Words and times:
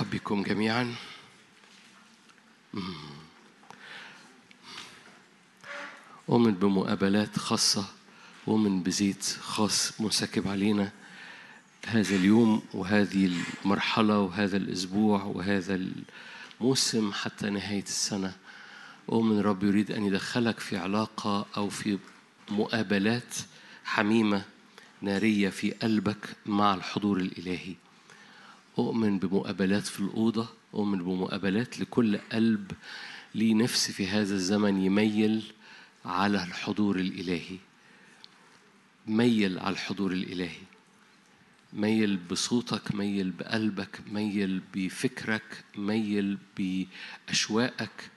أرحب 0.00 0.10
بكم 0.10 0.42
جميعا. 0.42 0.94
أؤمن 6.28 6.54
بمقابلات 6.54 7.38
خاصة 7.38 7.84
أؤمن 8.48 8.82
بزيت 8.82 9.24
خاص 9.40 10.00
منسكب 10.00 10.48
علينا 10.48 10.92
هذا 11.86 12.16
اليوم 12.16 12.62
وهذه 12.74 13.30
المرحلة 13.64 14.18
وهذا 14.18 14.56
الأسبوع 14.56 15.22
وهذا 15.22 15.80
الموسم 16.60 17.12
حتى 17.12 17.50
نهاية 17.50 17.82
السنة. 17.82 18.36
أؤمن 19.08 19.40
رب 19.40 19.64
يريد 19.64 19.90
أن 19.90 20.04
يدخلك 20.04 20.60
في 20.60 20.76
علاقة 20.76 21.46
أو 21.56 21.68
في 21.68 21.98
مقابلات 22.50 23.34
حميمة 23.84 24.44
نارية 25.02 25.48
في 25.48 25.70
قلبك 25.70 26.36
مع 26.46 26.74
الحضور 26.74 27.16
الإلهي. 27.16 27.74
أؤمن 28.88 29.18
بمقابلات 29.18 29.86
في 29.86 30.00
الأوضة 30.00 30.48
أؤمن 30.74 30.98
بمقابلات 30.98 31.80
لكل 31.80 32.18
قلب 32.18 32.72
ليه 33.34 33.54
نفس 33.54 33.90
في 33.90 34.06
هذا 34.06 34.34
الزمن 34.34 34.82
يميل 34.82 35.52
على 36.04 36.44
الحضور 36.44 36.96
الإلهي. 36.98 37.58
ميل 39.06 39.58
على 39.58 39.72
الحضور 39.72 40.12
الإلهي. 40.12 40.62
ميل 41.72 42.16
بصوتك 42.16 42.94
ميل 42.94 43.30
بقلبك 43.30 44.00
ميل 44.12 44.62
بفكرك 44.74 45.64
ميل 45.76 46.38
بأشواقك. 46.56 48.10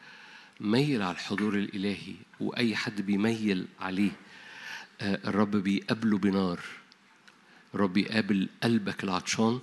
ميل 0.59 1.02
على 1.02 1.11
الحضور 1.11 1.57
الإلهي 1.57 2.16
وأي 2.39 2.75
حد 2.75 3.02
بيميل 3.02 3.67
عليه. 3.80 4.11
الرب 5.02 5.52
بيقابله 5.52 6.17
بنار. 6.17 6.59
الرب 7.75 7.93
بيقابل 7.93 8.49
قلبك 8.63 9.03
العطشان. 9.03 9.59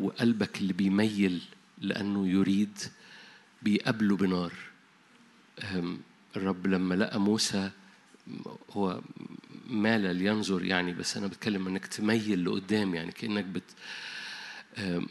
وقلبك 0.00 0.58
اللي 0.60 0.72
بيميل 0.72 1.42
لأنه 1.78 2.28
يريد 2.28 2.78
بيقابله 3.62 4.16
بنار. 4.16 4.52
الرب 6.36 6.66
لما 6.66 6.94
لقى 6.94 7.20
موسى 7.20 7.70
هو 8.70 9.00
مال 9.66 10.16
لينظر 10.16 10.64
يعني 10.64 10.92
بس 10.92 11.16
أنا 11.16 11.26
بتكلم 11.26 11.66
إنك 11.66 11.86
تميل 11.86 12.44
لقدام 12.44 12.94
يعني 12.94 13.12
كأنك 13.12 13.44
بت 13.44 13.62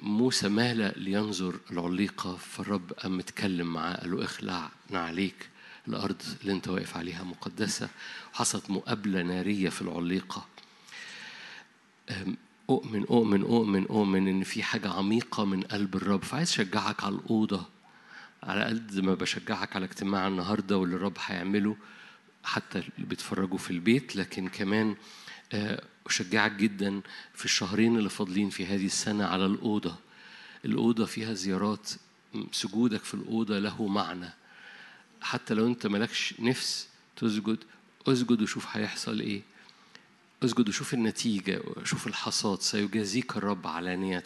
موسى 0.02 0.50
مال 0.50 0.94
لينظر 1.04 1.60
العليقة 1.72 2.36
فالرب 2.36 2.94
قام 2.94 3.18
متكلم 3.18 3.74
معاه 3.74 3.96
قال 3.96 4.12
له 4.12 4.24
اخلع 4.24 4.72
عليك 4.92 5.50
الأرض 5.88 6.22
اللي 6.42 6.52
أنت 6.54 6.68
واقف 6.68 6.98
عليها 6.98 7.24
مقدسة 7.24 7.90
حصلت 8.34 8.70
مقابلة 8.70 9.22
نارية 9.22 9.70
في 9.70 9.82
العليقة. 9.82 10.46
أؤمن 12.70 13.06
أؤمن 13.06 13.42
أؤمن 13.42 13.88
أؤمن 13.88 14.28
إن 14.28 14.44
في 14.44 14.64
حاجة 14.64 14.90
عميقة 14.90 15.46
من 15.46 15.62
قلب 15.62 15.96
الرب. 15.96 16.24
فعايز 16.24 16.50
أشجعك 16.50 17.04
على 17.04 17.16
الأوضة. 17.16 17.66
على 18.44 18.64
قد 18.64 19.00
ما 19.00 19.14
بشجعك 19.14 19.76
على 19.76 19.86
اجتماع 19.86 20.28
النهاردة 20.28 20.78
واللي 20.78 20.96
الرب 20.96 21.18
هيعمله 21.26 21.76
حتى 22.44 22.80
اللي 22.80 23.08
بيتفرجوا 23.08 23.58
في 23.58 23.72
البيت. 23.72 24.16
لكن 24.16 24.48
كمان 24.48 24.96
أشجعك 26.06 26.52
جدا 26.52 27.02
في 27.34 27.46
الشهرين 27.46 27.98
اللي 27.98 28.10
فاضلين 28.10 28.50
في 28.50 28.66
هذه 28.66 28.86
السنة 28.86 29.26
على 29.26 29.46
الأوضة. 29.46 29.96
الأوضة 30.66 31.06
فيها 31.06 31.34
زيارات. 31.34 31.90
سجودك 32.52 33.04
في 33.04 33.14
الأوضة 33.14 33.60
له 33.60 33.88
معنى. 33.88 34.30
حتى 35.22 35.54
لو 35.54 35.68
أنت 35.68 35.88
ملكش 35.88 36.34
نفس 36.40 36.88
تسجد 37.16 37.58
اسجد 38.08 38.42
وشوف 38.42 38.66
هيحصل 38.72 39.20
إيه. 39.20 39.42
اسجد 40.44 40.70
وشوف 40.70 40.94
النتيجة 40.94 41.62
وشوف 41.66 42.08
الحصاد 42.08 42.62
سيجازيك 42.62 43.38
الرب 43.38 43.68
علانية. 43.68 44.24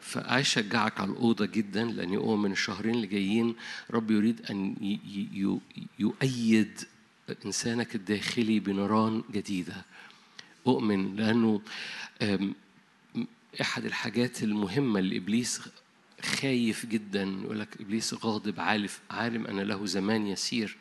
فعايز 0.00 0.46
أشجعك 0.46 1.00
على 1.00 1.10
الأوضة 1.10 1.46
جدا 1.46 1.84
لأني 1.84 2.16
أؤمن 2.16 2.52
الشهرين 2.52 2.94
اللي 2.94 3.06
جايين. 3.06 3.54
رب 3.90 4.10
يريد 4.10 4.42
أن 4.50 4.76
يؤيد 5.98 6.80
إنسانك 7.46 7.94
الداخلي 7.94 8.60
بنيران 8.60 9.22
جديدة. 9.32 9.84
أؤمن 10.66 11.16
لأنه 11.16 11.60
أحد 13.60 13.84
الحاجات 13.84 14.42
المهمة 14.42 14.98
اللي 14.98 15.16
إبليس 15.16 15.60
خايف 16.22 16.86
جدا. 16.86 17.22
يقول 17.22 17.60
لك 17.60 17.80
إبليس 17.80 18.14
غاضب 18.14 18.60
عارف 18.60 19.00
عالم 19.10 19.46
أن 19.46 19.60
له 19.60 19.86
زمان 19.86 20.26
يسير. 20.26 20.76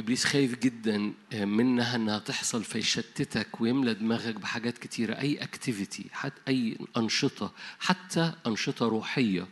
إبليس 0.00 0.24
خايف 0.24 0.58
جدا 0.58 1.12
منها 1.32 1.96
إنها 1.96 2.18
تحصل 2.18 2.64
فيشتتك 2.64 3.60
ويملى 3.60 3.94
دماغك 3.94 4.34
بحاجات 4.34 4.78
كتيرة 4.78 5.14
أي 5.14 5.42
أكتيفيتي 5.42 6.04
حتى 6.12 6.40
أي 6.48 6.78
أنشطة 6.96 7.52
حتى 7.80 8.32
أنشطة 8.46 8.88
روحية 8.88 9.46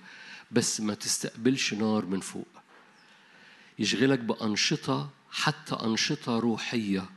بس 0.50 0.80
ما 0.80 0.94
تستقبلش 0.94 1.74
نار 1.74 2.06
من 2.06 2.20
فوق. 2.20 2.48
يشغلك 3.78 4.18
بأنشطة 4.18 5.10
حتى 5.30 5.74
أنشطة 5.74 6.38
روحية. 6.38 7.10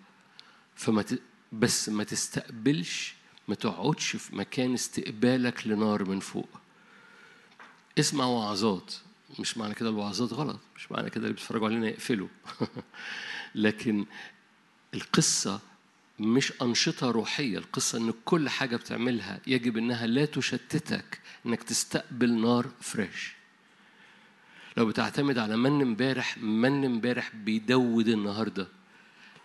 فما 0.76 1.02
ت... 1.02 1.20
بس 1.52 1.90
ما 1.90 2.04
تستقبلش 2.04 3.14
ما 3.48 3.56
تقعدش 3.56 4.16
في 4.16 4.36
مكان 4.36 4.74
استقبالك 4.74 5.68
لنار 5.68 6.10
من 6.10 6.20
فوق. 6.20 6.50
اسمع 8.00 8.26
وعظات 8.26 8.94
مش 9.40 9.58
معنى 9.58 9.74
كده 9.74 9.90
الوعظات 9.90 10.34
غلط 10.34 10.60
مش 10.76 10.92
معنى 10.92 11.10
كده 11.10 11.24
اللي 11.24 11.34
بيتفرجوا 11.34 11.68
علينا 11.68 11.88
يقفلوا. 11.88 12.28
لكن 13.56 14.06
القصة 14.94 15.60
مش 16.20 16.54
أنشطة 16.62 17.12
روحية 17.12 17.58
القصة 17.58 17.98
إن 17.98 18.14
كل 18.26 18.50
حاجة 18.50 18.76
بتعملها 18.76 19.40
يجب 19.48 19.78
إنها 19.78 20.08
لا 20.08 20.26
تشتتك 20.26 21.20
إنك 21.46 21.64
تستقبل 21.64 22.42
نار 22.42 22.68
فريش 22.82 23.34
لو 24.78 24.86
بتعتمد 24.86 25.38
على 25.38 25.58
من 25.58 25.82
امبارح 25.82 26.38
من 26.38 26.86
امبارح 26.86 27.36
بيدود 27.36 28.08
النهارده. 28.08 28.68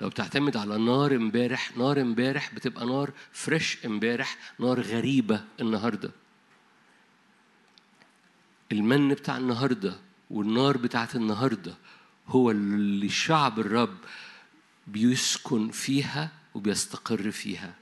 لو 0.01 0.09
بتعتمد 0.09 0.57
على 0.57 0.79
نار 0.79 1.17
امبارح 1.17 1.77
نار 1.77 2.01
امبارح 2.01 2.55
بتبقى 2.55 2.87
نار 2.87 3.13
فريش 3.33 3.79
امبارح 3.87 4.37
نار 4.59 4.81
غريبة 4.81 5.45
النهارده. 5.61 6.11
المن 8.73 9.09
بتاع 9.09 9.37
النهارده 9.37 9.97
والنار 10.31 10.77
بتاعت 10.77 11.17
النهارده 11.17 11.75
هو 12.29 12.51
اللي 12.51 13.09
شعب 13.09 13.61
الرب 13.61 13.97
بيسكن 14.87 15.71
فيها 15.71 16.31
وبيستقر 16.55 17.31
فيها. 17.31 17.75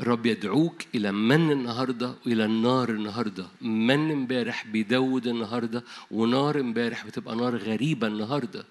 الرب 0.00 0.26
يدعوك 0.26 0.82
إلى 0.94 1.12
من 1.12 1.50
النهاردة 1.50 2.14
وإلى 2.26 2.44
النار 2.44 2.88
النهاردة. 2.88 3.46
من 3.60 4.10
امبارح 4.12 4.66
بيدود 4.66 5.26
النهاردة 5.26 5.84
ونار 6.10 6.60
امبارح 6.60 7.06
بتبقى 7.06 7.36
نار 7.36 7.56
غريبة 7.56 8.06
النهاردة. 8.06 8.64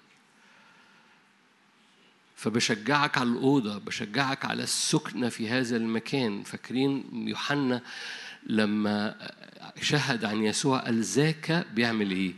فبشجعك 2.36 3.18
على 3.18 3.28
الأوضة 3.28 3.78
بشجعك 3.78 4.44
على 4.44 4.62
السكنة 4.62 5.28
في 5.28 5.48
هذا 5.48 5.76
المكان. 5.76 6.42
فاكرين 6.42 7.04
يوحنا 7.28 7.82
لما 8.46 9.30
شهد 9.82 10.24
عن 10.24 10.42
يسوع 10.44 10.78
قال 10.78 11.02
ذاك 11.02 11.66
بيعمل 11.74 12.10
إيه؟ 12.10 12.32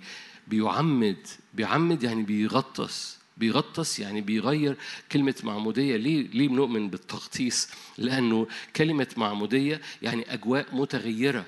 بيعمد. 0.49 1.27
بيعمد 1.55 2.03
يعني 2.03 2.23
بيغطس. 2.23 3.19
بيغطس 3.37 3.99
يعني 3.99 4.21
بيغير 4.21 4.77
كلمة 5.13 5.35
معمودية. 5.45 5.97
ليه؟ 5.97 6.29
ليه 6.29 6.49
بنؤمن 6.49 6.91
بالتغطيس؟ 6.91 7.69
لأنه 7.99 8.47
كلمة 8.77 9.07
معمودية 9.17 9.81
يعني 10.03 10.35
أجواء 10.35 10.67
متغيرة. 10.73 11.45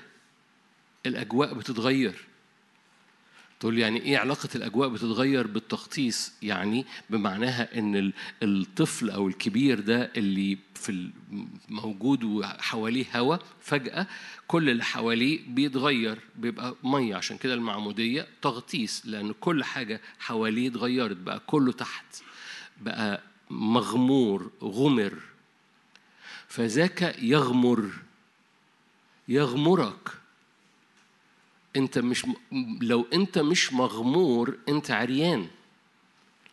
الأجواء 1.05 1.53
بتتغير. 1.53 2.15
تقول 3.65 3.79
يعني 3.79 4.01
إيه 4.01 4.17
علاقة 4.17 4.49
الأجواء 4.55 4.89
بتتغير 4.89 5.47
بالتغطيس؟ 5.47 6.33
يعني 6.41 6.85
بمعناها 7.09 7.77
إن 7.77 8.13
الطفل 8.43 9.09
أو 9.09 9.27
الكبير 9.27 9.79
ده 9.79 10.11
اللي 10.17 10.57
في 10.75 11.09
موجود 11.69 12.23
وحواليه 12.23 13.05
هواء 13.15 13.41
فجأة 13.61 14.07
كل 14.47 14.69
اللي 14.69 14.83
حواليه 14.83 15.39
بيتغير 15.47 16.19
بيبقى 16.35 16.75
مية. 16.83 17.15
عشان 17.15 17.37
كده 17.37 17.53
المعمودية 17.53 18.27
تغطيس 18.41 19.05
لأن 19.05 19.33
كل 19.39 19.63
حاجة 19.63 20.01
حواليه 20.19 20.69
اتغيرت 20.69 21.17
بقى 21.17 21.41
كله 21.47 21.71
تحت 21.71 22.05
بقى 22.81 23.21
مغمور 23.49 24.51
غمر. 24.61 25.13
فذاك 26.47 27.15
يغمر 27.21 27.89
يغمرك. 29.27 30.09
انت 31.75 31.97
مش 31.97 32.25
لو 32.81 33.07
انت 33.13 33.37
مش 33.37 33.73
مغمور 33.73 34.57
انت 34.69 34.91
عريان. 34.91 35.47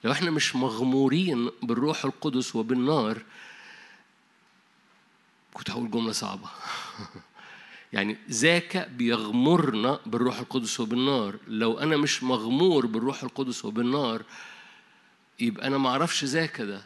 لو 0.05 0.13
إحنا 0.13 0.31
مش 0.31 0.57
مغمورين 0.57 1.51
بالروح 1.63 2.05
القدس 2.05 2.57
وبالنار 2.57 3.23
كنت 5.55 5.71
هقول 5.71 5.91
جملة 5.91 6.13
صعبة. 6.13 6.49
يعني 7.93 8.17
ذاك 8.31 8.89
بيغمرنا 8.89 10.01
بالروح 10.07 10.39
القدس 10.39 10.81
وبالنار. 10.81 11.37
لو 11.49 11.79
أنا 11.79 11.97
مش 11.97 12.23
مغمور 12.23 12.87
بالروح 12.87 13.23
القدس 13.23 13.65
وبالنار 13.65 14.23
يبقى 15.41 15.67
أنا 15.67 15.79
ما 15.79 15.89
أعرفش 15.89 16.25
ذاك 16.25 16.61
ده. 16.61 16.85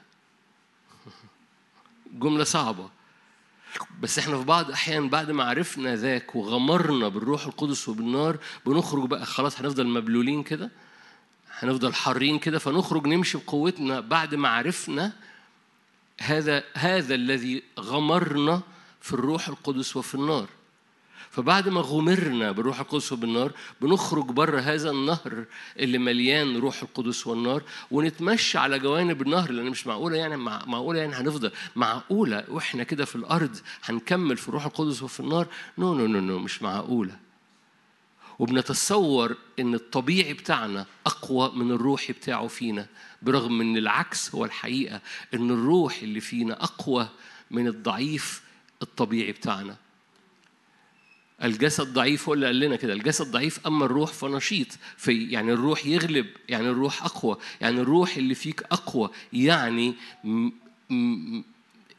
جملة 2.22 2.44
صعبة. 2.44 2.90
بس 4.00 4.18
إحنا 4.18 4.38
في 4.38 4.44
بعض 4.44 4.70
احيان 4.70 5.08
بعد 5.08 5.30
ما 5.30 5.44
عرفنا 5.44 5.96
ذاك 5.96 6.36
وغمرنا 6.36 7.08
بالروح 7.08 7.46
القدس 7.46 7.88
وبالنار 7.88 8.38
بنخرج 8.66 9.06
بقى 9.08 9.26
خلاص 9.26 9.60
هنفضل 9.60 9.86
مبلولين 9.86 10.42
كده 10.42 10.70
هنفضل 11.58 11.94
حارين 11.94 12.38
كده 12.38 12.58
فنخرج 12.58 13.06
نمشي 13.06 13.38
بقوتنا 13.38 14.00
بعد 14.00 14.34
ما 14.34 14.48
عرفنا 14.48 15.12
هذا 16.20 16.64
هذا 16.74 17.14
الذي 17.14 17.62
غمرنا 17.80 18.62
في 19.00 19.12
الروح 19.12 19.48
القدس 19.48 19.96
وفي 19.96 20.14
النار. 20.14 20.48
فبعد 21.36 21.68
ما 21.68 21.80
غمرنا 21.80 22.52
بالروح 22.52 22.80
القدس 22.80 23.12
وبالنار 23.12 23.52
بنخرج 23.80 24.24
بره 24.24 24.60
هذا 24.60 24.90
النهر 24.90 25.44
اللي 25.78 25.98
مليان 25.98 26.56
روح 26.56 26.82
القدس 26.82 27.26
والنار 27.26 27.62
ونتمشى 27.90 28.58
على 28.58 28.78
جوانب 28.78 29.22
النهر 29.22 29.52
لأن 29.52 29.66
مش 29.66 29.86
معقولة 29.86 30.16
يعني 30.16 30.36
مع 30.36 30.62
معقولة 30.66 31.00
يعني 31.00 31.14
هنفضل. 31.14 31.50
معقولة 31.76 32.44
وإحنا 32.48 32.82
كده 32.82 33.04
في 33.04 33.16
الأرض 33.16 33.56
هنكمل 33.84 34.36
في 34.36 34.48
الروح 34.48 34.66
القدس 34.66 35.02
وفي 35.02 35.20
النار؟ 35.20 35.46
no 35.78 35.94
no 35.94 36.06
no 36.06 36.20
no 36.20 36.38
مش 36.38 36.62
معقولة. 36.62 37.16
وبنتصور 38.38 39.36
إن 39.58 39.74
الطبيعي 39.74 40.32
بتاعنا 40.32 40.86
أقوى 41.06 41.52
من 41.54 41.70
الروحي 41.70 42.12
بتاعه 42.12 42.46
فينا 42.46 42.86
برغم 43.22 43.60
إن 43.60 43.76
العكس 43.76 44.34
هو 44.34 44.44
الحقيقة 44.44 45.00
إن 45.34 45.50
الروح 45.50 46.02
اللي 46.02 46.20
فينا 46.20 46.64
أقوى 46.64 47.08
من 47.50 47.66
الضعيف 47.66 48.42
الطبيعي 48.82 49.32
بتاعنا. 49.32 49.76
الجسد 51.44 51.92
ضعيف 51.92 52.28
هو 52.28 52.34
اللي 52.34 52.46
قال 52.46 52.60
لنا 52.60 52.76
كده 52.76 52.92
الجسد 52.92 53.30
ضعيف 53.30 53.66
أما 53.66 53.84
الروح 53.84 54.12
فنشيط 54.12 54.66
في 54.96 55.24
يعني 55.30 55.52
الروح 55.52 55.86
يغلب 55.86 56.26
يعني 56.48 56.68
الروح 56.68 57.04
أقوى 57.04 57.36
يعني 57.60 57.80
الروح 57.80 58.16
اللي 58.16 58.34
فيك 58.34 58.62
أقوى 58.72 59.10
يعني 59.32 59.94
م 60.24 60.50
م 60.90 61.42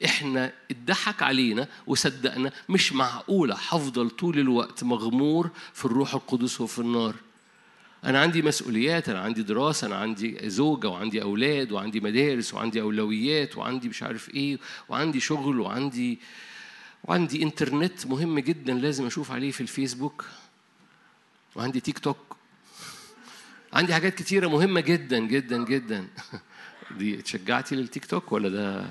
إحنا 0.05 0.51
اتضحك 0.71 1.23
علينا 1.23 1.67
وصدقنا 1.87 2.51
مش 2.69 2.93
معقولة 2.93 3.55
هفضل 3.55 4.09
طول 4.09 4.39
الوقت 4.39 4.83
مغمور 4.83 5.49
في 5.73 5.85
الروح 5.85 6.13
القدس 6.13 6.61
وفي 6.61 6.79
النار. 6.79 7.15
أنا 8.03 8.19
عندي 8.19 8.41
مسؤوليات 8.41 9.09
أنا 9.09 9.19
عندي 9.19 9.43
دراسة 9.43 9.87
أنا 9.87 9.95
عندي 9.95 10.49
زوجة 10.49 10.89
وعندي 10.89 11.21
أولاد 11.21 11.71
وعندي 11.71 11.99
مدارس 11.99 12.53
وعندي 12.53 12.81
أولويات 12.81 13.57
وعندي 13.57 13.89
مش 13.89 14.03
عارف 14.03 14.29
إيه 14.29 14.57
وعندي 14.89 15.19
شغل 15.19 15.59
وعندي 15.59 16.19
وعندي 17.07 17.43
انترنت 17.43 18.05
مهم 18.05 18.39
جدا 18.39 18.73
لازم 18.73 19.05
أشوف 19.05 19.31
عليه 19.31 19.51
في 19.51 19.61
الفيسبوك 19.61 20.25
وعندي 21.55 21.79
تيك 21.79 21.99
توك. 21.99 22.37
عندي 23.73 23.93
حاجات 23.93 24.15
كتيرة 24.15 24.47
مهمة 24.47 24.81
جدا 24.81 25.19
جدا 25.19 25.65
جدا. 25.65 26.07
دي 26.91 27.19
اتشجعتي 27.19 27.75
للتيك 27.75 28.05
توك 28.05 28.31
ولا 28.31 28.49
ده؟ 28.49 28.85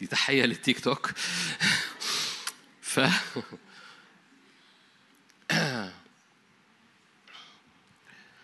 دي 0.00 0.06
تحية 0.06 0.44
للتيك 0.44 0.80
توك. 0.80 1.10
ف 2.80 3.00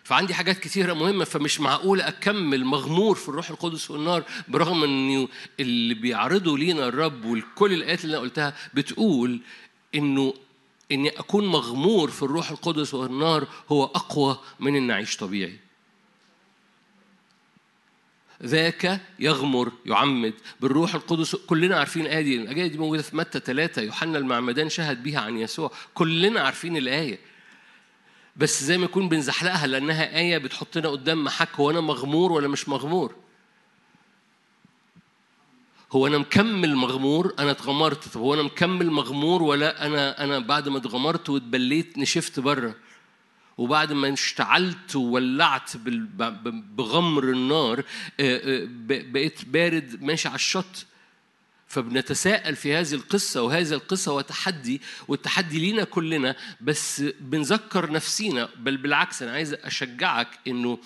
فعندي 0.05 0.33
حاجات 0.33 0.59
كثيرة 0.59 0.93
مهمة 0.93 1.25
فمش 1.25 1.59
معقول 1.59 2.01
أكمل 2.01 2.65
مغمور 2.65 3.15
في 3.15 3.29
الروح 3.29 3.49
القدس 3.49 3.91
والنار 3.91 4.23
برغم 4.47 4.83
إنه 4.83 5.27
اللي 5.59 5.93
بيعرضه 5.93 6.57
لينا 6.57 6.87
الرب 6.87 7.25
وكل 7.25 7.73
الآيات 7.73 8.05
اللي 8.05 8.17
أنا 8.17 8.23
قلتها 8.23 8.55
بتقول 8.73 9.41
إنه 9.95 10.33
إني 10.91 11.09
أكون 11.09 11.47
مغمور 11.47 12.11
في 12.11 12.23
الروح 12.23 12.51
القدس 12.51 12.93
والنار 12.93 13.47
هو 13.69 13.83
أقوى 13.83 14.39
من 14.59 14.75
إني 14.75 14.93
أعيش 14.93 15.17
طبيعي. 15.17 15.59
ذاك 18.43 19.01
يغمر 19.19 19.71
يعمد 19.85 20.33
بالروح 20.61 20.95
القدس. 20.95 21.35
كلنا 21.35 21.79
عارفين 21.79 22.01
الآية 22.01 22.21
دي 22.21 22.35
الآية 22.35 22.67
دي 22.67 22.77
موجودة 22.77 23.01
في 23.01 23.17
متى 23.17 23.39
ثلاثة 23.39 23.81
يوحنا 23.81 24.17
المعمدان 24.17 24.69
شهد 24.69 25.03
بيها 25.03 25.19
عن 25.21 25.37
يسوع. 25.37 25.71
كلنا 25.93 26.41
عارفين 26.41 26.77
الآية. 26.77 27.19
بس 28.35 28.63
زي 28.63 28.77
ما 28.77 28.85
يكون 28.85 29.09
بنزحلقها 29.09 29.67
لأنها 29.67 30.17
آية 30.17 30.37
بتحطنا 30.37 30.89
قدام 30.89 31.23
محك 31.23 31.49
هو 31.55 31.71
أنا 31.71 31.81
مغمور 31.81 32.31
ولا 32.31 32.47
مش 32.47 32.69
مغمور؟ 32.69 33.15
هو 35.91 36.07
أنا 36.07 36.17
مكمل 36.17 36.75
مغمور 36.75 37.33
أنا 37.39 37.51
اتغمرت. 37.51 38.07
طب 38.07 38.21
هو 38.21 38.33
أنا 38.33 38.43
مكمل 38.43 38.91
مغمور 38.91 39.43
ولا 39.43 39.85
أنا 39.85 40.23
أنا 40.23 40.39
بعد 40.39 40.69
ما 40.69 40.77
اتغمرت 40.77 41.29
واتبليت 41.29 41.97
نشفت 41.97 42.39
بره؟ 42.39 42.75
وبعد 43.57 43.93
ما 43.93 44.13
اشتعلت 44.13 44.95
وولعت 44.95 45.77
بغمر 46.77 47.23
النار 47.23 47.83
بقيت 49.11 49.45
بارد 49.45 50.03
ماشي 50.03 50.27
على 50.27 50.35
الشط. 50.35 50.85
فبنتساءل 51.75 52.55
في 52.55 52.75
هذه 52.75 52.93
القصة 52.93 53.41
وهذه 53.41 53.73
القصة 53.73 54.11
هو 54.11 54.21
تحدي 54.21 54.81
والتحدي 55.07 55.59
لينا 55.59 55.83
كلنا 55.83 56.35
بس 56.61 57.03
بنذكر 57.19 57.91
نفسينا. 57.91 58.49
بل 58.57 58.77
بالعكس 58.77 59.21
أنا 59.21 59.31
عايز 59.31 59.53
أشجعك 59.53 60.39
إنه 60.47 60.79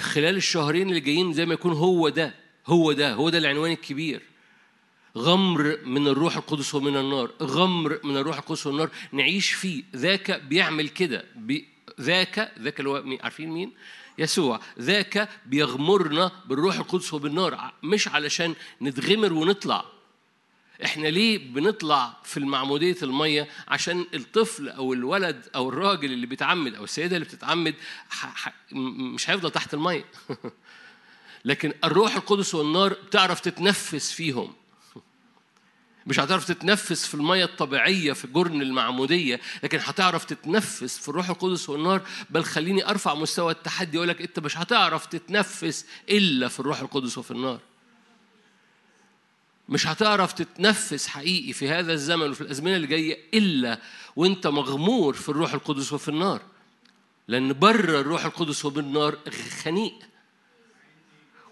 خلال 0.00 0.36
الشهرين 0.36 0.88
اللي 0.88 1.00
جايين 1.00 1.32
زي 1.32 1.46
ما 1.46 1.54
يكون 1.54 1.72
هو 1.72 2.08
ده 2.08 2.34
هو 2.66 2.92
ده 2.92 3.12
هو 3.14 3.28
ده 3.28 3.38
العنوان 3.38 3.72
الكبير. 3.72 4.22
غمر 5.18 5.78
من 5.84 6.06
الروح 6.08 6.36
القدس 6.36 6.74
ومن 6.74 6.96
النار 6.96 7.30
غمر 7.42 8.00
من 8.04 8.16
الروح 8.16 8.36
القدس 8.36 8.66
والنار. 8.66 8.90
نعيش 9.12 9.52
فيه. 9.52 9.82
ذاك 9.96 10.42
بيعمل 10.42 10.88
كده. 10.88 11.24
بي 11.36 11.68
ذاك 12.00 12.52
ذاك 12.58 12.80
اللي 12.80 12.90
هو 12.90 13.04
عارفين 13.22 13.50
مين؟ 13.50 13.72
يسوع. 14.18 14.60
ذاك 14.80 15.28
بيغمرنا 15.46 16.32
بالروح 16.46 16.76
القدس 16.76 17.14
وبالنار. 17.14 17.72
مش 17.82 18.08
علشان 18.08 18.54
نتغمر 18.82 19.32
ونطلع. 19.32 20.01
إحنا 20.84 21.08
ليه 21.08 21.38
بنطلع 21.38 22.16
في 22.24 22.36
المعمودية 22.36 22.96
المية 23.02 23.48
عشان 23.68 24.06
الطفل 24.14 24.68
أو 24.68 24.92
الولد 24.92 25.48
أو 25.54 25.68
الراجل 25.68 26.12
اللي 26.12 26.26
بيتعمد 26.26 26.74
أو 26.74 26.84
السيدة 26.84 27.16
اللي 27.16 27.26
بتتعمد 27.26 27.74
مش 29.14 29.30
هيفضل 29.30 29.50
تحت 29.50 29.74
المية. 29.74 30.04
لكن 31.44 31.72
الروح 31.84 32.16
القدس 32.16 32.54
والنار 32.54 32.92
بتعرف 32.92 33.40
تتنفس 33.40 34.12
فيهم. 34.12 34.52
مش 36.06 36.20
هتعرف 36.20 36.44
تتنفس 36.44 37.06
في 37.06 37.14
المية 37.14 37.44
الطبيعية 37.44 38.12
في 38.12 38.26
جرن 38.26 38.62
المعمودية 38.62 39.40
لكن 39.62 39.78
هتعرف 39.82 40.24
تتنفس 40.24 40.98
في 40.98 41.08
الروح 41.08 41.28
القدس 41.28 41.68
والنار. 41.68 42.02
بل 42.30 42.44
خليني 42.44 42.88
أرفع 42.90 43.14
مستوى 43.14 43.52
التحدي 43.52 43.96
أقول 43.96 44.08
لك 44.08 44.22
أنت 44.22 44.38
مش 44.38 44.58
هتعرف 44.58 45.06
تتنفس 45.06 45.86
إلا 46.10 46.48
في 46.48 46.60
الروح 46.60 46.80
القدس 46.80 47.18
وفي 47.18 47.30
النار. 47.30 47.60
مش 49.68 49.86
هتعرف 49.86 50.32
تتنفس 50.32 51.06
حقيقي 51.06 51.52
في 51.52 51.68
هذا 51.68 51.92
الزمن 51.92 52.30
وفي 52.30 52.40
الأزمنة 52.40 52.76
اللي 52.76 52.86
جاية 52.86 53.18
إلا 53.34 53.80
وأنت 54.16 54.46
مغمور 54.46 55.14
في 55.14 55.28
الروح 55.28 55.54
القدس 55.54 55.92
وفي 55.92 56.08
النار. 56.08 56.42
لأن 57.28 57.52
بره 57.52 58.00
الروح 58.00 58.24
القدس 58.24 58.64
وبالنار 58.64 59.18
خنيق. 59.62 59.98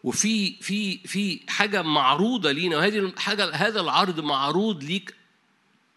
وفي 0.04 0.56
في 0.60 0.98
في 0.98 1.40
حاجة 1.48 1.82
معروضة 1.82 2.52
لينا 2.52 2.76
وهذه 2.76 2.98
الحاجة 2.98 3.54
هذا 3.54 3.80
العرض 3.80 4.20
معروض 4.20 4.84
ليك 4.84 5.14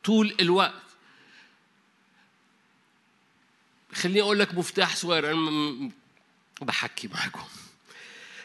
طول 0.04 0.36
الوقت. 0.40 0.74
خليني 3.94 4.22
أقول 4.22 4.40
لك 4.40 4.54
مفتاح 4.54 4.96
صغير 4.96 5.32
أنا 5.32 5.92
بحكي 6.62 7.08
معاكم. 7.08 7.44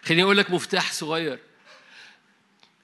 خليني 0.03 0.23
أقول 0.23 0.37
لك 0.37 0.51
مفتاح 0.51 0.93
صغير. 0.93 1.39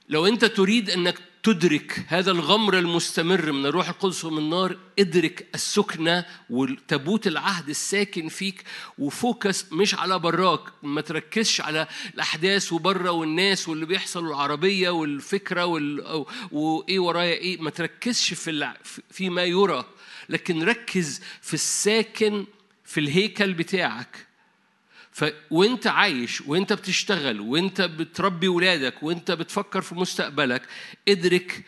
لو 0.08 0.26
انت 0.26 0.44
تريد 0.44 0.90
انك 0.90 1.18
تدرك 1.42 2.04
هذا 2.08 2.30
الغمر 2.30 2.78
المستمر 2.78 3.52
من 3.52 3.66
الروح 3.66 3.88
القدس 3.88 4.24
ومن 4.24 4.38
النار 4.38 4.76
ادرك 4.98 5.46
السكنة 5.54 6.24
وتابوت 6.50 7.26
العهد 7.26 7.68
الساكن 7.68 8.28
فيك 8.28 8.64
وفوكس 8.98 9.72
مش 9.72 9.94
على 9.94 10.18
براك 10.18 10.60
ما 10.82 11.00
تركزش 11.00 11.60
على 11.60 11.86
الأحداث 12.14 12.72
وبره 12.72 13.10
والناس 13.10 13.68
واللي 13.68 13.86
بيحصل 13.86 14.26
والعربية 14.26 14.90
والفكرة 14.90 15.64
وال... 15.64 16.24
وإيه 16.52 16.98
ورايا 16.98 17.34
إيه 17.34 17.60
ما 17.60 17.70
تركزش 17.70 18.34
في 18.34 18.50
ال... 18.50 18.72
فيما 19.10 19.44
يرى 19.44 19.84
لكن 20.28 20.62
ركز 20.62 21.20
في 21.42 21.54
الساكن 21.54 22.44
في 22.84 23.00
الهيكل 23.00 23.52
بتاعك. 23.54 24.23
ف... 25.14 25.24
وانت 25.50 25.86
عايش 25.86 26.40
وانت 26.40 26.72
بتشتغل 26.72 27.40
وانت 27.40 27.80
بتربي 27.80 28.48
ولادك 28.48 29.02
وانت 29.02 29.30
بتفكر 29.30 29.80
في 29.82 29.94
مستقبلك 29.94 30.62
ادرك 31.08 31.64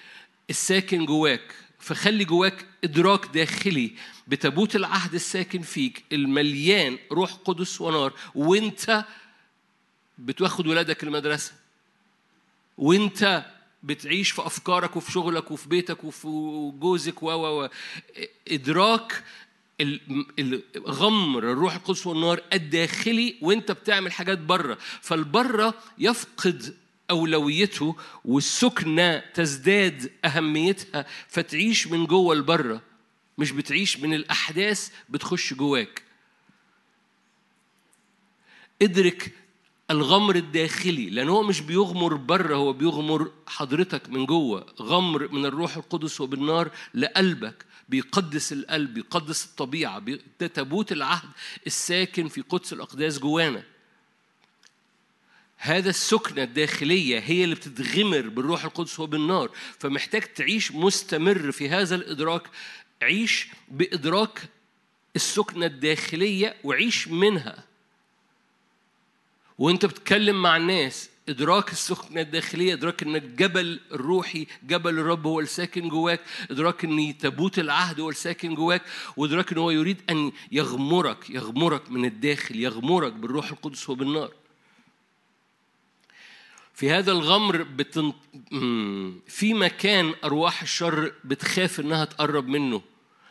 الساكن 0.50 1.04
جواك 1.06 1.54
فخلي 1.78 2.24
جواك 2.24 2.66
إدراك 2.84 3.26
داخلي 3.26 3.92
بتابوت 4.28 4.76
العهد 4.76 5.14
الساكن 5.14 5.62
فيك 5.62 6.04
المليان 6.12 6.98
روح 7.12 7.32
قدس 7.32 7.80
ونار 7.80 8.12
وانت 8.34 9.04
بتاخد 10.18 10.66
ولادك 10.66 11.02
المدرسة 11.02 11.52
وانت 12.78 13.44
بتعيش 13.82 14.30
في 14.30 14.46
أفكارك 14.46 14.96
وفي 14.96 15.12
شغلك 15.12 15.50
وفي 15.50 15.68
بيتك 15.68 16.04
وفي 16.04 16.28
جوزك 16.80 17.22
و 17.22 17.30
و 17.30 17.68
إدراك 18.48 19.24
الغمر 19.80 21.52
الروح 21.52 21.74
القدس 21.74 22.06
والنار 22.06 22.42
الداخلي 22.52 23.36
وانت 23.42 23.72
بتعمل 23.72 24.12
حاجات 24.12 24.38
بره. 24.38 24.78
فالبره 25.00 25.74
يفقد 25.98 26.76
أولويته 27.10 27.96
والسكنة 28.24 29.18
تزداد 29.18 30.12
أهميتها 30.24 31.06
فتعيش 31.28 31.86
من 31.86 32.06
جوه 32.06 32.34
لبره 32.34 32.82
مش 33.38 33.52
بتعيش 33.52 33.98
من 34.00 34.14
الأحداث 34.14 34.90
بتخش 35.08 35.54
جواك. 35.54 36.02
ادرك 38.82 39.32
الغمر 39.90 40.36
الداخلي 40.36 41.10
لأن 41.10 41.28
هو 41.28 41.42
مش 41.42 41.60
بيغمر 41.60 42.14
بره 42.14 42.54
هو 42.56 42.72
بيغمر 42.72 43.30
حضرتك 43.46 44.08
من 44.08 44.26
جوه. 44.26 44.66
غمر 44.80 45.32
من 45.32 45.46
الروح 45.46 45.76
القدس 45.76 46.20
وبالنار 46.20 46.70
لقلبك. 46.94 47.64
بيقدس 47.88 48.52
القلب 48.52 48.94
بيقدس 48.94 49.44
الطبيعة 49.44 49.98
ده 50.40 50.46
تابوت 50.46 50.92
العهد 50.92 51.28
الساكن 51.66 52.28
في 52.28 52.40
قدس 52.40 52.72
الأقداس 52.72 53.18
جوانا. 53.18 53.62
هذا 55.56 55.90
السكنة 55.90 56.42
الداخلية 56.42 57.18
هي 57.18 57.44
اللي 57.44 57.54
بتتغمر 57.54 58.28
بالروح 58.28 58.64
القدس 58.64 59.00
وبالنار 59.00 59.50
فمحتاج 59.78 60.22
تعيش 60.22 60.72
مستمر 60.72 61.52
في 61.52 61.68
هذا 61.68 61.94
الإدراك. 61.94 62.42
عيش 63.02 63.48
بإدراك 63.68 64.42
السكنة 65.16 65.66
الداخلية 65.66 66.56
وعيش 66.64 67.08
منها. 67.08 67.64
وانت 69.58 69.86
بتتكلم 69.86 70.42
مع 70.42 70.56
الناس 70.56 71.10
إدراك 71.28 71.72
السكنه 71.72 72.20
الداخلية 72.20 72.74
إدراك 72.74 73.02
ان 73.02 73.16
الجبل 73.16 73.80
الروحي 73.92 74.46
جبل 74.62 74.98
الرب 74.98 75.26
هو 75.26 75.40
الساكن 75.40 75.88
جواك 75.88 76.20
إدراك 76.50 76.84
إن 76.84 77.18
تابوت 77.18 77.58
العهد 77.58 78.00
هو 78.00 78.10
الساكن 78.10 78.54
جواك 78.54 78.82
وإدراك 79.16 79.52
إن 79.52 79.58
هو 79.58 79.70
يريد 79.70 80.02
أن 80.10 80.32
يغمرك 80.52 81.30
يغمرك 81.30 81.90
من 81.90 82.04
الداخل 82.04 82.56
يغمرك 82.56 83.12
بالروح 83.12 83.50
القدس 83.50 83.90
وبالنار. 83.90 84.32
في 86.74 86.90
هذا 86.90 87.12
الغمر 87.12 87.62
بتن... 87.62 88.12
في 89.26 89.54
مكان 89.54 90.14
أرواح 90.24 90.62
الشر 90.62 91.12
بتخاف 91.24 91.80
إنها 91.80 92.04
تقرب 92.04 92.48
منه. 92.48 92.82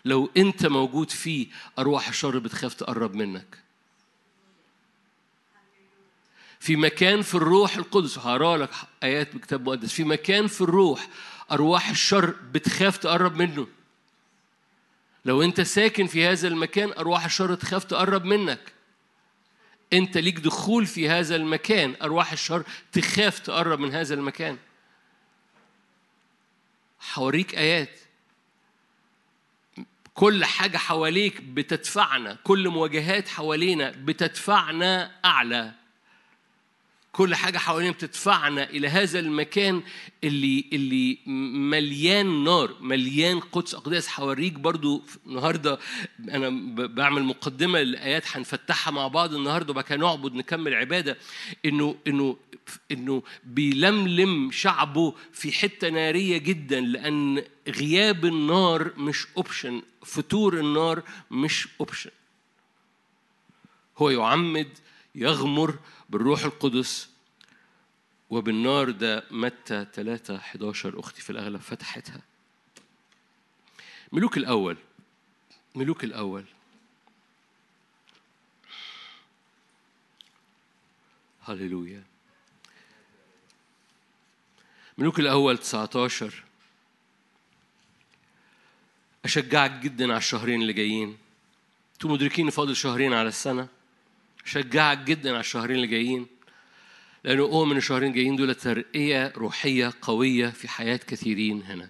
لو 0.05 0.29
أنت 0.37 0.65
موجود 0.65 1.11
فيه 1.11 1.47
أرواح 1.79 2.07
الشر 2.07 2.39
بتخاف 2.39 2.73
تقرب 2.73 3.15
منك. 3.15 3.64
في 6.65 6.75
مكان 6.75 7.22
في 7.22 7.36
الروح 7.36 7.77
القدس. 7.77 8.17
هقرأ 8.17 8.57
لك 8.57 8.69
آيات 9.03 9.36
بكتاب 9.36 9.69
مقدس. 9.69 9.93
في 9.93 10.03
مكان 10.03 10.48
في 10.48 10.62
الروح 10.62 11.07
أرواح 11.51 11.89
الشر 11.89 12.36
بتخاف 12.51 12.98
تقرب 12.98 13.36
منه. 13.36 13.67
لو 15.25 15.41
أنت 15.41 15.62
ساكن 15.62 16.07
في 16.07 16.25
هذا 16.25 16.48
المكان 16.48 16.91
أرواح 16.98 17.25
الشر 17.25 17.55
تخاف 17.55 17.84
تقرب 17.84 18.25
منك. 18.25 18.74
أنت 19.93 20.17
ليك 20.17 20.39
دخول 20.39 20.86
في 20.86 21.10
هذا 21.10 21.36
المكان 21.36 21.95
أرواح 22.01 22.31
الشر 22.31 22.63
تخاف 22.91 23.39
تقرب 23.39 23.79
من 23.79 23.91
هذا 23.91 24.13
المكان. 24.13 24.57
حوريك 27.00 27.55
آيات. 27.55 28.00
كل 30.13 30.45
حاجة 30.45 30.77
حواليك 30.77 31.41
بتدفعنا. 31.41 32.38
كل 32.43 32.69
مواجهات 32.69 33.27
حوالينا 33.27 33.89
بتدفعنا 33.91 35.12
أعلى. 35.25 35.85
كل 37.15 37.36
حاجة 37.36 37.57
حوالينا 37.57 37.91
بتدفعنا 37.91 38.69
إلى 38.69 38.88
هذا 38.88 39.19
المكان 39.19 39.84
اللي 40.24 40.65
اللي 40.74 41.17
مليان 41.55 42.43
نار 42.43 42.75
مليان 42.81 43.39
قدس 43.39 43.75
أقداس. 43.75 44.19
هوريك 44.19 44.53
برضو 44.53 45.03
النهاردة 45.25 45.79
أنا 46.19 46.50
بعمل 46.88 47.24
مقدمة 47.24 47.81
لآيات 47.81 48.38
هنفتحها 48.38 48.91
مع 48.91 49.07
بعض 49.07 49.34
النهاردة 49.34 49.72
وبعد 49.72 49.93
نعبد 49.93 50.34
نكمل 50.34 50.74
عبادة. 50.74 51.17
إنه 51.65 51.95
إنه 52.07 52.38
إنه 52.91 53.24
بيلملم 53.43 54.51
شعبه 54.51 55.13
في 55.34 55.51
حتة 55.51 55.89
نارية 55.89 56.38
جدا 56.38 56.79
لأن 56.79 57.43
غياب 57.67 58.25
النار 58.25 58.91
مش 58.98 59.27
أوبشن 59.38 59.81
فتور 60.05 60.60
النار 60.60 61.03
مش 61.31 61.67
أوبشن 61.79 62.12
هو 63.98 64.10
يعمد 64.10 64.69
يغمر 65.15 65.75
بالروح 66.09 66.43
القدس 66.45 67.09
وبالنار 68.29 68.91
ده 68.91 69.24
متى 69.31 69.85
3 69.93 70.35
11 70.35 71.00
أختي 71.00 71.21
في 71.21 71.29
الأغلب 71.29 71.62
فتحتها. 71.62 72.21
ملوك 74.12 74.38
الأول 74.38 74.77
ملوك 75.75 76.03
الأول. 76.03 76.45
هللويا. 81.41 82.03
ملوك 84.97 85.19
الأول 85.19 85.57
19 85.57 86.43
أشجعك 89.25 89.71
جدا 89.71 90.05
على 90.05 90.17
الشهرين 90.17 90.62
اللي 90.62 90.74
جايين. 90.74 91.17
أنتوا 91.93 92.09
مدركين 92.09 92.50
فاضل 92.50 92.75
شهرين 92.75 93.13
على 93.13 93.27
السنة؟ 93.27 93.67
شجعك 94.45 94.97
جدا 94.97 95.29
على 95.29 95.39
الشهرين 95.39 95.75
اللي 95.75 95.87
جايين 95.87 96.27
لأنه 97.23 97.43
أؤمن 97.43 97.77
الشهرين 97.77 98.09
الجايين 98.09 98.35
دول 98.35 98.55
ترقية 98.55 99.33
روحية 99.37 99.91
قوية 100.01 100.47
في 100.47 100.67
حياة 100.67 100.97
كثيرين 100.97 101.63
هنا. 101.63 101.89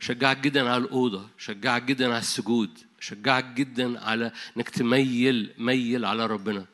شجعك 0.00 0.38
جدا 0.38 0.70
على 0.70 0.84
الأوضة 0.84 1.28
شجعك 1.38 1.82
جدا 1.82 2.06
على 2.06 2.18
السجود 2.18 2.78
شجعك 3.00 3.44
جدا 3.44 4.00
على 4.00 4.32
إنك 4.56 4.68
تميل 4.68 5.54
ميل 5.58 6.04
على 6.04 6.26
ربنا. 6.26 6.66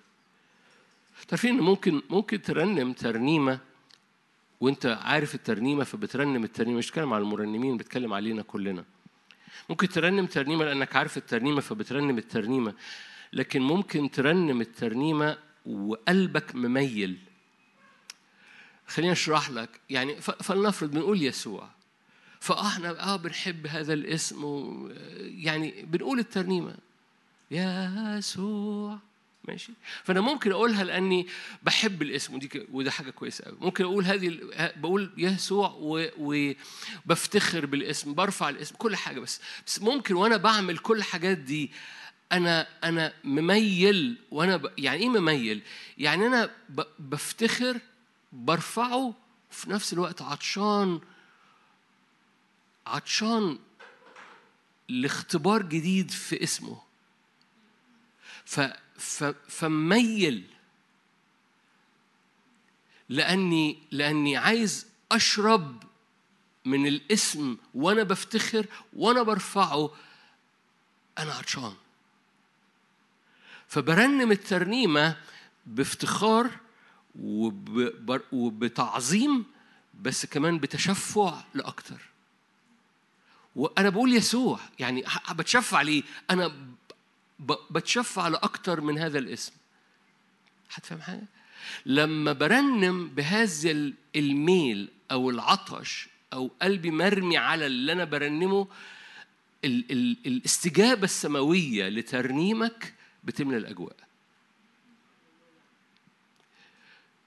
تعرفين 1.29 1.61
ممكن 1.61 2.03
ممكن 2.11 2.43
ترنم 2.43 2.93
ترنيمة 2.93 3.59
وأنت 4.61 4.99
عارف 5.03 5.35
الترنيمة 5.35 5.85
فبترنم 5.85 6.45
الترنيمة 6.45 6.79
مش 6.79 6.89
بتكلم 6.91 7.15
على 7.15 7.23
المرنمين 7.23 7.77
بتكلم 7.77 8.13
علينا 8.13 8.43
كلنا. 8.43 8.85
ممكن 9.69 9.89
ترنم 9.89 10.27
ترنيمة 10.27 10.65
لأنك 10.65 10.97
عارف 10.97 11.17
الترنيمة 11.17 11.61
فبترنم 11.61 12.19
الترنيمة. 12.19 12.75
لكن 13.33 13.63
ممكن 13.63 14.11
ترنم 14.11 14.61
الترنيمة 14.61 15.39
وقلبك 15.67 16.55
مميل. 16.55 17.19
خليني 18.87 19.13
أشرح 19.13 19.51
لك 19.51 19.81
يعني 19.91 20.21
فلنفرض 20.21 20.91
بنقول 20.91 21.23
يسوع. 21.23 21.69
فإحنا 22.41 23.03
آه 23.03 23.17
بنحب 23.17 23.67
هذا 23.67 23.93
الاسم 23.93 24.45
و 24.45 24.89
يعني 25.21 25.83
بنقول 25.83 26.19
الترنيمة. 26.19 26.77
يسوع. 27.51 28.99
ماشي؟ 29.49 29.73
فأنا 30.05 30.21
ممكن 30.21 30.53
أقولها 30.53 30.85
لأني 30.85 31.27
بحب 31.63 32.03
الاسم 32.03 32.35
ودي 32.35 32.67
وده 32.73 32.91
حاجة 32.91 33.11
كويسة 33.11 33.45
قوي 33.45 33.57
ممكن 33.61 33.85
أقول 33.85 34.05
هذه 34.05 34.39
بقول 34.77 35.11
يسوع 35.17 35.77
وبفتخر 36.19 37.67
بالاسم 37.67 38.15
برفع 38.15 38.49
الاسم 38.49 38.75
كل 38.77 38.97
حاجة 38.97 39.21
بس. 39.21 39.41
بس 39.67 39.83
ممكن 39.83 40.15
وأنا 40.15 40.37
بعمل 40.37 40.79
كل 40.79 40.99
الحاجات 40.99 41.39
دي 41.39 41.71
أنا 42.33 42.67
أنا 42.85 43.13
مميل 43.25 44.17
وأنا 44.31 44.57
ب... 44.57 44.73
يعني 44.79 45.01
إيه 45.03 45.09
مميل؟ 45.09 45.63
يعني 45.99 46.27
أنا 46.27 46.51
ب... 46.69 46.83
بفتخر 46.99 47.81
برفعه 48.33 49.15
وفي 49.51 49.71
نفس 49.71 49.93
الوقت 49.93 50.23
عطشان 50.23 51.01
عطشان 52.87 53.59
لاختبار 54.89 55.63
جديد 55.63 56.11
في 56.11 56.43
اسمه. 56.43 56.83
ف... 58.45 58.61
ف... 58.99 59.25
فميل 59.49 60.45
لأني 63.09 63.79
لأني 63.91 64.37
عايز 64.37 64.87
أشرب 65.13 65.83
من 66.65 66.87
الاسم 66.87 67.57
وأنا 67.75 68.03
بفتخر 68.03 68.67
وأنا 68.93 69.23
برفعه. 69.23 69.91
أنا 71.19 71.33
عطشان. 71.33 71.75
فبرنم 73.71 74.33
الترنيمة 74.33 75.17
بافتخار 75.67 76.51
وبتعظيم 78.33 79.45
بس 80.03 80.27
كمان 80.27 80.59
بتشفع 80.59 81.45
لأكتر 81.55 82.01
وأنا 83.57 83.89
بقول 83.89 84.15
يسوع 84.15 84.61
يعني 84.79 85.05
بتشفع 85.33 85.83
ليه؟ 85.83 86.03
أنا 86.31 86.53
بتشفع 87.71 88.29
لأكتر 88.29 88.81
من 88.81 88.99
هذا 88.99 89.19
الاسم 89.19 89.53
هتفهم 90.75 91.01
حاجة؟ 91.01 91.27
لما 91.87 92.33
برنم 92.33 93.09
بهذا 93.09 93.93
الميل 94.17 94.89
أو 95.11 95.31
العطش 95.31 96.09
أو 96.33 96.51
قلبي 96.63 96.91
مرمي 96.91 97.37
على 97.37 97.67
اللي 97.67 97.93
أنا 97.93 98.05
برنمه 98.05 98.69
ال 99.65 99.93
ال 99.93 100.17
الاستجابة 100.27 101.05
السماوية 101.05 101.89
لترنيمك 101.89 103.00
بتملى 103.25 103.57
الأجواء. 103.57 103.97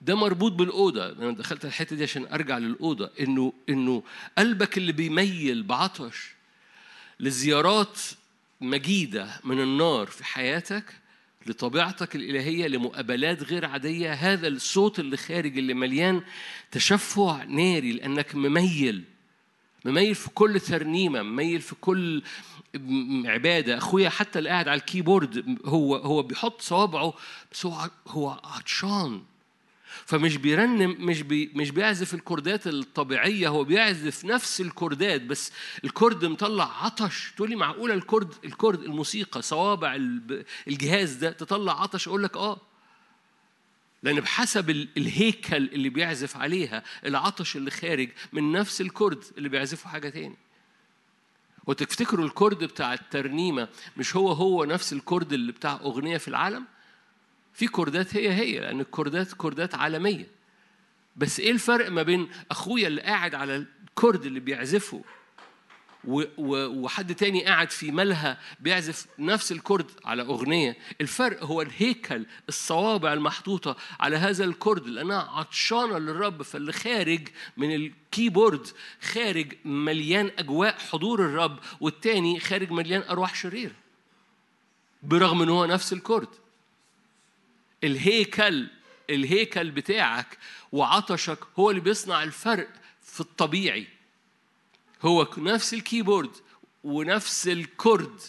ده 0.01 0.15
مربوط 0.15 0.51
بالأوضة. 0.51 1.09
أنا 1.09 1.31
دخلت 1.31 1.65
الحتة 1.65 1.95
دي 1.95 2.03
عشان 2.03 2.25
أرجع 2.25 2.57
للأوضة. 2.57 3.09
إنه 3.19 3.53
إنه 3.69 4.03
قلبك 4.37 4.77
اللي 4.77 4.91
بيميل 4.91 5.63
بعطش 5.63 6.33
لزيارات 7.19 7.99
مجيدة 8.61 9.39
من 9.43 9.59
النار 9.59 10.07
في 10.07 10.25
حياتك 10.25 10.85
لطبيعتك 11.45 12.15
الإلهية 12.15 12.67
لمقابلات 12.67 13.43
غير 13.43 13.65
عادية 13.65 14.13
هذا 14.13 14.47
الصوت 14.47 14.99
اللي 14.99 15.17
خارج 15.17 15.57
اللي 15.57 15.73
مليان 15.73 16.21
تشفع 16.71 17.43
ناري 17.43 17.91
لأنك 17.91 18.35
مميل 18.35 19.03
مميل 19.85 20.15
في 20.15 20.29
كل 20.29 20.59
ترنيمة 20.59 21.21
مميل 21.21 21.61
في 21.61 21.75
كل 21.75 22.23
عبادة. 23.25 23.77
أخويا 23.77 24.09
حتى 24.09 24.39
اللي 24.39 24.49
قاعد 24.49 24.67
على 24.67 24.79
ال 24.79 24.88
keyboard 24.88 25.57
هو 25.65 25.95
هو 25.95 26.23
بيحط 26.23 26.61
صوابعه 26.61 27.13
بس 27.51 27.65
هو 27.65 27.89
هو 28.07 28.29
عطشان. 28.43 29.21
فمش 30.05 30.37
بيرنم 30.37 30.95
مش 30.99 31.21
بي 31.21 31.51
مش 31.55 31.69
بيعزف 31.71 32.13
الكوردات 32.13 32.67
الطبيعية 32.67 33.47
هو 33.47 33.63
بيعزف 33.63 34.25
نفس 34.25 34.61
الكوردات 34.61 35.21
بس 35.21 35.51
ال 35.83 35.90
chord 35.90 36.25
مطلع 36.25 36.85
عطش. 36.85 37.33
تقول 37.35 37.49
لي 37.49 37.55
معقولة 37.55 37.93
ال 37.93 38.00
chord 38.00 38.33
ال 38.45 38.52
chord 38.52 38.83
الموسيقى 38.83 39.41
صوابع 39.41 39.95
الجهاز 40.67 41.13
ده 41.13 41.31
تطلع 41.31 41.81
عطش؟ 41.81 42.07
أقول 42.07 42.23
لك 42.23 42.37
آه. 42.37 42.61
لأن 44.03 44.19
بحسب 44.19 44.69
الهيكل 44.69 45.55
اللي 45.55 45.89
بيعزف 45.89 46.37
عليها 46.37 46.83
العطش 47.05 47.55
اللي 47.55 47.71
خارج 47.71 48.09
من 48.33 48.51
نفس 48.51 48.81
ال 48.81 48.88
chord 48.88 49.23
اللي 49.37 49.49
بيعزفه 49.49 49.89
حاجة 49.89 50.09
تاني. 50.09 50.35
وتفتكروا 51.65 52.25
ال 52.25 52.32
chord 52.32 52.63
بتاع 52.63 52.93
الترنيمة 52.93 53.67
مش 53.97 54.15
هو 54.15 54.31
هو 54.31 54.65
نفس 54.65 54.93
ال 54.93 55.00
chord 55.00 55.33
اللي 55.33 55.51
بتاع 55.51 55.73
أغنية 55.73 56.17
في 56.17 56.27
العالم؟ 56.27 56.65
في 57.53 57.67
كوردات 57.67 58.15
هي 58.15 58.33
هي 58.33 58.59
لأن 58.59 58.79
الكوردات 58.79 59.33
كوردات 59.33 59.75
عالمية. 59.75 60.27
بس 61.15 61.39
إيه 61.39 61.51
الفرق 61.51 61.91
ما 61.91 62.03
بين 62.03 62.29
أخويا 62.51 62.87
اللي 62.87 63.01
قاعد 63.01 63.35
على 63.35 63.65
ال 63.87 63.94
chord 63.94 64.25
اللي 64.25 64.39
بيعزفه 64.39 65.03
وحد 66.07 67.15
تاني 67.15 67.45
قاعد 67.45 67.71
في 67.71 67.91
ملهى 67.91 68.37
بيعزف 68.59 69.07
نفس 69.19 69.51
ال 69.51 69.58
chord 69.58 69.91
على 70.05 70.21
أغنية. 70.21 70.77
الفرق 71.01 71.43
هو 71.43 71.61
الهيكل 71.61 72.25
الصوابع 72.49 73.13
المحطوطة 73.13 73.77
على 73.99 74.17
هذا 74.17 74.43
ال 74.43 74.51
chord 74.51 74.87
لأنها 74.87 75.29
عطشانة 75.31 75.97
للرب 75.97 76.41
فاللي 76.41 76.71
خارج 76.71 77.27
من 77.57 77.75
ال 77.75 77.86
keyboard 77.86 78.67
خارج 79.01 79.53
مليان 79.65 80.31
أجواء 80.39 80.77
حضور 80.79 81.25
الرب 81.25 81.59
والتاني 81.81 82.39
خارج 82.39 82.71
مليان 82.71 83.01
أرواح 83.09 83.35
شريرة 83.35 83.75
برغم 85.03 85.41
إن 85.41 85.49
هو 85.49 85.65
نفس 85.65 85.93
ال 85.93 85.98
chord. 85.98 86.27
الهيكل 87.83 88.67
الهيكل 89.09 89.71
بتاعك 89.71 90.37
وعطشك 90.71 91.39
هو 91.59 91.69
اللي 91.69 91.81
بيصنع 91.81 92.23
الفرق 92.23 92.67
في 93.03 93.21
الطبيعي. 93.21 93.87
هو 95.03 95.27
نفس 95.37 95.73
ال 95.73 95.80
keyboard 95.80 96.31
ونفس 96.83 97.47
ال 97.47 97.60
chord 97.60 98.21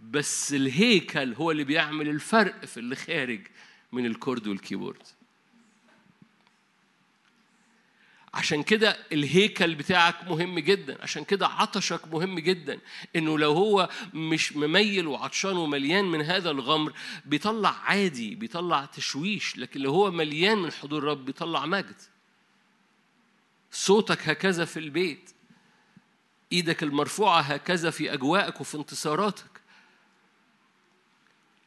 بس 0.00 0.52
الهيكل 0.52 1.34
هو 1.34 1.50
اللي 1.50 1.64
بيعمل 1.64 2.08
الفرق 2.08 2.64
في 2.64 2.80
اللي 2.80 2.96
خارج 2.96 3.40
من 3.92 4.06
ال 4.06 4.13
chord 4.13 4.46
وال 4.46 4.56
keyboard. 4.56 5.02
عشان 8.34 8.62
كده 8.62 8.96
الهيكل 9.12 9.74
بتاعك 9.74 10.24
مهم 10.24 10.58
جدا. 10.58 11.02
عشان 11.02 11.24
كده 11.24 11.46
عطشك 11.46 12.08
مهم 12.08 12.38
جدا. 12.38 12.78
إنه 13.16 13.38
لو 13.38 13.52
هو 13.52 13.88
مش 14.14 14.56
مميل 14.56 15.06
وعطشان 15.06 15.56
ومليان 15.56 16.04
من 16.04 16.22
هذا 16.22 16.50
الغمر 16.50 16.92
بيطلع 17.24 17.70
عادي 17.70 18.34
بيطلع 18.34 18.84
تشويش. 18.84 19.58
لكن 19.58 19.80
لو 19.80 19.92
هو 19.92 20.10
مليان 20.10 20.58
من 20.58 20.72
حضور 20.72 20.98
الرب 20.98 21.24
بيطلع 21.24 21.66
مجد. 21.66 21.96
صوتك 23.70 24.28
هكذا 24.28 24.64
في 24.64 24.78
البيت. 24.78 25.30
إيدك 26.52 26.82
المرفوعة 26.82 27.40
هكذا 27.40 27.90
في 27.90 28.12
أجواءك 28.12 28.60
وفي 28.60 28.76
انتصاراتك. 28.76 29.60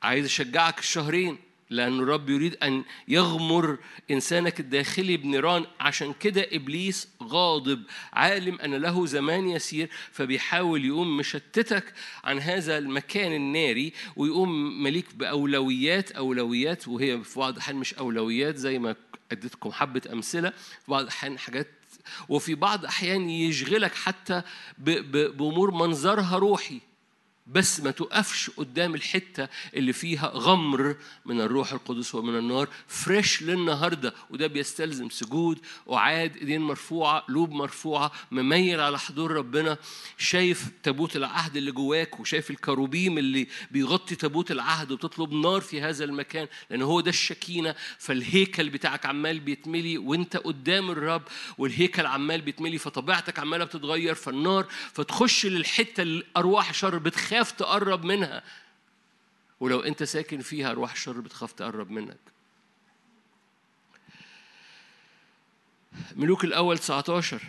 عايز 0.04 0.26
أشجعك 0.26 0.80
الشهرين 0.80 1.38
لأن 1.70 2.00
الرب 2.00 2.30
يريد 2.30 2.56
أن 2.64 2.84
يغمر 3.08 3.78
إنسانك 4.12 4.60
الداخلي 4.60 5.18
بنيران. 5.18 5.66
عشان 5.80 6.14
كده 6.14 6.48
إبليس 6.52 7.08
غاضب 7.24 7.84
عالم 8.14 8.60
أن 8.60 8.76
له 8.76 9.06
زمان 9.06 9.50
يسير 9.50 9.90
فبيحاول 10.12 10.86
يقوم 10.86 11.18
مشتتك 11.18 11.94
عن 12.24 12.40
هذا 12.40 12.78
المكان 12.78 13.32
الناري 13.34 13.94
ويقوم 14.16 14.84
مليك 14.84 15.16
بأولويات 15.16 16.12
أولويات 16.12 16.88
وهي 16.88 17.24
في 17.24 17.40
بعض 17.40 17.54
الأحيان 17.54 17.76
مش 17.78 17.94
أولويات 17.94 18.56
زي 18.56 18.80
ما 18.80 18.96
أديتكم 19.32 19.72
حبة 19.72 20.02
أمثلة 20.14 20.50
في 20.50 20.92
بعض 20.92 21.02
الأحيان 21.02 21.40
حاجات 21.40 21.68
وفي 22.30 22.56
بعض 22.56 22.80
الأحيان 22.80 23.30
يشغلك 23.30 23.96
حتى 23.96 24.42
بأمور 24.78 25.72
منظرها 25.72 26.38
روحي. 26.38 26.91
بس 27.52 27.80
ما 27.80 27.92
تقفش 27.92 28.50
قدام 28.50 28.96
الحتة 28.96 29.48
اللي 29.74 29.94
فيها 29.94 30.32
غمر 30.36 30.96
من 31.26 31.42
الروح 31.42 31.74
القدس 31.74 32.16
ومن 32.16 32.38
النار 32.38 32.68
فريش 32.88 33.42
للنهاردة. 33.44 34.14
وده 34.30 34.48
بيستلزم 34.48 35.10
سجود 35.10 35.60
وعاد 35.86 36.38
ايدين 36.38 36.62
مرفوعة 36.62 37.20
قلوب 37.20 37.52
مرفوعة 37.52 38.12
مميل 38.32 38.80
على 38.80 39.00
حضور 39.00 39.32
ربنا. 39.32 39.78
شايف 40.18 40.66
تابوت 40.84 41.16
العهد 41.16 41.58
اللي 41.58 41.72
جواك 41.72 42.20
وشايف 42.20 42.52
الكروبيم 42.52 43.18
اللي 43.18 43.48
بيغطي 43.72 44.16
تابوت 44.16 44.52
العهد 44.52 44.92
وتطلب 44.92 45.34
نار 45.34 45.62
في 45.62 45.82
هذا 45.82 46.04
المكان 46.06 46.48
لأن 46.70 46.82
هو 46.82 47.02
ده 47.02 47.10
الشكينة. 47.10 47.76
فالهيكل 48.00 48.70
بتاعك 48.70 49.06
عمال 49.06 49.40
بيتملي 49.40 49.98
وانت 49.98 50.38
قدام 50.38 50.92
الرب 50.92 51.24
والهيكل 51.58 52.06
عمال 52.06 52.42
بيتملي 52.42 52.78
فطبيعتك 52.78 53.40
عمالة 53.40 53.66
بتتغير 53.66 54.16
فالنار 54.16 54.66
فتخش 54.94 55.46
للحتة 55.46 56.02
اللي 56.02 56.24
أرواح 56.38 56.70
الشر 56.70 56.98
بتخاف 56.98 57.41
بتخاف 57.42 57.52
تقرب 57.52 58.06
منها. 58.06 58.44
ولو 59.60 59.80
انت 59.80 60.04
ساكن 60.04 60.42
فيها 60.42 60.72
ارواح 60.72 60.92
الشر 60.92 61.20
بتخاف 61.20 61.52
تقرب 61.52 61.92
منك. 61.92 62.18
ملوك 66.16 66.44
الأول 66.44 66.78
19 66.78 67.42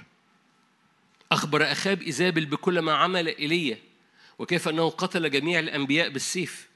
أخبر 1.32 1.72
أخاب 1.72 2.02
إيزابل 2.02 2.46
بكل 2.46 2.78
ما 2.78 2.92
عمل 2.92 3.28
ايليا 3.28 3.78
وكيف 4.38 4.68
أنه 4.68 4.90
قتل 4.90 5.30
جميع 5.30 5.58
الأنبياء 5.58 6.08
بالسيف. 6.08 6.68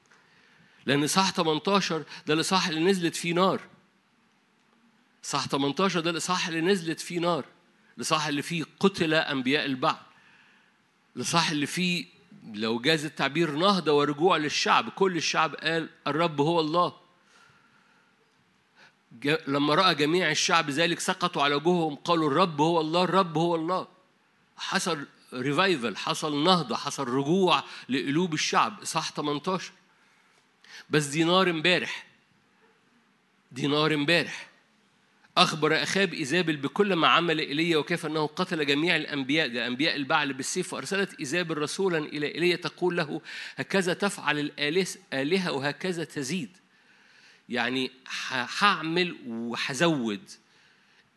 لأن 0.86 1.06
صح 1.06 1.30
18 1.30 2.04
ده 2.26 2.34
الاصحاح 2.34 2.68
اللي 2.68 2.80
نزلت 2.80 3.16
فيه 3.16 3.34
نار. 3.34 3.60
صح 5.22 5.48
18 5.48 6.00
ده 6.00 6.10
الاصحاح 6.10 6.48
اللي 6.48 6.60
نزلت 6.60 7.00
فيه 7.00 7.18
نار. 7.18 7.44
الاصحاح 7.96 8.26
اللي 8.26 8.42
فيه 8.42 8.64
قتل 8.80 9.14
أنبياء 9.14 9.64
البعث. 9.64 9.96
الاصحاح 11.16 11.50
اللي 11.50 11.66
فيه 11.66 12.15
لو 12.54 12.78
جاز 12.78 13.04
التعبير 13.04 13.50
نهضة 13.50 13.92
ورجوع 13.92 14.36
للشعب 14.36 14.88
كل 14.88 15.16
الشعب 15.16 15.54
قال 15.54 15.88
الرب 16.06 16.40
هو 16.40 16.60
الله. 16.60 16.92
لما 19.46 19.74
رأى 19.74 19.94
جميع 19.94 20.30
الشعب 20.30 20.70
ذلك 20.70 21.00
سقطوا 21.00 21.42
على 21.42 21.54
وجوههم 21.54 21.94
قالوا 21.94 22.30
الرب 22.30 22.60
هو 22.60 22.80
الله 22.80 23.04
الرب 23.04 23.38
هو 23.38 23.54
الله. 23.54 23.86
حصل 24.56 25.06
revival 25.32 25.96
حصل 25.96 26.44
نهضة 26.44 26.76
حصل 26.76 27.08
رجوع 27.08 27.62
لقلوب 27.88 28.34
الشعب. 28.34 28.84
صح 28.84 29.12
18 29.12 29.72
بس 30.90 31.04
دي 31.04 31.24
نار 31.24 31.50
امبارح 31.50 32.06
دي 33.52 33.66
نار 33.66 33.94
امبارح 33.94 34.48
أخبر 35.36 35.82
أخاب 35.82 36.14
إيزابل 36.14 36.56
بكل 36.56 36.94
ما 36.94 37.08
عمل 37.08 37.38
إيليا 37.38 37.76
وكيف 37.76 38.06
أنه 38.06 38.26
قتل 38.26 38.66
جميع 38.66 38.96
الأنبياء 38.96 39.48
ده 39.48 39.66
أنبياء 39.66 39.96
البعل 39.96 40.32
بالسيف 40.32 40.72
وأرسلت 40.72 41.20
إيزابل 41.20 41.58
رسولا 41.58 41.98
إلى 41.98 42.34
إيليا 42.34 42.56
تقول 42.56 42.96
له 42.96 43.20
هكذا 43.56 43.94
تفعل 43.94 44.38
الآلهة 44.38 45.52
وهكذا 45.52 46.04
تزيد. 46.04 46.56
يعني 47.48 47.90
هعمل 48.30 49.16
وهزود 49.26 50.30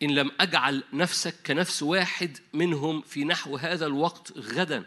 إن 0.03 0.15
لم 0.15 0.31
أجعل 0.39 0.83
نفسك 0.93 1.35
كنفس 1.45 1.83
واحد 1.83 2.37
منهم 2.53 3.01
في 3.01 3.23
نحو 3.23 3.57
هذا 3.57 3.85
الوقت 3.85 4.31
غدا. 4.37 4.85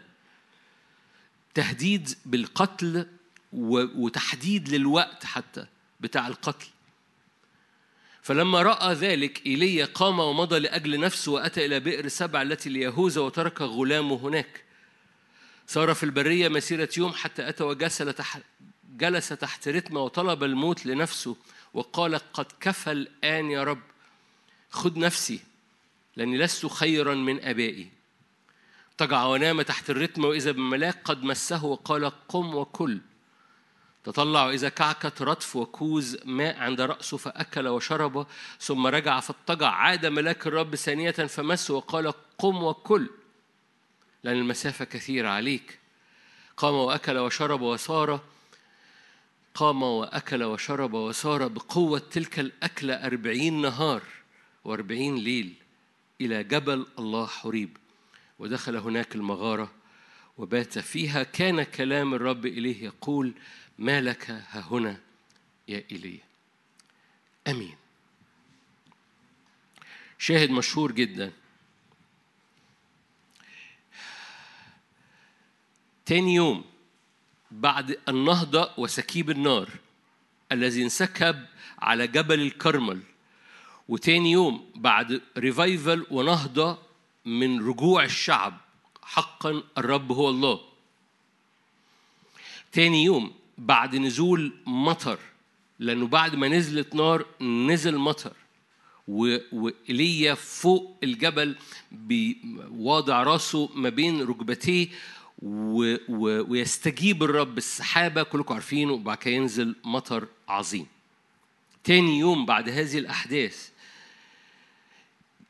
تهديد 1.53 2.09
بالقتل 2.25 3.07
وتحديد 3.53 4.69
للوقت 4.69 5.25
حتى 5.25 5.65
بتاع 5.99 6.27
القتل. 6.27 6.67
فلما 8.23 8.61
رأى 8.61 8.93
ذلك 8.93 9.45
إيليا 9.45 9.85
قام 9.85 10.19
ومضى 10.19 10.59
لأجل 10.59 10.99
نفسه 10.99 11.31
وأتى 11.31 11.65
إلى 11.65 11.79
بئر 11.79 12.07
سبع 12.07 12.41
التي 12.41 12.69
ليهوذا 12.69 13.21
وترك 13.21 13.61
غلامه 13.61 14.15
هناك. 14.15 14.63
صار 15.67 15.93
في 15.93 16.03
البرية 16.03 16.47
مسيرة 16.47 16.89
يوم 16.97 17.13
حتى 17.13 17.49
أتى 17.49 17.89
تحت 18.13 18.41
جلس 18.97 19.29
تحت 19.29 19.67
رتمة 19.67 19.99
وطلب 19.99 20.43
الموت 20.43 20.85
لنفسه 20.85 21.35
وقال 21.73 22.15
قد 22.15 22.45
كفى 22.59 22.91
الآن 22.91 23.51
يا 23.51 23.63
رب 23.63 23.81
خذ 24.69 24.99
نفسي 24.99 25.39
لأني 26.15 26.37
لست 26.37 26.65
خيرا 26.65 27.13
من 27.13 27.43
أبائي. 27.43 27.87
تجع 28.97 29.25
ونام 29.25 29.61
تحت 29.61 29.89
الرتمة 29.89 30.27
وإذا 30.27 30.51
بملاك 30.51 31.01
قد 31.03 31.23
مسه 31.23 31.65
وقال 31.65 32.11
قم 32.27 32.55
وكل. 32.55 32.99
تطلع 34.03 34.49
إذا 34.49 34.69
كعكت 34.69 35.21
رطف 35.21 35.55
وكوز 35.55 36.17
ماء 36.25 36.59
عند 36.59 36.81
رأسه 36.81 37.17
فأكل 37.17 37.67
وشرب 37.67 38.27
ثم 38.59 38.87
رجع 38.87 39.19
فاضطجع 39.19 39.69
عاد 39.69 40.05
ملاك 40.05 40.47
الرب 40.47 40.75
ثانية 40.75 41.11
فمسه 41.11 41.73
وقال 41.73 42.13
قم 42.37 42.63
وكل 42.63 43.09
لأن 44.23 44.37
المسافة 44.37 44.85
كثيرة 44.85 45.29
عليك. 45.29 45.79
قام 46.57 46.73
وأكل 46.73 47.17
وشرب 47.17 47.61
وصار 47.61 48.19
قام 49.53 49.83
وأكل 49.83 50.43
وشرب 50.43 50.93
وسار 50.93 51.47
بقوة 51.47 51.99
تلك 51.99 52.39
الأكلة 52.39 52.93
أربعين 52.93 53.61
نهار 53.61 54.01
وأربعين 54.63 55.15
ليل 55.15 55.53
إلى 56.21 56.43
جبل 56.43 56.85
الله 56.99 57.25
حريب. 57.25 57.77
ودخل 58.39 58.75
هناك 58.75 59.15
المغارة 59.15 59.71
وبات 60.37 60.79
فيها 60.79 61.23
كان 61.23 61.63
كلام 61.63 62.13
الرب 62.13 62.45
إليه 62.45 62.83
يقول 62.83 63.33
ما 63.77 64.01
لك 64.01 64.29
ها 64.29 64.59
هنا 64.71 64.99
يا 65.67 65.83
إيليا؟ 65.91 66.23
أمين. 67.47 67.75
شاهد 70.17 70.49
مشهور 70.51 70.91
جدا. 70.91 71.31
تاني 76.05 76.35
يوم 76.35 76.65
بعد 77.51 77.99
النهضة 78.09 78.73
وسكيب 78.77 79.29
النار 79.29 79.69
الذي 80.51 80.83
انسكب 80.83 81.45
على 81.79 82.07
جبل 82.07 82.41
الكرمل 82.41 83.01
وتاني 83.89 84.31
يوم 84.31 84.71
بعد 84.75 85.21
revival 85.37 86.05
ونهضة 86.11 86.77
من 87.25 87.67
رجوع 87.67 88.03
الشعب 88.03 88.57
حقا 89.01 89.63
الرب 89.77 90.11
هو 90.11 90.29
الله. 90.29 90.61
تاني 92.71 93.03
يوم 93.03 93.42
بعد 93.65 93.95
نزول 93.95 94.53
مطر 94.65 95.19
لأنه 95.79 96.07
بعد 96.07 96.35
ما 96.35 96.47
نزلت 96.47 96.95
نار 96.95 97.25
نزل 97.41 97.97
مطر. 97.97 98.33
وإيليا 99.07 100.33
فوق 100.33 100.97
الجبل 101.03 101.55
واضع 102.71 103.23
راسه 103.23 103.69
ما 103.75 103.89
بين 103.89 104.21
ركبتيه 104.21 104.87
و... 105.41 105.95
و... 106.09 106.51
ويستجيب 106.51 107.23
الرب 107.23 107.57
السحابة 107.57 108.23
كلكم 108.23 108.53
عارفين 108.53 108.89
وبعد 108.89 109.17
كده 109.17 109.33
ينزل 109.33 109.75
مطر 109.83 110.27
عظيم. 110.47 110.87
تاني 111.83 112.19
يوم 112.19 112.45
بعد 112.45 112.69
هذه 112.69 112.97
الأحداث 112.97 113.69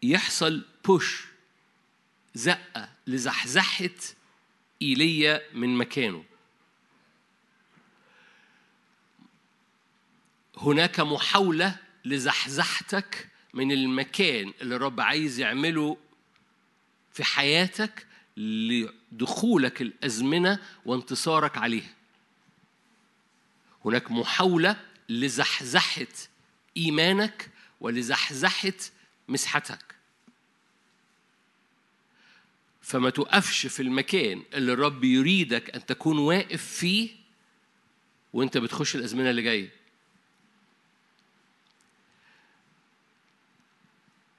يحصل 0.04 0.66
بوش 0.86 1.26
زقة 2.36 2.90
لزحزحة 3.08 3.90
إيليا 4.82 5.42
من 5.54 5.78
مكانه. 5.78 6.24
هناك 10.58 11.00
محاولة 11.00 11.76
لزحزحتك 12.06 13.30
من 13.54 13.72
المكان 13.72 14.54
اللي 14.62 14.76
الرب 14.76 15.02
عايز 15.02 15.40
يعمله 15.40 15.98
في 17.12 17.24
حياتك 17.24 18.08
لدخولك 18.38 19.82
الأزمنة 19.82 20.60
وانتصارك 20.86 21.58
عليها. 21.58 21.94
هناك 23.86 24.12
محاولة 24.12 24.80
لزحزحة 25.10 26.08
إيمانك 26.78 27.50
ولزحزحة 27.82 28.74
مسحتك. 29.28 29.96
فما 32.82 33.10
تقفش 33.10 33.66
في 33.68 33.82
المكان 33.82 34.44
اللي 34.54 34.74
الرب 34.74 35.04
يريدك 35.04 35.76
أن 35.76 35.86
تكون 35.86 36.18
واقف 36.18 36.66
فيه 36.66 37.10
وأنت 38.34 38.58
بتخش 38.58 38.96
الأزمنة 38.96 39.30
اللي 39.30 39.42
جاية. 39.42 39.83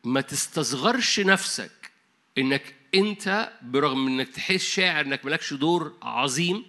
ما 0.05 0.21
تستصغرش 0.21 1.21
نفسك 1.21 1.91
إنك 2.39 2.75
أنت 2.95 3.53
برغم 3.63 4.07
إنك 4.07 4.29
تحس 4.29 4.63
شاعر 4.63 5.05
إنك 5.05 5.25
مالكش 5.25 5.53
دور 5.53 5.95
عظيم 6.03 6.65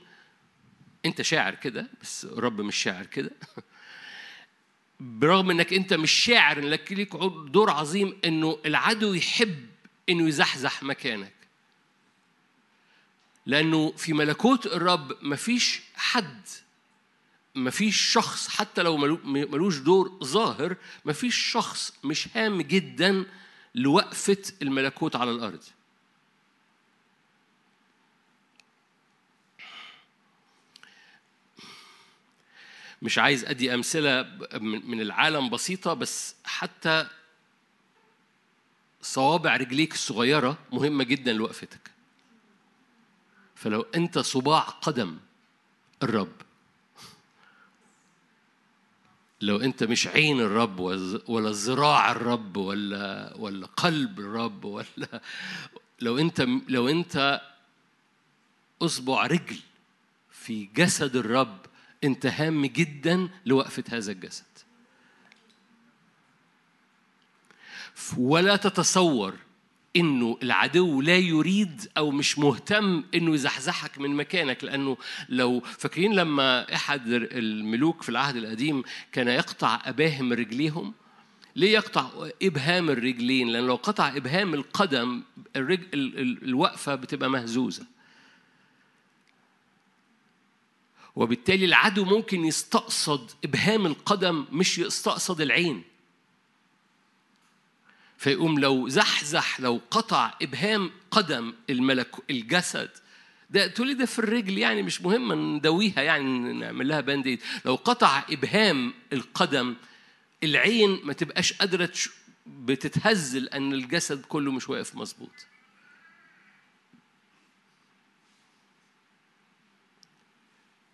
أنت 1.06 1.22
شاعر 1.22 1.56
كده 1.56 1.88
بس 2.02 2.26
الرب 2.26 2.62
مش 2.62 2.76
شاعر 2.76 3.06
كده 3.06 3.32
برغم 5.00 5.52
إنك 5.52 5.74
أنت 5.74 5.94
مش 5.94 6.12
شاعر 6.12 6.60
إنك 6.60 6.92
ليك 6.92 7.16
دور 7.48 7.70
عظيم 7.70 8.18
إنه 8.26 8.60
العدو 8.66 9.14
يحب 9.14 9.66
إنه 10.10 10.28
يزحزح 10.28 10.84
مكانك. 10.84 11.34
لأنه 13.46 13.92
في 13.92 14.14
ملكوت 14.14 14.66
الرب 14.66 15.18
مفيش 15.22 15.82
حد 15.96 16.42
مفيش 17.56 18.02
شخص 18.02 18.48
حتى 18.48 18.82
لو 18.82 18.98
ملوش 19.24 19.78
دور 19.78 20.20
ظاهر 20.24 20.76
مفيش 21.06 21.36
شخص 21.36 21.94
مش 22.04 22.38
هام 22.38 22.62
جدا 22.62 23.26
لوقفة 23.76 24.38
الملكوت 24.62 25.16
على 25.16 25.32
الأرض. 25.32 25.64
مش 33.02 33.18
عايز 33.18 33.46
أدي 33.46 33.74
أمثلة 33.74 34.24
من 34.62 35.02
العالم 35.02 35.50
بسيطة 35.50 35.94
بس 35.94 36.36
حتى 36.44 37.08
صوابع 39.02 39.56
رجليك 39.56 39.94
الصغيرة 39.94 40.58
مهمة 40.72 41.04
جدا 41.04 41.34
لوقفتك. 41.34 41.92
فلو 43.56 43.82
أنت 43.96 44.20
صباع 44.20 44.60
قدم 44.62 45.18
الرب 46.04 46.45
لو 49.46 49.58
انت 49.58 49.84
مش 49.84 50.08
عين 50.08 50.40
الرب 50.42 50.80
ولا 51.28 51.52
ذراع 51.52 52.12
الرب 52.12 52.58
ولا 52.58 53.34
ولا 53.38 53.68
قلب 53.68 54.20
الرب 54.20 54.66
ولا 54.66 54.86
لو 56.02 56.18
انت 56.18 56.48
لو 56.68 56.90
انت 56.90 57.42
اصبع 58.82 59.26
رجل 59.26 59.60
في 60.32 60.66
جسد 60.76 61.16
الرب 61.16 61.58
انت 62.04 62.26
هام 62.26 62.66
جدا 62.66 63.30
لوقفة 63.46 63.84
هذا 63.90 64.12
الجسد. 64.12 64.46
ولا 68.18 68.56
تتصور 68.56 69.36
إنه 69.96 70.38
العدو 70.44 71.02
لا 71.02 71.18
يريد 71.18 71.90
أو 71.98 72.12
مش 72.12 72.40
مهتم 72.40 73.04
إنه 73.16 73.34
يزحزحك 73.34 73.98
من 74.00 74.16
مكانك 74.16 74.64
لأنه 74.64 74.98
لو 75.30 75.60
فاكرين 75.60 76.14
لما 76.14 76.74
إحد 76.76 77.08
الملوك 77.08 78.04
في 78.04 78.10
العهد 78.10 78.36
القديم 78.36 78.84
كان 79.12 79.28
يقطع 79.28 79.82
أباهم 79.86 80.34
رجليهم؟ 80.34 80.94
ليه 81.56 81.74
يقطع 81.74 82.10
إبهام 82.44 82.90
الرجلين؟ 82.90 83.48
لأن 83.48 83.68
لو 83.68 83.76
قطع 83.76 84.08
إبهام 84.08 84.54
القدم 84.54 85.24
الرجل 85.56 85.88
الوقفة 86.44 86.96
بتبقى 86.96 87.30
مهزوزة. 87.30 87.86
وبالتالي 91.16 91.66
العدو 91.66 92.06
ممكن 92.06 92.46
يستقصد 92.46 93.32
إبهام 93.44 93.86
القدم 93.86 94.46
مش 94.52 94.80
يستقصد 94.80 95.42
العين. 95.42 95.84
فيقوم 98.26 98.60
لو 98.60 98.88
زحزح 98.90 99.60
لو 99.60 99.82
قطع 99.92 100.34
إبهام 100.42 100.92
قدم 101.12 101.54
الملك 101.70 102.16
الجسد. 102.30 102.90
ده 103.50 103.68
تقولي 103.68 103.94
ده 103.94 104.06
في 104.06 104.20
الرجل 104.20 104.58
يعني 104.58 104.84
مش 104.84 105.02
مهم 105.02 105.56
ندويها 105.56 106.02
يعني 106.02 106.54
نعمل 106.54 106.88
لها 106.88 107.02
band-aid 107.02 107.42
لو 107.66 107.76
قطع 107.76 108.24
إبهام 108.30 108.94
القدم 109.14 109.76
العين 110.44 111.00
ما 111.04 111.14
تبقاش 111.14 111.54
قادرة 111.54 111.92
بتتهز 112.48 113.38
لأن 113.38 113.74
الجسد 113.74 114.26
كله 114.26 114.52
مش 114.52 114.70
واقف 114.70 114.96
مظبوط. 114.96 115.46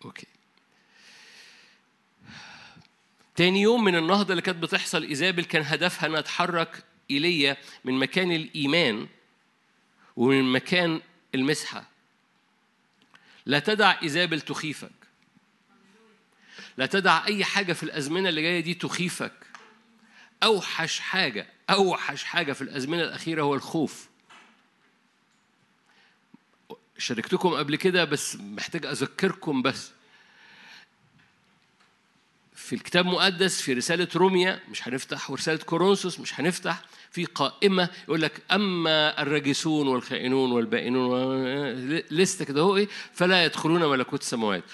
okay. 0.04 0.26
تاني 3.36 3.60
يوم 3.60 3.84
من 3.84 3.96
النهضة 3.96 4.30
اللي 4.30 4.42
كانت 4.42 4.62
بتحصل 4.62 5.02
إيزابل 5.02 5.44
كان 5.44 5.62
هدفها 5.62 6.08
أنها 6.08 6.20
تحرك 6.20 6.84
إيليا 7.10 7.56
من 7.84 7.94
مكان 7.94 8.32
الإيمان 8.32 9.08
ومن 10.16 10.52
مكان 10.52 11.00
المسحة. 11.34 11.88
لا 13.46 13.58
تدع 13.58 14.02
إيزابل 14.02 14.40
تخيفك. 14.40 14.90
لا 16.76 16.86
تدع 16.86 17.26
أي 17.26 17.44
حاجة 17.44 17.72
في 17.72 17.82
الأزمنة 17.82 18.28
اللي 18.28 18.42
جاية 18.42 18.60
دي 18.60 18.74
تخيفك. 18.74 19.32
أوحش 20.42 21.00
حاجة 21.00 21.46
أوحش 21.70 22.24
حاجة 22.24 22.52
في 22.52 22.62
الأزمنة 22.62 23.02
الأخيرة 23.02 23.42
هو 23.42 23.54
الخوف. 23.54 24.08
شاركتكم 26.98 27.48
قبل 27.54 27.76
كده 27.76 28.04
بس 28.04 28.36
محتاج 28.36 28.86
أذكركم 28.86 29.62
بس. 29.62 29.90
في 32.62 32.74
الكتاب 32.74 33.06
المقدس 33.06 33.60
في 33.60 33.72
رسالة 33.72 34.08
روميا 34.16 34.60
مش 34.70 34.88
هنفتح 34.88 35.30
ورسالة 35.30 35.58
كورنثوس 35.58 36.20
مش 36.20 36.40
هنفتح 36.40 36.82
في 37.10 37.24
قائمة 37.24 37.88
يقول 38.04 38.22
لك 38.22 38.42
أما 38.52 39.22
الراجسون 39.22 39.88
والخائنون 39.88 40.52
والبائنون 40.52 41.44
لستة 42.10 42.44
كده 42.44 42.60
هو 42.60 42.76
إيه؟ 42.76 42.88
فلا 43.12 43.44
يدخلون 43.44 43.84
ملكوت 43.84 44.20
السماوات. 44.20 44.64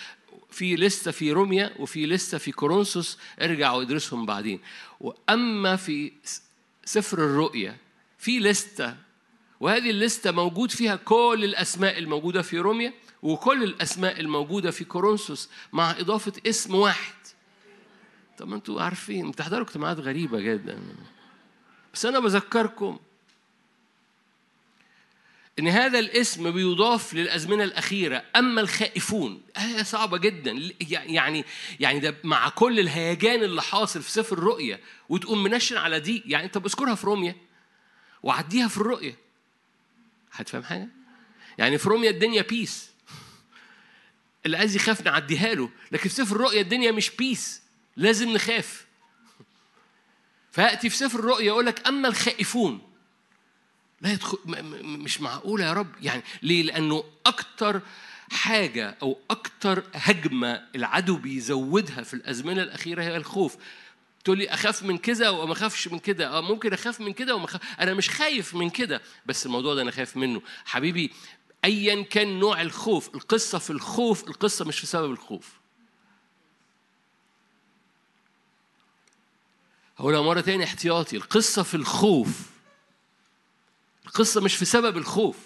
في 0.50 0.76
لستة 0.76 1.10
في 1.10 1.32
روميا 1.32 1.70
وفي 1.78 2.06
لستة 2.06 2.38
في 2.38 2.52
كورنثوس 2.52 3.18
ارجعوا 3.42 3.82
ادرسهم 3.82 4.26
بعدين. 4.26 4.60
وأما 5.00 5.76
في 5.76 6.12
سفر 6.84 7.18
الرؤيا 7.18 7.76
في 8.18 8.38
لستة 8.38 8.94
وهذه 9.60 9.90
الليستة 9.90 10.30
موجود 10.30 10.70
فيها 10.70 10.96
كل 10.96 11.40
الأسماء 11.44 11.98
الموجودة 11.98 12.42
في 12.42 12.58
روميا 12.58 12.92
وكل 13.22 13.62
الأسماء 13.62 14.20
الموجودة 14.20 14.70
في 14.70 14.84
كورنثوس 14.84 15.48
مع 15.72 15.90
إضافة 15.90 16.32
اسم 16.46 16.74
واحد. 16.74 17.17
طب 18.38 18.48
ما 18.48 18.56
أنتوا 18.56 18.82
عارفين 18.82 19.30
بتحضروا 19.30 19.62
اجتماعات 19.62 19.98
غريبة 19.98 20.40
جدا. 20.40 20.82
بس 21.94 22.06
أنا 22.06 22.20
بذكركم 22.20 22.98
إن 25.58 25.68
هذا 25.68 25.98
الاسم 25.98 26.50
بيضاف 26.50 27.14
للأزمنة 27.14 27.64
الأخيرة. 27.64 28.24
أما 28.36 28.60
الخائفون 28.60 29.42
آية 29.56 29.82
صعبة 29.82 30.18
جدا. 30.18 30.70
يعني 30.80 31.44
يعني 31.80 32.00
ده 32.00 32.14
مع 32.24 32.48
كل 32.48 32.80
الهيجان 32.80 33.42
اللي 33.42 33.62
حاصل 33.62 34.02
في 34.02 34.10
سفر 34.10 34.38
الرؤية 34.38 34.80
وتقوم 35.08 35.42
منشن 35.42 35.76
على 35.76 36.00
دي. 36.00 36.22
يعني 36.26 36.44
أنت 36.44 36.58
بذكرها 36.58 36.94
في 36.94 37.06
روميا 37.06 37.36
وعديها 38.22 38.68
في 38.68 38.76
الرؤية 38.76 39.16
هتفهم 40.32 40.62
حاجة؟ 40.62 40.88
يعني 41.58 41.78
في 41.78 41.88
روميا 41.88 42.10
الدنيا 42.10 42.42
peace 42.42 42.90
اللي 44.46 44.56
عايز 44.56 44.76
يخاف 44.76 45.04
نعديها 45.04 45.54
له 45.54 45.70
لكن 45.92 46.08
في 46.08 46.14
سفر 46.14 46.36
الرؤيا 46.36 46.60
الدنيا 46.60 46.92
مش 46.92 47.10
peace 47.10 47.67
لازم 47.98 48.28
نخاف. 48.32 48.86
فيأتي 50.52 50.90
في 50.90 50.96
سفر 50.96 51.18
الرؤيا 51.18 51.46
يقول 51.46 51.66
لك 51.66 51.88
أما 51.88 52.08
الخائفون 52.08 52.80
لا 54.00 54.12
يدخل 54.12 54.38
مش 54.82 55.20
معقولة 55.20 55.64
يا 55.64 55.72
رب؟ 55.72 55.94
يعني 56.02 56.22
ليه؟ 56.42 56.62
لأنه 56.62 57.04
أكتر 57.26 57.80
حاجة 58.30 58.96
أو 59.02 59.18
أكتر 59.30 59.84
هجمة 59.94 60.62
العدو 60.74 61.16
بيزودها 61.16 62.02
في 62.02 62.14
الأزمنة 62.14 62.62
الأخيرة 62.62 63.02
هي 63.02 63.16
الخوف. 63.16 63.56
تقول 64.24 64.38
لي 64.38 64.48
أخاف 64.48 64.82
من 64.82 64.98
كده 64.98 65.32
وما 65.32 65.52
أخافش 65.52 65.88
من 65.88 65.98
كده. 65.98 66.28
آه 66.28 66.40
ممكن 66.40 66.72
أخاف 66.72 67.00
من 67.00 67.12
كده 67.12 67.34
وما 67.34 67.44
أخاف. 67.44 67.60
أنا 67.80 67.94
مش 67.94 68.10
خايف 68.10 68.54
من 68.54 68.70
كده. 68.70 69.02
بس 69.26 69.46
الموضوع 69.46 69.74
ده 69.74 69.82
أنا 69.82 69.90
خايف 69.90 70.16
منه. 70.16 70.42
حبيبي 70.64 71.10
ايا 71.64 72.02
كان 72.02 72.38
نوع 72.38 72.62
الخوف 72.62 73.14
القصة 73.14 73.58
في 73.58 73.70
الخوف 73.70 74.28
القصة 74.28 74.64
مش 74.64 74.78
في 74.80 74.86
سبب 74.86 75.10
الخوف. 75.10 75.58
هقولها 79.98 80.22
مرة 80.22 80.40
تاني 80.40 80.64
احتياطي. 80.64 81.16
القصة 81.16 81.62
في 81.62 81.74
الخوف. 81.74 82.28
القصة 84.06 84.40
مش 84.40 84.56
في 84.56 84.64
سبب 84.64 84.96
الخوف. 84.96 85.36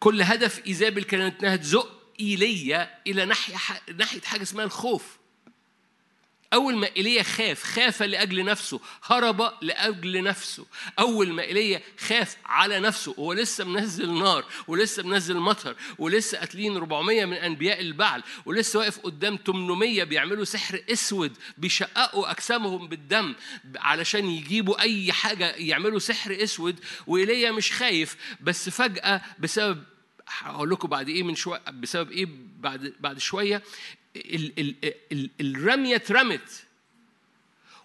كل 0.00 0.22
هدف 0.22 0.66
إيزابل 0.66 1.02
كانت 1.04 1.44
إنها 1.44 1.56
تزق 1.56 2.12
إيليا 2.20 2.98
إلى 3.06 3.24
ناحية 3.24 3.56
ناحية 3.96 4.20
حاجة 4.20 4.42
اسمها 4.42 4.64
الخوف. 4.64 5.18
أول 6.54 6.76
ما 6.76 6.88
إيليا 6.96 7.22
خاف 7.22 7.62
خاف 7.62 8.02
لأجل 8.02 8.44
نفسه 8.44 8.80
هرب 9.04 9.52
لأجل 9.62 10.22
نفسه. 10.22 10.66
أول 10.98 11.32
ما 11.32 11.42
إيليا 11.42 11.82
خاف 11.98 12.36
على 12.44 12.80
نفسه 12.80 13.14
هو 13.18 13.32
لسه 13.32 13.64
منزل 13.64 14.18
نار 14.18 14.44
ولسه 14.68 15.02
منزل 15.02 15.36
مطر 15.36 15.76
ولسه 15.98 16.38
قاتلين 16.38 16.76
400 16.76 17.24
من 17.24 17.32
أنبياء 17.36 17.80
البعل 17.80 18.22
ولسه 18.46 18.78
واقف 18.78 18.98
قدام 18.98 19.38
800 19.46 20.04
بيعملوا 20.04 20.44
سحر 20.44 20.80
أسود 20.92 21.32
بيشققوا 21.58 22.30
أجسامهم 22.30 22.88
بالدم 22.88 23.34
علشان 23.76 24.30
يجيبوا 24.30 24.80
أي 24.80 25.12
حاجة 25.12 25.50
يعملوا 25.50 25.98
سحر 25.98 26.42
أسود. 26.42 26.80
وإيليا 27.06 27.50
مش 27.50 27.72
خايف 27.72 28.16
بس 28.40 28.68
فجأة 28.68 29.20
بسبب 29.38 29.84
هقول 30.28 30.70
لكم 30.70 30.88
بعد 30.88 31.08
إيه 31.08 31.22
من 31.22 31.34
شوية 31.34 31.60
بسبب 31.70 32.10
إيه؟ 32.10 32.26
بعد 32.60 32.94
بعد 33.00 33.18
شوية 33.18 33.62
الرمية 35.40 35.96
اترمت. 35.96 36.64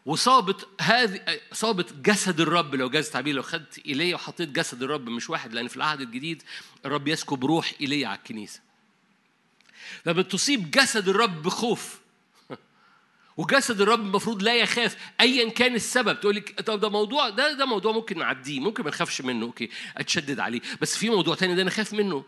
وصابت 0.05 0.67
هذه 0.81 1.39
صابت 1.51 1.93
جسد 1.93 2.41
الرب. 2.41 2.75
لو 2.75 2.89
جاز 2.89 3.09
تعبير 3.09 3.35
لو 3.35 3.41
خدت 3.41 3.85
إيليا 3.85 4.15
وحطيت 4.15 4.49
جسد 4.49 4.83
الرب 4.83 5.09
مش 5.09 5.29
واحد 5.29 5.53
لأن 5.53 5.67
في 5.67 5.77
العهد 5.77 6.01
الجديد 6.01 6.43
الرب 6.85 7.07
يسكب 7.07 7.45
روح 7.45 7.73
إيليا 7.81 8.07
على 8.07 8.17
الكنيسة. 8.17 8.59
فبتصيب 10.05 10.71
جسد 10.71 11.09
الرب 11.09 11.43
بخوف 11.43 11.99
وجسد 13.37 13.81
الرب 13.81 13.99
المفروض 13.99 14.43
لا 14.43 14.55
يخاف 14.55 14.97
ايا 15.21 15.49
كان 15.49 15.75
السبب. 15.75 16.19
تقول 16.19 16.35
لك 16.35 16.61
طب 16.61 16.79
ده 16.79 16.89
موضوع 16.89 17.29
ده 17.29 17.53
ده 17.53 17.65
موضوع 17.65 17.91
ممكن 17.91 18.17
نعديه 18.19 18.59
ممكن 18.59 18.83
ما 18.83 18.89
نخافش 18.89 19.21
منه. 19.21 19.45
okay 19.45 19.69
أتشدد 19.97 20.39
عليه. 20.39 20.61
بس 20.81 20.97
في 20.97 21.09
موضوع 21.09 21.35
تاني 21.35 21.55
ده 21.55 21.61
أنا 21.61 21.69
خايف 21.69 21.93
منه. 21.93 22.23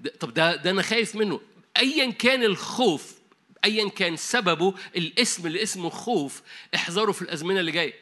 ده 0.00 0.12
طب 0.20 0.34
ده 0.34 0.56
ده 0.56 0.70
أنا 0.70 0.82
خايف 0.82 1.16
منه. 1.16 1.40
ايا 1.78 2.10
كان 2.10 2.42
الخوف 2.42 3.18
ايا 3.64 3.88
كان 3.88 4.16
سببه 4.16 4.74
الاسم 4.96 5.46
اللي 5.46 5.62
اسمه 5.62 5.90
خوف 5.90 6.42
احذره 6.74 7.12
في 7.12 7.22
الأزمنة 7.22 7.60
اللي 7.60 7.72
جاية. 7.72 7.94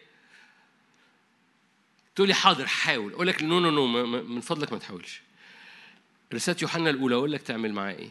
تقول 2.15 2.29
لي 2.29 2.35
حاضر 2.35 2.67
حاول. 2.67 3.13
أقول 3.13 3.27
لك 3.27 3.43
no 3.43 3.61
no 3.61 3.71
no 3.71 4.07
من 4.23 4.41
فضلك 4.41 4.73
ما 4.73 4.79
تحاولش. 4.79 5.23
رسالة 6.35 6.59
يوحنا 6.63 6.91
الأولى 6.91 7.15
أقول 7.15 7.33
لك 7.33 7.43
تعمل 7.43 7.73
معاه 7.73 7.93
إيه؟ 7.95 8.11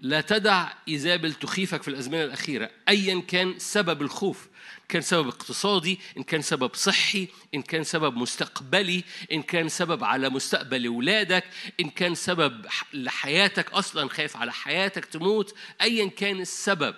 لا 0.00 0.20
تدع 0.20 0.72
إيزابل 0.88 1.34
تخيفك 1.34 1.82
في 1.82 1.88
الأزمنة 1.88 2.24
الأخيرة 2.24 2.70
أيا 2.88 3.20
كان 3.20 3.58
سبب 3.58 4.02
الخوف. 4.02 4.47
كان 4.88 5.02
سبب 5.02 5.28
اقتصادي 5.28 6.00
إن 6.16 6.22
كان 6.22 6.42
سبب 6.42 6.74
صحي 6.74 7.28
إن 7.54 7.62
كان 7.62 7.84
سبب 7.84 8.16
مستقبلي 8.16 9.04
إن 9.32 9.42
كان 9.42 9.68
سبب 9.68 10.04
على 10.04 10.28
مستقبل 10.28 10.86
أولادك 10.86 11.44
إن 11.80 11.90
كان 11.90 12.14
سبب 12.14 12.66
لحياتك 12.92 13.72
أصلا 13.72 14.08
خايف 14.08 14.36
على 14.36 14.52
حياتك 14.52 15.04
تموت 15.04 15.54
أيا 15.82 16.06
كان 16.06 16.40
السبب. 16.40 16.94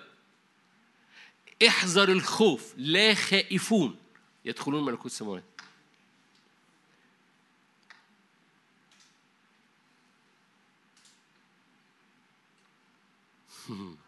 احذر 1.67 2.09
الخوف 2.09 2.73
لا 2.77 3.13
خائفون. 3.13 3.95
يدخلون 4.45 4.85
ملكوت 4.85 5.05
السماوات. 5.05 5.43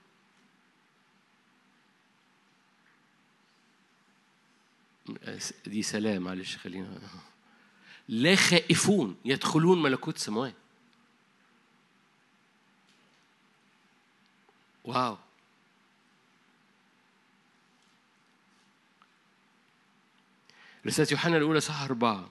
دي 5.66 5.84
سلام 5.84 6.22
معلش 6.22 6.58
خلينا 6.58 7.00
لا 8.08 8.36
خائفون 8.36 9.18
يدخلون 9.26 9.82
ملكوت 9.82 10.16
السماوات 10.16 10.54
واو. 14.84 15.18
رسالة 20.86 21.08
يوحنا 21.12 21.38
الأولى 21.38 21.60
صح 21.60 21.82
أربعة. 21.82 22.30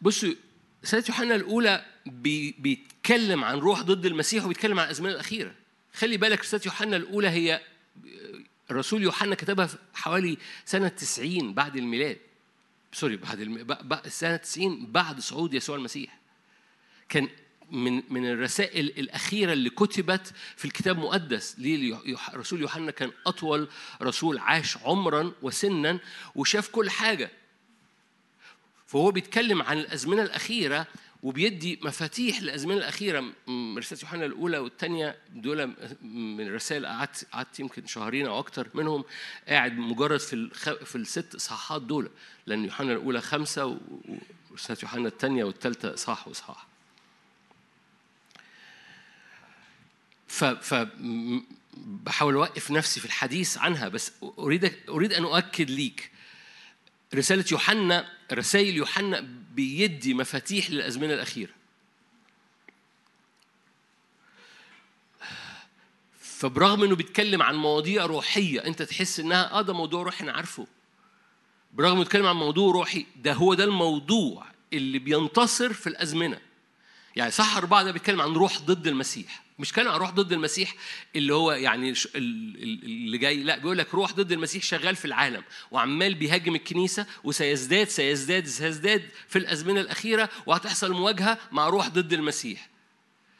بصوا 0.00 0.34
رسالة 0.84 1.04
يوحنا 1.08 1.34
الأولى 1.34 1.86
بيتكلم 2.58 3.44
عن 3.44 3.58
روح 3.58 3.82
ضد 3.82 4.06
المسيح 4.06 4.44
وبيتكلم 4.44 4.80
عن 4.80 4.84
الأزمنة 4.84 5.12
الأخيرة. 5.12 5.54
خلي 5.98 6.16
بالك 6.16 6.40
رسالة 6.40 6.62
يوحنا 6.66 6.96
الأولى 6.96 7.28
هي 7.28 7.60
الرسول 8.70 9.02
يوحنا 9.02 9.34
كتبها 9.34 9.68
حوالي 9.94 10.38
سنة 10.64 10.88
90 10.88 11.54
بعد 11.54 11.76
الميلاد. 11.76 12.18
سوري 12.92 13.16
بعد 13.16 13.40
الم... 13.40 13.76
سنة 14.06 14.36
90 14.36 14.86
بعد 14.86 15.20
صعود 15.20 15.54
يسوع 15.54 15.76
المسيح. 15.76 16.18
كان 17.08 17.28
من 17.70 18.02
من 18.12 18.30
الرسائل 18.30 18.86
الأخيرة 18.86 19.52
اللي 19.52 19.70
كتبت 19.70 20.32
في 20.56 20.64
الكتاب 20.64 20.98
المقدس 20.98 21.54
ليه 21.58 21.98
الرسول 22.34 22.60
يوحنا 22.60 22.90
كان 22.90 23.10
أطول 23.26 23.68
رسول 24.02 24.38
عاش 24.38 24.76
عمرا 24.76 25.32
وسنا 25.42 25.98
وشاف 26.34 26.68
كل 26.68 26.90
حاجة. 26.90 27.30
فهو 28.86 29.10
بيتكلم 29.10 29.62
عن 29.62 29.78
الأزمنة 29.78 30.22
الأخيرة 30.22 30.86
وبيدي 31.22 31.78
مفاتيح 31.82 32.42
للأزمنة 32.42 32.76
الأخيرة. 32.78 33.32
رسالة 33.48 34.00
يوحنا 34.02 34.24
الأولى 34.26 34.58
والثانيه 34.58 35.18
دول 35.34 35.66
من 36.02 36.46
الرسائل 36.46 36.86
قعدت 36.86 37.26
قعدت 37.32 37.60
يمكن 37.60 37.86
شهرين 37.86 38.26
أو 38.26 38.38
أكتر 38.38 38.68
منهم 38.74 39.04
قاعد 39.48 39.78
مجرد 39.78 40.20
في 40.20 40.32
الخ... 40.32 40.70
في 40.70 40.96
الست 40.96 41.34
اصحاحات 41.34 41.82
دول. 41.82 42.10
لأن 42.46 42.64
يوحنا 42.64 42.92
الأولى 42.92 43.20
خمسة 43.20 43.78
ورسالة 44.50 44.78
يوحنا 44.82 45.08
الثانية 45.08 45.44
والثالثه 45.44 45.94
اصحاح 45.94 46.28
واصحاح 46.28 46.66
ف 50.28 50.44
ف 50.44 50.88
بحاول 51.76 52.34
أوقف 52.34 52.70
نفسي 52.70 53.00
في 53.00 53.06
الحديث 53.06 53.58
عنها 53.58 53.88
بس 53.88 54.12
اريد 54.38 54.74
أريد 54.88 55.12
أن 55.12 55.24
أؤكد 55.24 55.70
ليك. 55.70 56.10
رسالة 57.14 57.44
يوحنا 57.52 58.12
رسائل 58.32 58.76
يوحنا 58.76 59.20
بيدي 59.54 60.14
مفاتيح 60.14 60.70
للأزمنة 60.70 61.14
الأخيرة. 61.14 61.52
فبرغم 66.20 66.84
إنه 66.84 66.96
بيتكلم 66.96 67.42
عن 67.42 67.54
مواضيع 67.54 68.06
روحية 68.06 68.64
أنت 68.64 68.82
تحس 68.82 69.20
إنها 69.20 69.50
آه 69.52 69.62
ده 69.62 69.72
موضوع 69.72 70.02
روحي 70.02 70.24
أنا 70.24 70.32
عارفه. 70.32 70.66
برغم 71.74 71.92
إنه 71.92 72.02
بيتكلم 72.02 72.26
عن 72.26 72.36
موضوع 72.36 72.72
روحي 72.72 73.06
ده 73.16 73.32
هو 73.32 73.54
ده 73.54 73.64
الموضوع 73.64 74.46
اللي 74.72 74.98
بينتصر 74.98 75.72
في 75.72 75.86
الأزمنة. 75.86 76.40
يعني 77.16 77.30
صح 77.30 77.56
أربعة 77.56 77.82
ده 77.82 77.92
بيتكلم 77.92 78.20
عن 78.20 78.32
روح 78.32 78.58
ضد 78.60 78.86
المسيح. 78.86 79.47
مش 79.58 79.72
كان 79.72 79.86
عن 79.86 79.98
روح 79.98 80.10
ضد 80.10 80.32
المسيح 80.32 80.74
اللي 81.16 81.34
هو 81.34 81.52
يعني 81.52 81.94
اللي 82.14 83.18
جاي 83.18 83.42
لا 83.42 83.58
بيقول 83.58 83.78
لك 83.78 83.94
روح 83.94 84.12
ضد 84.12 84.32
المسيح 84.32 84.62
شغال 84.62 84.96
في 84.96 85.04
العالم 85.04 85.42
وعمال 85.70 86.14
بيهاجم 86.14 86.54
الكنيسة 86.54 87.06
وسيزداد 87.24 87.88
سيزداد 87.88 88.46
سيزداد 88.46 89.02
في 89.28 89.38
الأزمنة 89.38 89.80
الأخيرة 89.80 90.28
وهتحصل 90.46 90.92
مواجهة 90.92 91.38
مع 91.52 91.68
روح 91.68 91.88
ضد 91.88 92.12
المسيح. 92.12 92.68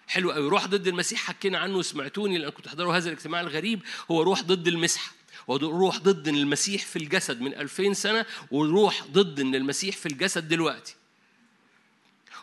حلو 0.09 0.31
قوي 0.31 0.49
روح 0.49 0.67
ضد 0.67 0.87
المسيح 0.87 1.21
حكينا 1.21 1.59
عنه 1.59 1.77
وسمعتوني 1.77 2.39
لأن 2.39 2.51
كنت 2.51 2.65
تحضروا 2.65 2.97
هذا 2.97 3.09
الاجتماع 3.09 3.41
الغريب. 3.41 3.81
هو 4.11 4.23
روح 4.23 4.43
ضد 4.43 4.69
المسحه 4.69 5.13
وروح 5.47 5.99
ضد 5.99 6.29
المسيح 6.29 6.87
في 6.87 6.97
الجسد 6.97 7.41
من 7.41 7.55
2000 7.55 7.93
سنة 7.93 8.27
وروح 8.51 9.05
ضد 9.13 9.41
ان 9.41 9.55
المسيح 9.55 9.97
في 9.97 10.07
الجسد 10.07 10.49
دلوقتي. 10.49 10.95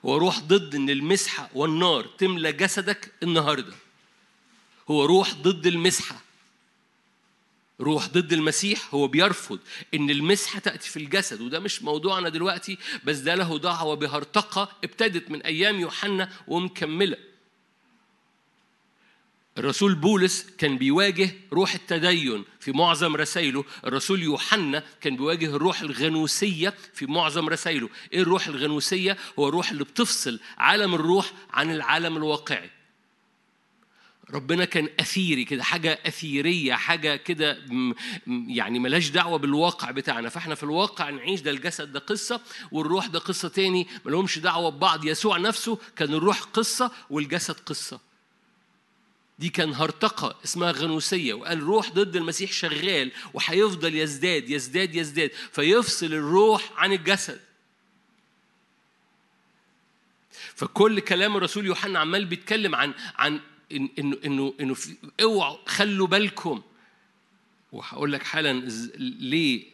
وروح 0.06 0.40
ضد 0.40 0.76
إن 0.76 0.90
المسحة 0.90 1.50
والنار 1.54 2.06
تملى 2.18 2.52
جسدك 2.52 3.12
النهارده. 3.24 3.74
هو 4.90 5.06
روح 5.06 5.34
ضد 5.34 5.68
المسحة. 5.68 6.22
روح 7.82 8.08
ضد 8.08 8.34
المسيح 8.34 8.94
هو 8.94 9.08
بيرفض 9.08 9.60
إن 9.94 10.10
المسحة 10.10 10.60
تأتي 10.60 10.90
في 10.90 10.98
الجسد 10.98 11.42
وده 11.42 11.60
مش 11.60 11.84
موضوعنا 11.84 12.30
دلوقتي 12.30 12.78
بس 13.04 13.18
ده 13.18 13.36
له 13.36 13.60
دعوة 13.60 13.96
بهرطقة 13.96 14.72
ابتدت 14.84 15.32
من 15.32 15.42
أيام 15.42 15.80
يوحنا 15.80 16.30
ومكملة. 16.48 17.18
الرسول 19.58 19.96
بولس 19.96 20.46
كان 20.58 20.78
بيواجه 20.78 21.30
روح 21.54 21.74
التدين 21.74 22.44
في 22.60 22.72
معظم 22.72 23.16
رسائله. 23.16 23.64
الرسول 23.86 24.24
يوحنا 24.24 24.84
كان 25.02 25.16
بيواجه 25.16 25.46
الروح 25.46 25.82
الغنوسية 25.82 26.74
في 26.94 27.06
معظم 27.06 27.50
رسائله. 27.50 27.90
إيه 28.14 28.22
الروح 28.22 28.48
الغنوسية؟ 28.48 29.18
هو 29.40 29.48
الروح 29.48 29.72
اللي 29.72 29.84
بتفصل 29.84 30.40
عالم 30.58 30.96
الروح 30.96 31.32
عن 31.54 31.72
العالم 31.72 32.18
الواقعي. 32.18 32.70
ربنا 34.32 34.66
كان 34.66 34.90
أثيري 35.00 35.46
كده 35.46 35.64
حاجة 35.64 36.00
أثيرية 36.06 36.74
حاجة 36.74 37.16
كده 37.16 37.58
يعني 38.48 38.80
ملاش 38.80 39.10
دعوة 39.10 39.38
بالواقع 39.38 39.92
بتاعنا. 39.92 40.30
فإحنا 40.30 40.56
في 40.56 40.64
الواقع 40.64 41.10
نعيش 41.10 41.42
ده 41.42 41.52
الجسد 41.52 41.92
ده 41.92 42.00
قصة 42.00 42.42
والروح 42.72 43.06
ده 43.08 43.20
قصة 43.20 43.48
تاني 43.50 43.88
ملهمش 44.06 44.40
دعوة 44.40 44.70
ببعض. 44.70 45.06
يسوع 45.06 45.38
نفسه 45.38 45.78
كان 45.96 46.14
الروح 46.14 46.40
قصة 46.42 46.92
والجسد 47.10 47.56
قصة. 47.66 48.15
دي 49.40 49.50
كان 49.50 49.74
هرطقة 49.74 50.40
اسمها 50.44 50.72
غنوسية 50.72 51.34
وقال 51.34 51.64
روح 51.64 51.90
ضد 51.92 52.16
المسيح 52.16 52.52
شغال 52.52 53.12
وهيفضل 53.34 53.96
يزداد 53.96 54.50
يزداد 54.50 54.96
يزداد 54.96 55.32
فيفصل 55.52 56.06
الروح 56.06 56.72
عن 56.76 56.94
الجسد. 56.94 57.42
فكل 60.56 61.00
كلام 61.00 61.38
الرسول 61.38 61.66
يوحنا 61.66 62.00
عمال 62.00 62.26
بيتكلم 62.26 62.76
عن 62.76 62.94
عن 63.16 63.40
إنه 63.72 63.90
إنه 64.26 64.54
انه, 64.60 64.76
اوعوا 65.22 65.58
خلوا 65.66 66.08
بالكم. 66.08 66.62
وهقول 67.72 68.12
لك 68.14 68.24
حالا 68.24 68.70
ليه 68.98 69.66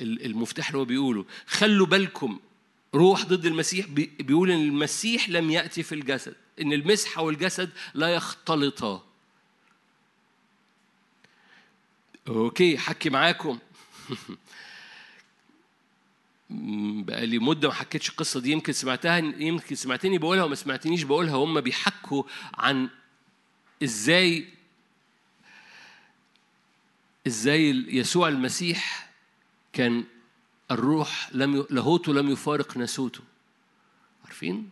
المفتاح 0.00 0.66
اللي 0.68 0.78
هو 0.78 0.84
بيقوله 0.84 1.26
خلوا 1.46 1.86
بالكم. 1.86 2.40
روح 2.94 3.24
ضد 3.24 3.46
المسيح 3.46 3.86
بيقول 4.20 4.50
إن 4.50 4.60
المسيح 4.60 5.28
لم 5.28 5.50
يأتي 5.50 5.82
في 5.82 5.94
الجسد 5.94 6.36
إن 6.60 6.72
المسحه 6.72 7.22
والجسد 7.22 7.70
لا 7.94 8.08
يختلطا 8.14 9.04
أوكي 12.28 12.78
حكي 12.78 13.10
معاكم. 13.10 13.58
بقى 17.06 17.26
لي 17.26 17.38
مدة 17.38 17.68
ما 17.68 17.74
حكيتش 17.74 18.08
القصة 18.08 18.40
دي 18.40 18.50
يمكن 18.50 18.72
سمعتها 18.72 19.16
يمكن 19.18 19.74
سمعتني 19.74 20.18
بقولها 20.18 20.44
وما 20.44 20.54
سمعتنيش 20.54 21.02
بقولها. 21.02 21.34
هم 21.34 21.60
بيحكوا 21.60 22.22
عن 22.54 22.88
إزاي 23.82 24.48
إزاي 27.26 27.70
يسوع 27.88 28.28
المسيح 28.28 29.10
كان 29.72 30.04
الروح 30.70 31.30
لم 31.32 31.66
لاهوته 31.70 32.14
لم 32.14 32.30
يفارق 32.30 32.76
ناسوته. 32.76 33.20
عارفين؟ 34.24 34.70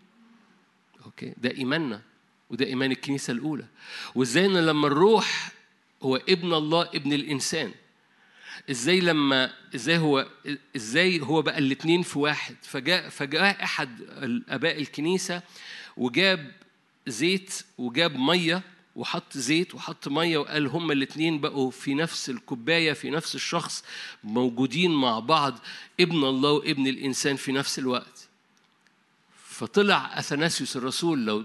أوكي. 1.04 1.34
ده 1.36 1.50
إيماننا 1.50 2.02
وده 2.50 2.66
إيمان 2.66 2.90
الكنيسة 2.90 3.30
الأولى. 3.32 3.64
وإزاي 4.14 4.46
إن 4.46 4.56
لما 4.66 4.86
الروح 4.86 5.52
هو 6.02 6.16
ابن 6.16 6.54
الله 6.54 6.82
ابن 6.82 7.12
الإنسان 7.12 7.72
إزاي 8.70 9.00
لما 9.00 9.52
إزاي 9.74 9.98
هو 9.98 10.28
إزاي 10.76 11.20
هو 11.20 11.42
بقى 11.42 11.58
الاثنين 11.58 12.02
في 12.02 12.18
واحد؟ 12.18 12.56
فجاء 12.62 13.08
فجاء 13.08 13.64
أحد 13.64 14.00
الاباء 14.00 14.80
الكنيسة 14.80 15.42
وجاب 15.96 16.52
زيت 17.06 17.62
وجاب 17.78 18.16
مية 18.16 18.62
وحط 18.96 19.38
زيت 19.38 19.74
وحط 19.74 20.08
مية 20.08 20.38
وقال 20.38 20.66
هما 20.66 20.92
الاثنين 20.92 21.40
بقوا 21.40 21.70
في 21.70 21.94
نفس 21.94 22.30
الكوباية 22.30 22.92
في 22.92 23.10
نفس 23.10 23.34
الشخص 23.34 23.84
موجودين 24.24 24.90
مع 24.90 25.18
بعض 25.18 25.58
ابن 26.00 26.24
الله 26.24 26.50
وابن 26.50 26.86
الإنسان 26.86 27.36
في 27.36 27.52
نفس 27.52 27.78
الوقت. 27.78 28.28
فطلع 29.46 30.18
أثناسيوس 30.18 30.76
الرسول 30.76 31.26
لو 31.26 31.44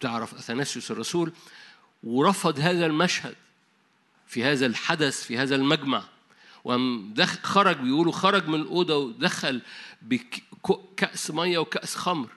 تعرف 0.00 0.34
أثناسيوس 0.34 0.90
الرسول 0.90 1.32
ورفض 2.04 2.58
هذا 2.58 2.86
المشهد 2.86 3.34
في 4.26 4.44
هذا 4.44 4.66
الحدث 4.66 5.22
في 5.22 5.38
هذا 5.38 5.56
المجمع. 5.56 6.04
خرج 7.42 7.76
بيقولوا 7.76 8.12
خرج 8.12 8.48
من 8.48 8.60
الأوضة 8.60 8.96
ودخل 8.96 9.62
بكأس 10.02 11.30
مية 11.30 11.58
وكأس 11.58 11.94
خمر. 11.94 12.28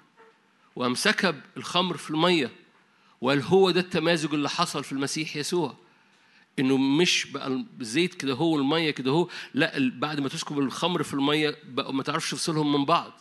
وقام 0.75 0.95
سكب 0.95 1.41
الخمر 1.57 1.97
في 1.97 2.09
المية. 2.09 2.62
وقال 3.23 3.41
هو 3.41 3.71
ده 3.71 3.79
التمازج 3.79 4.33
اللي 4.33 4.49
حصل 4.49 4.83
في 4.83 4.91
المسيح 4.91 5.35
يسوع. 5.35 5.75
إنه 6.59 6.77
مش 6.77 7.27
بقى 7.31 7.65
الزيت 7.81 8.13
كده 8.13 8.33
هو 8.33 8.57
الميه 8.57 8.91
كده 8.91 9.11
هو 9.11 9.29
لا 9.53 9.91
بعد 9.99 10.19
ما 10.19 10.29
تسكب 10.29 10.59
الخمر 10.59 11.03
في 11.03 11.13
المية 11.13 11.57
بقى 11.65 11.93
ما 11.93 12.03
تعرفش 12.03 12.31
تفصلهم 12.31 12.71
من 12.71 12.85
بعض. 12.85 13.13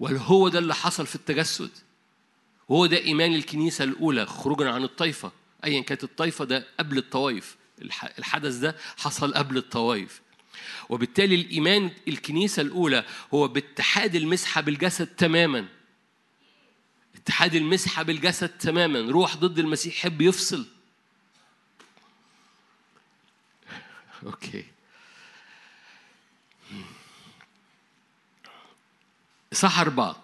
وقال 0.00 0.16
هو 0.16 0.48
ده 0.48 0.58
اللي 0.58 0.74
حصل 0.74 1.06
في 1.06 1.14
التجسد. 1.14 1.70
وهو 2.68 2.86
ده 2.86 2.96
إيمان 2.98 3.34
الكنيسة 3.34 3.84
الأولى 3.84 4.26
خروجا 4.26 4.70
عن 4.70 4.84
الطائفة. 4.84 5.32
ايا 5.64 5.80
كانت 5.80 6.04
الطائفة 6.04 6.44
ده 6.44 6.66
قبل 6.78 6.98
الطوائف. 6.98 7.56
الحدث 8.18 8.54
ده 8.54 8.76
حصل 8.96 9.34
قبل 9.34 9.56
الطوائف. 9.56 10.20
وبالتالي 10.88 11.34
الإيمان 11.34 11.90
الكنيسة 12.08 12.62
الأولى 12.62 13.04
هو 13.34 13.48
باتحاد 13.48 14.14
المسحة 14.14 14.60
بالجسد 14.60 15.06
تماما. 15.06 15.68
اتحاد 17.42 17.54
المسحة 17.54 18.02
بالجسد 18.02 18.48
تماما. 18.48 19.10
روح 19.10 19.36
ضد 19.36 19.58
المسيح. 19.58 19.96
يحب 19.96 20.20
يفصل. 20.20 20.66
أوكي. 24.26 24.64
صح 29.52 29.78
أربعة. 29.78 30.22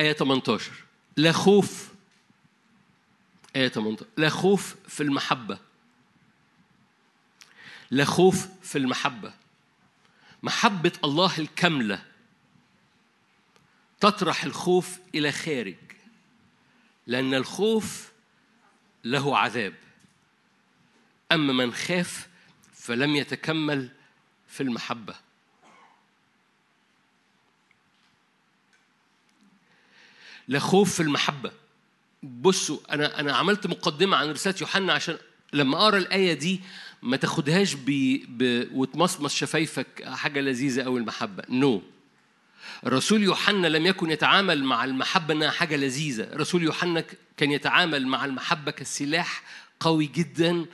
آية 0.00 0.12
18 0.12 0.72
لا 1.16 1.32
خوف 1.32 1.88
آية 3.56 3.68
18 3.68 4.06
لا 4.16 4.28
خوف 4.28 4.74
في 4.88 5.02
المحبة. 5.02 5.58
لا 7.90 8.04
خوف 8.04 8.48
في 8.62 8.78
المحبة. 8.78 9.34
محبة 10.42 10.92
الله 11.04 11.38
الكاملة. 11.38 12.15
تطرح 14.00 14.44
الخوف 14.44 14.98
إلى 15.14 15.32
خارج 15.32 15.76
لأن 17.06 17.34
الخوف 17.34 18.12
له 19.04 19.38
عذاب. 19.38 19.74
أما 21.32 21.52
من 21.52 21.74
خاف 21.74 22.28
فلم 22.74 23.16
يتكمل 23.16 23.90
في 24.48 24.62
المحبة. 24.62 25.14
لا 30.48 30.58
خوف 30.58 30.94
في 30.94 31.00
المحبة. 31.02 31.52
بصوا 32.22 32.78
أنا 32.90 33.20
أنا 33.20 33.36
عملت 33.36 33.66
مقدمة 33.66 34.16
عن 34.16 34.30
رسالة 34.30 34.56
يوحنا 34.60 34.92
عشان 34.92 35.18
لما 35.52 35.78
أقرأ 35.78 35.98
الآية 35.98 36.32
دي 36.32 36.60
ما 37.02 37.16
تاخدهاش 37.16 37.74
ب... 37.74 37.86
ب... 38.28 38.68
وتمصمص 38.72 39.34
شفايفك 39.34 40.04
حاجة 40.04 40.40
لذيذة 40.40 40.82
أو 40.82 40.96
المحبة. 40.96 41.42
نو 41.48 41.78
no. 41.78 41.95
الرسول 42.86 43.22
يوحنا 43.22 43.66
لم 43.66 43.86
يكن 43.86 44.10
يتعامل 44.10 44.64
مع 44.64 44.84
المحبة 44.84 45.34
أنها 45.34 45.50
حاجة 45.50 45.76
لذيذة. 45.76 46.22
الرسول 46.22 46.62
يوحنا 46.62 47.04
كان 47.36 47.50
يتعامل 47.50 48.06
مع 48.06 48.24
المحبة 48.24 48.70
كسلاح 48.70 49.42
قوي 49.80 50.06
جدا. 50.06 50.66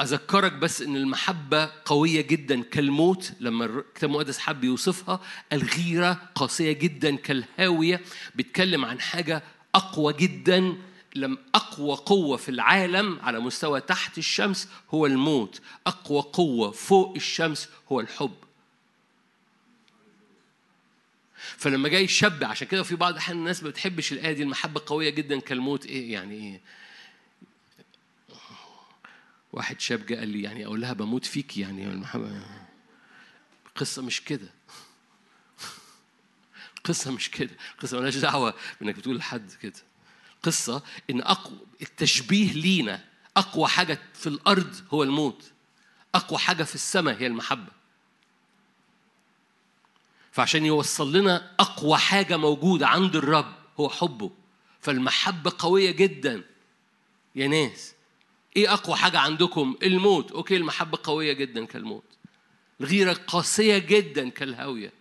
أذكرك 0.00 0.52
بس 0.52 0.82
أن 0.82 0.96
المحبة 0.96 1.70
قوية 1.84 2.20
جدا 2.20 2.62
كالموت 2.62 3.32
لما 3.40 3.64
الكتاب 3.64 4.10
المقدس 4.10 4.38
حب 4.38 4.64
يوصفها 4.64 5.20
الغيرة 5.52 6.20
قاسية 6.34 6.72
جدا 6.72 7.16
كالهاوية. 7.16 8.00
بيتكلم 8.34 8.84
عن 8.84 9.00
حاجة 9.00 9.42
أقوى 9.74 10.12
جدا 10.12 10.76
لم 11.14 11.38
أقوى 11.54 11.96
قوة 11.96 12.36
في 12.36 12.48
العالم 12.48 13.18
على 13.22 13.40
مستوى 13.40 13.80
تحت 13.80 14.18
الشمس 14.18 14.68
هو 14.90 15.06
الموت. 15.06 15.60
أقوى 15.86 16.22
قوة 16.22 16.70
فوق 16.70 17.14
الشمس 17.16 17.68
هو 17.92 18.00
الحب. 18.00 18.34
فلما 21.56 21.88
جاي 21.88 22.08
شاب 22.08 22.44
عشان 22.44 22.68
كده 22.68 22.82
في 22.82 22.96
بعض 22.96 23.12
الاحيان 23.12 23.38
الناس 23.38 23.62
ما 23.62 23.68
بتحبش 23.68 24.12
الآية 24.12 24.32
دي 24.32 24.42
المحبة 24.42 24.82
قوية 24.86 25.10
جدا 25.10 25.40
كالموت. 25.40 25.86
إيه 25.86 26.12
يعني 26.12 26.34
إيه؟ 26.34 26.60
واحد 29.52 29.80
شاب 29.80 30.06
جه 30.06 30.14
قال 30.14 30.28
لي 30.28 30.42
يعني 30.42 30.66
أقول 30.66 30.80
لها 30.80 30.92
بموت 30.92 31.24
فيك 31.26 31.56
يعني 31.56 31.86
المحبه 31.86 32.42
القصة 33.66 34.02
مش 34.02 34.20
كده. 34.20 34.48
القصة 36.78 37.10
مش 37.10 37.30
كده. 37.30 37.50
القصة 37.74 37.96
مالهاش 37.96 38.16
دعوة 38.16 38.54
بإنك 38.80 38.94
بتقول 38.94 39.16
لحد 39.16 39.52
كده. 39.62 39.72
قصة 40.42 40.82
إن 41.10 41.20
أقوى 41.20 41.58
التشبيه 41.82 42.52
لينا 42.52 43.04
أقوى 43.36 43.68
حاجة 43.68 43.98
في 44.14 44.26
الأرض 44.26 44.76
هو 44.90 45.02
الموت. 45.02 45.52
أقوى 46.14 46.38
حاجة 46.38 46.64
في 46.64 46.74
السماء 46.74 47.16
هي 47.16 47.26
المحبة. 47.26 47.77
فعشان 50.38 50.66
يوصل 50.66 51.16
لنا 51.16 51.50
أقوى 51.60 51.98
حاجة 51.98 52.36
موجودة 52.36 52.86
عند 52.88 53.16
الرب 53.16 53.54
هو 53.80 53.88
حبه. 53.88 54.30
فالمحبة 54.80 55.52
قوية 55.58 55.90
جدا. 55.90 56.44
يا 57.34 57.48
ناس 57.48 57.94
إيه 58.56 58.72
أقوى 58.72 58.96
حاجة 58.96 59.18
عندكم؟ 59.18 59.76
الموت. 59.82 60.32
أوكي 60.32 60.56
المحبة 60.56 60.98
قوية 61.02 61.32
جدا 61.32 61.64
كالموت. 61.64 62.04
الغيرة 62.80 63.12
قاسية 63.12 63.78
جدا 63.78 64.28
كالهاوية. 64.28 64.92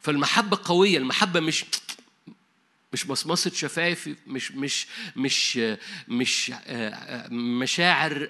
فالمحبة 0.00 0.58
قوية. 0.64 0.98
المحبة 0.98 1.40
مش 1.40 1.64
مش 2.92 3.06
مصمصة 3.06 3.50
شفايف 3.50 4.08
مش 4.26 4.52
مش 4.52 4.86
مش 5.16 5.58
مش 6.08 6.52
مشاعر 7.30 8.28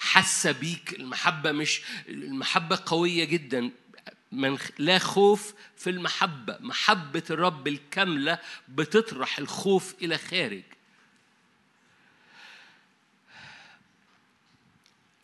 حاسة 0.00 0.52
بيك. 0.52 0.92
المحبة 0.98 1.52
مش 1.52 1.82
المحبة 2.08 2.78
قوية 2.86 3.24
جدا. 3.24 3.70
من 4.34 4.58
لا 4.78 4.98
خوف 4.98 5.54
في 5.76 5.90
المحبة. 5.90 6.58
محبة 6.60 7.22
الرب 7.30 7.68
الكاملة 7.68 8.38
بتطرح 8.68 9.38
الخوف 9.38 9.94
إلى 10.02 10.18
خارج. 10.18 10.62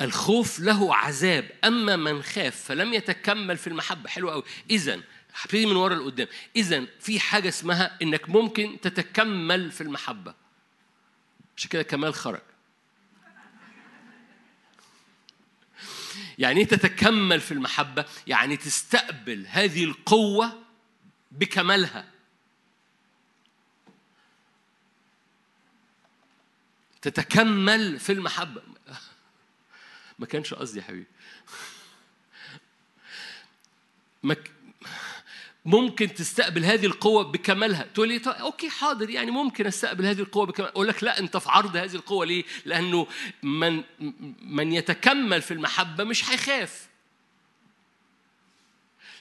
الخوف 0.01 0.61
له 0.61 0.95
عذاب. 0.95 1.51
أما 1.65 1.97
من 1.97 2.23
خاف 2.23 2.65
فلم 2.65 2.95
يتكمل 2.95 3.57
في 3.57 3.67
المحبة. 3.67 4.09
حلو 4.09 4.31
قوي 4.31 4.43
اذا 4.71 5.01
هبتدي 5.35 5.67
من 5.67 5.77
ورا 5.77 5.95
لقدام. 5.95 6.29
اذا 6.57 6.87
في 7.01 7.21
حاجة 7.21 7.49
اسمها 7.49 7.99
إنك 8.03 8.29
ممكن 8.29 8.79
تتكمل 8.83 9.71
في 9.71 9.81
المحبة. 9.81 10.35
عشان 11.57 11.71
كده 11.71 11.83
كمال 11.83 12.15
خرج 12.15 12.41
يعني 16.41 16.61
إيه 16.61 16.67
تتكمل 16.67 17.41
في 17.41 17.53
المحبة؟ 17.53 18.05
يعني 18.27 18.57
تستقبل 18.57 19.47
هذه 19.49 19.85
القوة 19.85 20.63
بكمالها. 21.31 22.11
تتكمل 27.03 27.99
في 27.99 28.13
المحبة. 28.13 28.63
ما 30.19 30.27
كانش 30.27 30.55
قصدي 30.55 30.79
يا 30.79 30.85
حبيبي. 30.85 31.07
ممكن 35.65 36.15
تستقبل 36.15 36.65
هذه 36.65 36.87
القوة 36.87 37.23
بكمالها. 37.23 37.87
تقول 37.95 38.09
لي 38.09 38.19
طيب 38.19 38.35
أوكي 38.35 38.71
حاضر 38.71 39.11
يعني 39.11 39.31
ممكن 39.31 39.67
أستقبل 39.67 40.07
هذه 40.07 40.21
القوة 40.21 40.47
بكمالها. 40.47 40.73
أقول 40.73 40.89
لك 40.89 41.05
لا 41.05 41.19
أنت 41.19 41.37
في 41.37 41.51
عرض 41.51 41.77
هذه 41.77 41.95
القوة 41.95 42.27
ليه؟ 42.27 42.45
لأنه 42.65 43.07
من 43.43 43.83
من 44.43 44.73
يتكمل 44.73 45.43
في 45.43 45.55
المحبة 45.55 46.05
مش 46.05 46.31
هيخاف. 46.31 46.91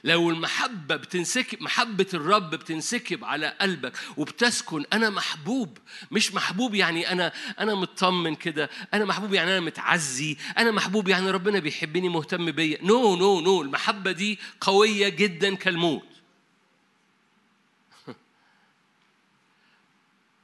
لو 0.04 0.30
المحبة 0.30 0.96
بتنسكب 0.96 1.62
محبة 1.62 2.06
الرب 2.14 2.50
بتنسكب 2.50 3.24
على 3.24 3.56
قلبك 3.60 3.92
وبتسكن 4.16 4.84
أنا 4.92 5.10
محبوب. 5.10 5.78
مش 6.10 6.34
محبوب 6.34 6.74
يعني 6.74 7.12
أنا 7.12 7.32
أنا 7.58 7.74
مطمن 7.74 8.34
كده. 8.34 8.70
أنا 8.94 9.04
محبوب 9.04 9.34
يعني 9.34 9.50
أنا 9.50 9.60
متعزي. 9.60 10.36
أنا 10.58 10.70
محبوب 10.70 11.08
يعني 11.08 11.30
ربنا 11.30 11.58
بيحبني 11.58 12.08
مهتم 12.08 12.50
بيا. 12.50 12.78
no 12.82 13.16
no 13.16 13.40
no 13.40 13.62
المحبة 13.62 14.12
دي 14.12 14.38
قوية 14.60 15.08
جدا 15.08 15.54
كالموت. 15.54 16.09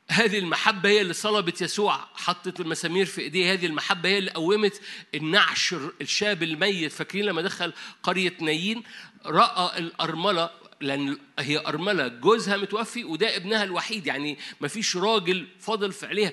هذه 0.09 0.38
المحبة 0.38 0.88
هي 0.88 1.00
اللي 1.00 1.12
صلبت 1.12 1.62
يسوع 1.62 2.09
حطت 2.14 2.61
المسامير 2.61 3.07
في 3.07 3.20
إيديه. 3.20 3.52
هذه 3.52 3.66
المحبة 3.66 4.09
هي 4.09 4.18
اللي 4.18 4.30
قومت 4.30 4.80
النعش 5.14 5.74
الشاب 6.00 6.42
الميت. 6.42 6.92
فاكرين 6.92 7.24
لما 7.24 7.42
دخل 7.42 7.72
قرية 8.02 8.36
نايين؟ 8.40 8.82
رأى 9.26 9.78
الأرملة 9.78 10.50
لأن 10.80 11.18
هي 11.38 11.66
أرملة 11.66 12.09
جوزها 12.09 12.57
متوفي 12.57 13.04
وده 13.04 13.36
ابنها 13.36 13.64
الوحيد 13.64 14.07
يعني 14.07 14.38
ما 14.61 14.68
فيش 14.68 14.96
راجل 14.96 15.46
فاضل 15.61 15.92
في 15.92 16.07
عليها. 16.07 16.32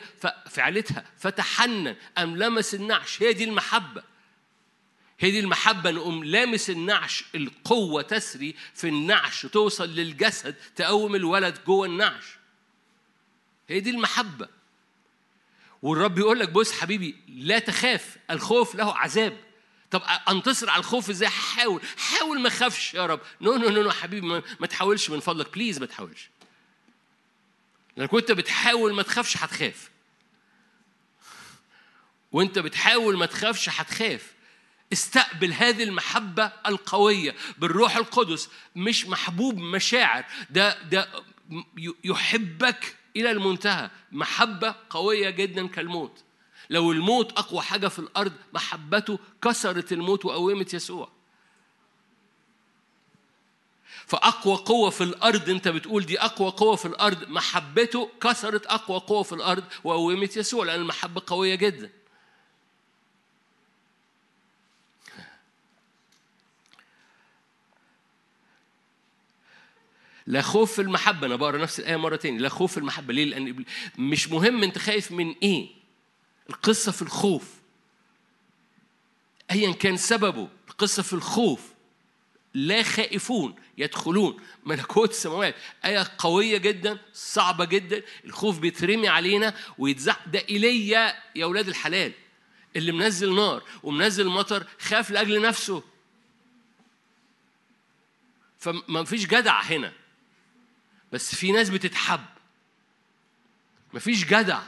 في 0.50 0.62
عيلتها 0.62 1.06
فتحنن 1.18 1.96
أم 2.18 2.38
لمس 2.38 2.76
النعش. 2.76 3.24
هي 3.24 3.34
دي 3.34 3.44
المحبة. 3.44 4.04
هي 5.20 5.32
دي 5.32 5.40
المحبة 5.40 5.92
نقوم 5.92 6.24
لامس 6.24 6.70
النعش. 6.70 7.24
القوة 7.36 8.02
تسري 8.02 8.56
في 8.74 8.88
النعش 8.88 9.46
توصل 9.46 9.90
للجسد 9.90 10.56
تقوم 10.76 11.16
الولد 11.16 11.58
جوه 11.66 11.88
النعش. 11.88 12.43
هي 13.70 13.80
دي 13.80 13.90
المحبة. 13.90 14.48
والرب 15.82 16.20
يقول 16.20 16.40
لك 16.40 16.50
بص 16.50 16.72
حبيبي 16.72 17.16
لا 17.28 17.60
تخاف 17.60 18.18
الخوف 18.32 18.76
له 18.76 18.98
عذاب. 18.98 19.38
طب 19.92 20.02
انتصر 20.30 20.70
على 20.70 20.80
الخوف 20.80 21.10
إزاي؟ 21.10 21.30
حاول 21.30 21.82
حاول 21.98 22.40
ما 22.40 22.48
اخافش 22.48 22.94
يا 22.94 23.06
رب. 23.06 23.20
no 23.42 23.56
no 23.56 23.70
no 23.70 23.82
no 23.84 23.92
حبيبي 23.92 24.28
ما, 24.28 24.44
ما 24.60 24.68
تحاولش 24.68 25.10
من 25.10 25.20
فضلك. 25.20 25.54
please 25.54 25.80
ما 25.80 25.86
تحاولش. 25.86 26.30
لانك 27.98 28.10
كنت 28.10 28.32
بتحاول 28.32 28.94
ما 28.94 29.04
تخافش 29.04 29.38
هتخاف. 29.38 29.90
وانت 32.32 32.60
بتحاول 32.60 33.18
ما 33.18 33.26
تخافش 33.26 33.70
هتخاف. 33.70 34.34
استقبل 34.94 35.54
هذه 35.54 35.84
المحبة 35.84 36.52
القوية 36.68 37.36
بالروح 37.58 37.96
القدس 37.98 38.50
مش 38.76 39.06
محبوب 39.06 39.58
مشاعر. 39.58 40.26
ده 40.50 40.84
ده 40.84 41.24
يحبك 42.04 42.96
إلى 43.16 43.32
المنتهى. 43.32 43.90
محبة 44.12 44.76
قوية 44.90 45.30
جدا 45.30 45.68
كالموت. 45.68 46.24
لو 46.70 46.92
الموت 46.92 47.32
أقوى 47.38 47.62
حاجة 47.62 47.88
في 47.88 48.00
الأرض 48.00 48.34
محبته 48.54 49.20
كسرت 49.42 49.92
الموت 49.92 50.26
وقومت 50.26 50.74
يسوع. 50.74 51.10
فأقوى 54.06 54.56
قوة 54.56 54.90
في 54.90 55.04
الأرض 55.04 55.50
أنت 55.50 55.68
بتقول 55.68 56.06
دي 56.06 56.20
أقوى 56.20 56.50
قوة 56.52 56.76
في 56.76 56.86
الأرض. 56.86 57.30
محبته 57.30 58.10
كسرت 58.22 58.66
أقوى 58.66 59.00
قوة 59.00 59.24
في 59.24 59.34
الأرض 59.34 59.64
وقومت 59.84 60.38
يسوع 60.38 60.66
لأن 60.66 60.82
المحبة 60.82 61.22
قوية 61.28 61.56
جدا. 61.56 61.90
لا 70.28 70.42
خوف 70.42 70.74
في 70.74 70.82
المحبة. 70.82 71.28
أنا 71.28 71.36
بقرأ 71.36 71.58
نفس 71.58 71.80
الآية 71.80 71.96
مرة 71.96 72.16
تاني 72.16 72.38
لا 72.38 72.50
خوف 72.50 72.72
في 72.72 72.78
المحبة. 72.78 73.14
ليه؟ 73.14 73.26
لأن 73.26 73.66
مش 73.98 74.30
مهم 74.30 74.64
أنت 74.64 74.78
خايف 74.78 75.12
من 75.12 75.36
إيه. 75.44 75.70
القصة 76.50 76.92
في 76.92 77.02
الخوف. 77.02 77.54
أيا 79.52 79.72
كان 79.72 79.98
سببه. 79.98 80.48
القصة 80.70 81.04
في 81.04 81.14
الخوف. 81.14 81.74
لا 82.54 82.84
خائفون 82.84 83.56
يدخلون. 83.78 84.40
ملكوت 84.66 85.10
السماوات. 85.10 85.56
آية 85.86 86.08
قوية 86.18 86.58
جدا 86.58 86.98
صعبة 87.14 87.66
جدا. 87.66 88.02
الخوف 88.26 88.60
بيترمي 88.60 89.08
علينا 89.08 89.56
ويتزح 89.78 90.20
ده 90.28 90.44
إيليا 90.50 91.16
يا 91.36 91.44
أولاد 91.44 91.68
الحلال. 91.68 92.12
اللي 92.76 92.92
منزل 92.92 93.36
نار 93.36 93.64
ومنزل 93.84 94.28
مطر 94.28 94.68
خاف 94.80 95.12
لأجل 95.12 95.42
نفسه. 95.42 95.84
فما 98.60 99.04
فيش 99.04 99.26
جدع 99.26 99.62
هنا. 99.62 99.94
بس 101.14 101.36
في 101.36 101.52
ناس 101.52 101.70
بتتحب. 101.70 102.26
مفيش 103.94 104.26
جدع. 104.26 104.60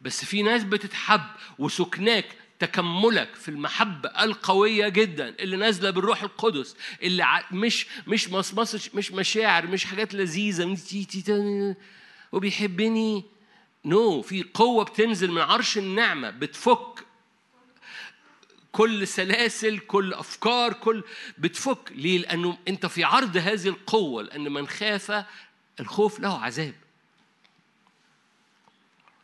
بس 0.00 0.24
في 0.24 0.42
ناس 0.42 0.64
بتتحب 0.64 1.22
وسكناك 1.58 2.24
تكملك 2.58 3.34
في 3.34 3.48
المحبة 3.48 4.08
القوية 4.08 4.88
جدا 4.88 5.28
اللي 5.28 5.56
نازلة 5.56 5.90
بالروح 5.90 6.22
القدس 6.22 6.76
اللي 7.02 7.42
مش 7.52 7.86
مش 8.06 8.28
مصمص 8.28 8.94
مش 8.94 9.12
مشاعر 9.12 9.66
مش 9.66 9.84
حاجات 9.84 10.14
لذيذة 10.14 10.64
وبيحبني. 12.32 13.24
نو 13.84 14.22
no. 14.22 14.24
في 14.24 14.44
قوة 14.54 14.84
بتنزل 14.84 15.30
من 15.30 15.40
عرش 15.40 15.78
النعمة 15.78 16.30
بتفك 16.30 17.04
كل 18.72 19.08
سلاسل 19.08 19.78
كل 19.78 20.14
أفكار 20.14 20.72
كل 20.72 21.04
بتفك. 21.38 21.92
ليه؟ 21.94 22.18
لأنه 22.18 22.58
أنت 22.68 22.86
في 22.86 23.04
عرض 23.04 23.36
هذه 23.36 23.68
القوة 23.68 24.22
لأن 24.22 24.52
من 24.52 24.68
خاف 24.68 25.24
الخوف 25.80 26.20
له 26.20 26.38
عذاب. 26.38 26.74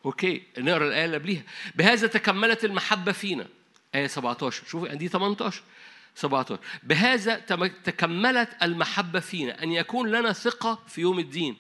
okay 0.05 0.43
نقرأ 0.59 0.87
الآية 0.87 1.05
اللي 1.05 1.17
قبليها. 1.17 1.43
بهذا 1.75 2.07
تكملت 2.07 2.65
المحبة 2.65 3.13
فينا. 3.13 3.47
آية 3.95 4.07
17 4.07 4.65
شوفوا 4.67 4.95
دي 4.95 5.09
18 5.09 5.63
17 6.15 6.59
بهذا 6.83 7.35
تكملت 7.85 8.49
المحبة 8.63 9.21
فينا. 9.21 9.63
أن 9.63 9.73
يكون 9.73 10.11
لنا 10.11 10.33
ثقة 10.33 10.83
في 10.89 11.01
يوم 11.01 11.19
الدين. 11.19 11.57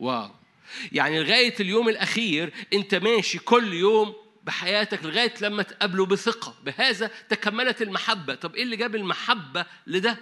wow. 0.00 0.30
يعني 0.92 1.20
لغاية 1.20 1.54
اليوم 1.60 1.88
الأخير 1.88 2.52
أنت 2.72 2.94
ماشي 2.94 3.38
كل 3.38 3.72
يوم 3.74 4.14
بحياتك 4.44 5.04
لغاية 5.04 5.34
لما 5.40 5.62
تقابله 5.62 6.06
بثقة. 6.06 6.54
بهذا 6.64 7.10
تكملت 7.28 7.82
المحبة. 7.82 8.34
طب 8.34 8.54
إيه 8.54 8.62
اللي 8.62 8.76
جاب 8.76 8.96
المحبة 8.96 9.66
لده؟ 9.86 10.18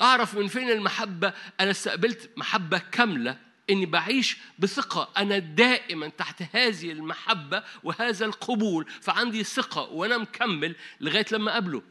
أعرف 0.00 0.34
من 0.34 0.48
فين 0.48 0.70
المحبة؟ 0.70 1.32
أنا 1.60 1.70
استقبلت 1.70 2.30
محبة 2.36 2.78
كاملة 2.78 3.38
إني 3.70 3.86
بعيش 3.86 4.38
بثقة. 4.58 5.12
أنا 5.16 5.38
دائما 5.38 6.08
تحت 6.08 6.42
هذه 6.52 6.92
المحبة 6.92 7.64
وهذا 7.82 8.26
القبول. 8.26 8.90
فعندي 9.00 9.44
ثقة 9.44 9.82
وأنا 9.82 10.18
مكمل 10.18 10.76
لغاية 11.00 11.26
لما 11.32 11.50
أقابله. 11.52 11.82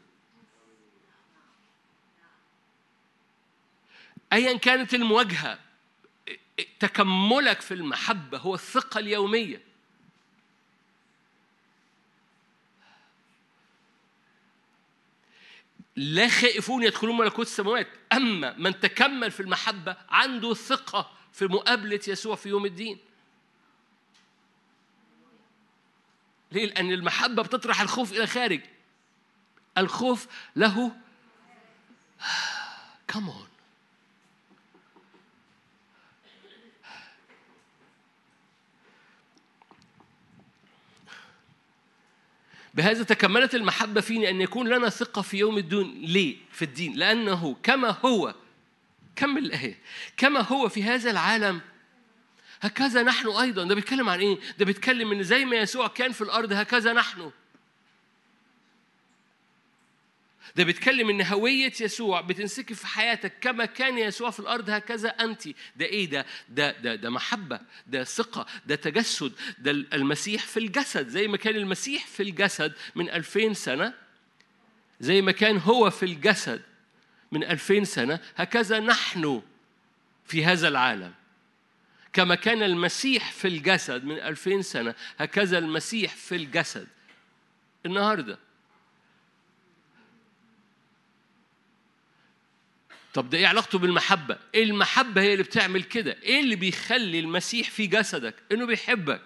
أيا 4.33 4.57
كانت 4.57 4.93
المواجهة 4.93 5.59
تكملك 6.79 7.61
في 7.61 7.73
المحبة 7.73 8.37
هو 8.37 8.55
الثقة 8.55 8.99
اليومية. 8.99 9.70
لا 16.01 16.27
خائفون 16.27 16.83
يدخلون 16.83 17.17
ملكوت 17.17 17.45
السماوات. 17.45 17.87
أما 18.13 18.57
من 18.57 18.79
تكمل 18.79 19.31
في 19.31 19.39
المحبة 19.39 19.97
عنده 20.09 20.53
ثقة 20.53 21.11
في 21.33 21.45
مقابلة 21.45 21.99
يسوع 22.07 22.35
في 22.35 22.49
يوم 22.49 22.65
الدين. 22.65 22.99
ليه؟ 26.51 26.65
لأن 26.65 26.91
المحبة 26.91 27.43
بتطرح 27.43 27.81
الخوف 27.81 28.11
إلى 28.11 28.27
خارج. 28.27 28.61
الخوف 29.77 30.27
له 30.55 30.91
كمون 33.07 33.47
بهذا 42.73 43.03
تكملت 43.03 43.55
المحبة 43.55 44.01
فيني 44.01 44.29
أن 44.29 44.41
يكون 44.41 44.67
لنا 44.67 44.89
ثقة 44.89 45.21
في 45.21 45.37
يوم 45.37 45.57
الدين 45.57 46.01
ليه؟ 46.01 46.35
في 46.51 46.61
الدين 46.65 46.93
لأنه 46.93 47.55
كما 47.63 47.95
هو 48.05 48.35
كمل 49.15 49.45
الآية 49.45 49.77
كما 50.17 50.39
هو 50.41 50.69
في 50.69 50.83
هذا 50.83 51.11
العالم 51.11 51.61
هكذا 52.61 53.03
نحن 53.03 53.27
أيضا 53.27 53.63
ده 53.63 53.75
بيتكلم 53.75 54.09
عن 54.09 54.19
إيه؟ 54.19 54.39
ده 54.57 54.65
بيتكلم 54.65 55.11
إن 55.11 55.23
زي 55.23 55.45
ما 55.45 55.55
يسوع 55.55 55.87
كان 55.87 56.11
في 56.11 56.21
الأرض 56.21 56.53
هكذا 56.53 56.93
نحن 56.93 57.31
ده 60.55 60.63
بيتكلم 60.63 61.09
إن 61.09 61.21
هوية 61.21 61.73
يسوع 61.81 62.21
بتنسكب 62.21 62.75
في 62.75 62.87
حياتك 62.87 63.33
كما 63.41 63.65
كان 63.65 63.97
يسوع 63.97 64.29
في 64.29 64.39
الأرض 64.39 64.69
هكذا 64.69 65.09
أنت. 65.09 65.47
ده 65.75 65.85
إيه؟ 65.85 66.09
ده 66.09 66.25
ده 66.49 66.71
ده, 66.71 66.95
ده 66.95 67.09
محبة 67.09 67.59
ده 67.87 68.03
ثقة 68.03 68.45
ده 68.65 68.75
تجسد 68.75 69.33
ده 69.59 69.71
المسيح 69.71 70.43
في 70.43 70.57
الجسد. 70.57 71.07
زي 71.07 71.27
ما 71.27 71.37
كان 71.37 71.55
المسيح 71.55 72.05
في 72.07 72.23
الجسد 72.23 72.73
من 72.95 73.09
ألفين 73.09 73.53
سنة 73.53 73.93
زي 74.99 75.21
ما 75.21 75.31
كان 75.31 75.57
هو 75.57 75.89
في 75.89 76.03
الجسد 76.03 76.61
من 77.31 77.43
ألفين 77.43 77.85
سنة 77.85 78.19
هكذا 78.35 78.79
نحن 78.79 79.41
في 80.25 80.45
هذا 80.45 80.67
العالم. 80.67 81.13
كما 82.13 82.35
كان 82.35 82.63
المسيح 82.63 83.31
في 83.31 83.47
الجسد 83.47 84.05
من 84.05 84.15
ألفين 84.19 84.61
سنة 84.61 84.95
هكذا 85.17 85.57
المسيح 85.57 86.15
في 86.15 86.35
الجسد. 86.35 86.87
النهارده 87.85 88.37
طب 93.13 93.29
ده 93.29 93.37
إيه 93.37 93.47
علاقته 93.47 93.79
بالمحبة؟ 93.79 94.37
المحبة 94.55 95.21
هي 95.21 95.33
اللي 95.33 95.43
بتعمل 95.43 95.83
كده؟ 95.83 96.17
إيه 96.23 96.39
اللي 96.39 96.55
بيخلي 96.55 97.19
المسيح 97.19 97.69
في 97.69 97.87
جسدك؟ 97.87 98.35
انه 98.51 98.65
بيحبك. 98.65 99.21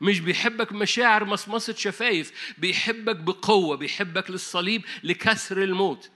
مش 0.00 0.20
بيحبك 0.20 0.72
مشاعر 0.72 1.24
مصمصة 1.24 1.74
شفايف، 1.74 2.54
بيحبك 2.58 3.16
بقوة، 3.16 3.76
بيحبك 3.76 4.30
للصليب 4.30 4.84
لكسر 5.02 5.62
الموت. 5.62 6.10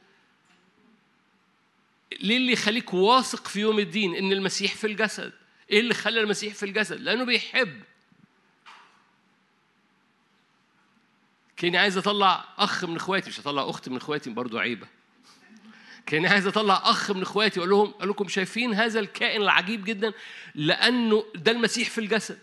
ليه 2.20 2.36
اللي 2.36 2.52
يخليك 2.52 2.94
واثق 2.94 3.48
في 3.48 3.60
يوم 3.60 3.78
الدين 3.78 4.14
ان 4.14 4.32
المسيح 4.32 4.74
في 4.74 4.86
الجسد؟ 4.86 5.32
إيه 5.70 5.80
اللي 5.80 5.94
خلى 5.94 6.20
المسيح 6.20 6.54
في 6.54 6.62
الجسد؟ 6.62 7.00
لأنه 7.00 7.24
بيحب. 7.24 7.82
كأني 11.56 11.78
عايز 11.78 11.96
أطلع 11.96 12.44
أخ 12.58 12.84
من 12.84 12.96
إخواتي 12.96 13.30
مش 13.30 13.40
هطلع 13.40 13.70
أخت 13.70 13.88
من 13.88 13.96
إخواتي 13.96 14.30
برضه 14.30 14.60
عيبة 14.60 14.86
كان 16.06 16.26
عايز 16.26 16.46
أطلع 16.46 16.82
أخ 16.84 17.10
من 17.10 17.22
إخواتي 17.22 17.60
أقول 17.60 17.70
لهم 17.70 17.94
أقول 17.96 18.08
لكم 18.08 18.28
شايفين 18.28 18.74
هذا 18.74 19.00
الكائن 19.00 19.42
العجيب 19.42 19.84
جدا؟ 19.84 20.12
لأنه 20.54 21.24
ده 21.34 21.52
المسيح 21.52 21.90
في 21.90 21.98
الجسد. 21.98 22.38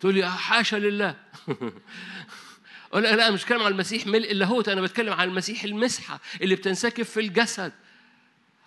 تقول 0.00 0.14
لي 0.14 0.30
حاشا 0.30 0.76
لله. 0.76 1.16
أقول 2.92 3.02
لا 3.02 3.30
مش 3.30 3.42
بتكلم 3.42 3.62
عن 3.62 3.72
المسيح 3.72 4.06
ملء 4.06 4.30
اللاهوت 4.30 4.68
أنا 4.68 4.80
بتكلم 4.80 5.12
عن 5.12 5.28
المسيح 5.28 5.64
المسحة 5.64 6.20
اللي 6.42 6.54
بتنسكب 6.54 7.02
في 7.02 7.20
الجسد. 7.20 7.72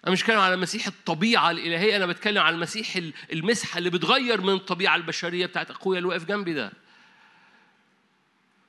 أنا 0.04 0.12
مش 0.12 0.22
بتكلم 0.22 0.40
على 0.40 0.54
المسيح 0.54 0.88
الطبيعة 0.88 1.52
الإلهية 1.52 1.96
أنا 1.96 2.06
بتكلم 2.06 2.44
على 2.44 2.56
المسيح 2.56 3.00
المسحة 3.34 3.78
اللي 3.78 3.90
بتغير 3.90 4.42
من 4.42 4.54
الطبيعة 4.54 4.96
البشرية 4.96 5.46
بتاعت 5.46 5.72
أخويا 5.72 5.98
اللي 5.98 6.10
واقف 6.10 6.26
جنبي 6.26 6.54
ده. 6.54 6.72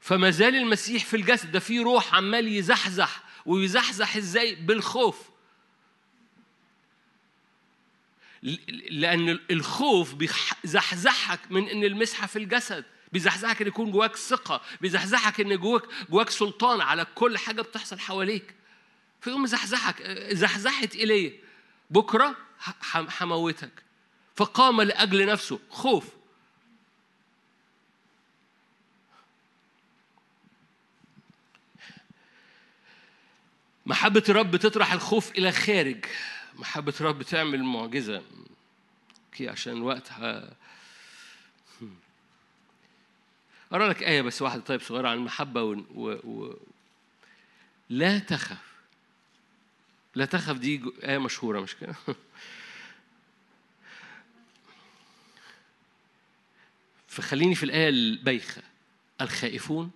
فما 0.00 0.30
زال 0.30 0.56
المسيح 0.56 1.04
في 1.04 1.16
الجسد 1.16 1.52
ده 1.52 1.60
في 1.60 1.78
روح 1.78 2.14
عمال 2.14 2.48
يزحزح 2.48 3.22
ويزحزح 3.46 4.16
إزاي؟ 4.16 4.54
بالخوف. 4.54 5.33
لأن 8.90 9.38
الخوف 9.50 10.14
بيزحزحك 10.14 11.40
من 11.50 11.68
إن 11.68 11.84
المسحة 11.84 12.26
في 12.26 12.38
الجسد. 12.38 12.84
بيزحزحك 13.12 13.62
إن 13.62 13.68
يكون 13.68 13.90
جواك 13.90 14.16
ثقة. 14.16 14.62
بيزحزحك 14.80 15.40
إن 15.40 15.56
جواك 15.56 15.82
جواك 16.10 16.30
سلطان 16.30 16.80
على 16.80 17.06
كل 17.14 17.38
حاجة 17.38 17.62
بتحصل 17.62 17.98
حواليك. 17.98 18.54
فيقوم 19.20 19.42
مزحزحك 19.42 20.02
زحزحت 20.32 20.94
إليه. 20.94 21.40
بكرة 21.90 22.36
هموتك 23.20 23.82
فقام 24.36 24.82
لأجل 24.82 25.26
نفسه. 25.26 25.60
خوف. 25.70 26.04
محبة 33.86 34.22
الرب 34.28 34.56
تطرح 34.56 34.92
الخوف 34.92 35.30
إلى 35.30 35.52
خارج. 35.52 36.04
محبة 36.56 36.94
الرب 37.00 37.22
تعمل 37.22 37.62
معجزة. 37.64 38.22
أوكي 39.26 39.48
عشان 39.48 39.72
الوقت 39.72 40.12
ه... 40.12 40.52
أقرأ 43.72 43.88
لك 43.88 44.02
آية 44.02 44.22
بس 44.22 44.42
واحدة 44.42 44.62
طيب 44.62 44.80
صغيرة 44.80 45.08
عن 45.08 45.16
المحبة 45.16 45.62
و... 45.62 45.72
و... 45.94 46.10
و... 46.10 46.56
لا 47.90 48.18
تخف. 48.18 48.74
لا 50.14 50.24
تخف 50.24 50.56
دي 50.56 50.82
آية 51.04 51.18
مشهورة 51.18 51.60
مش 51.60 51.76
كده؟ 51.76 51.94
فخليني 57.08 57.54
في 57.54 57.62
الآية 57.62 57.88
البايخة. 57.88 58.62
الخائفون 59.20 59.90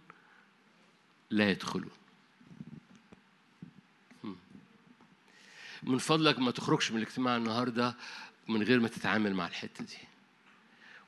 لا 1.31 1.51
يدخلون. 1.51 1.91
من 5.89 5.99
فضلك 5.99 6.39
ما 6.39 6.51
تخرجش 6.51 6.91
من 6.91 6.97
الاجتماع 6.97 7.37
النهارده 7.37 7.95
من 8.49 8.63
غير 8.63 8.81
ما 8.81 8.89
تتعامل 8.89 9.35
مع 9.35 9.47
الحتة 9.47 9.85
دي. 9.85 9.99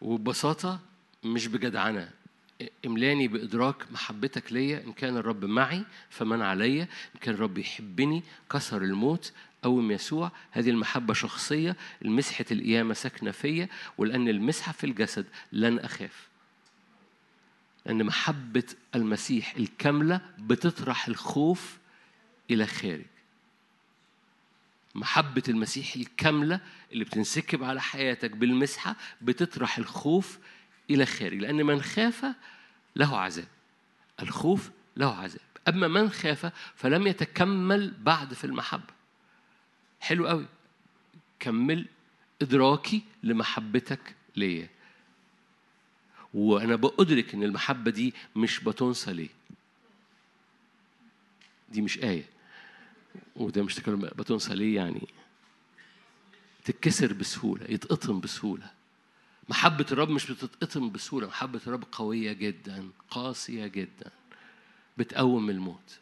وببساطة 0.01 0.81
مش 1.25 1.47
بجدعنة. 1.47 2.11
املاني 2.87 3.29
بإدراك 3.29 3.93
محبتك 3.93 4.53
ليا 4.53 4.85
إن 4.85 4.93
كان 4.93 5.17
الرب 5.17 5.45
معي 5.45 5.85
فمن 6.11 6.43
عليا 6.43 6.83
إن 6.83 7.21
كان 7.21 7.35
الرب 7.35 7.59
يحبني 7.59 8.23
كسر 8.51 8.83
الموت 8.83 9.33
قوم 9.63 9.91
يسوع. 9.91 10.33
هذه 10.51 10.71
المحبة 10.71 11.15
شخصية 11.15 11.77
المسحة 12.05 12.45
القيامة 12.51 12.95
ساكنة 12.95 13.31
فيا 13.31 13.69
ولأن 13.99 14.29
المسحة 14.29 14.73
في 14.73 14.85
الجسد 14.85 15.27
لن 15.53 15.79
أخاف. 15.79 16.29
لأن 17.87 18.05
محبة 18.05 18.65
المسيح 18.95 19.55
الكاملة 19.57 20.21
بتطرح 20.39 21.09
الخوف 21.09 21.79
إلى 22.51 22.67
خارج. 22.67 23.10
محبة 24.95 25.43
المسيح 25.49 25.95
الكاملة 25.95 26.61
اللي 26.93 27.05
بتنسكب 27.05 27.65
على 27.65 27.81
حياتك 27.81 28.31
بالمسحة 28.31 28.97
بتطرح 29.23 29.79
الخوف 29.79 30.39
إلى 30.91 31.07
خارج 31.07 31.39
لأن 31.39 31.67
من 31.67 31.83
خاف 31.83 32.27
له 32.97 33.19
عذاب. 33.19 33.49
الخوف 34.23 34.71
له 34.97 35.15
عذاب. 35.15 35.41
أما 35.69 35.89
من 35.89 36.11
خاف 36.11 36.53
فلم 36.77 37.07
يتكمل 37.07 37.95
بعد 38.01 38.35
في 38.35 38.45
المحبة. 38.45 38.93
حلو 40.01 40.27
قوي 40.29 40.47
كمل 41.41 41.87
إدراكي 42.43 43.03
لمحبتك 43.23 44.15
ليا. 44.37 44.69
وأنا 46.35 46.77
بأدرك 46.77 47.35
إن 47.35 47.43
المحبة 47.43 47.91
دي 47.91 48.15
مش 48.37 48.61
بتنسى 48.61 49.13
ليه. 49.13 49.29
دي 51.69 51.81
مش 51.83 51.99
آية. 51.99 52.25
وده 53.37 53.63
مش 53.63 53.75
تكلم 53.75 54.01
بتنسى 54.01 54.55
ليه 54.55 54.77
يعني؟ 54.77 55.09
تتكسر 56.65 57.13
بسهولة 57.13 57.67
يتقطم 57.69 58.21
بسهولة. 58.21 58.71
محبة 59.49 59.87
الرب 59.93 60.11
مش 60.11 60.31
بتتقطم 60.31 60.91
بسهولة 60.91 61.27
محبة 61.27 61.61
الرب 61.67 61.85
قوية 61.93 62.33
جدا 62.33 62.91
قاسية 63.11 63.67
جدا 63.67 64.11
بتقوم 64.99 65.51
الموت. 65.51 65.99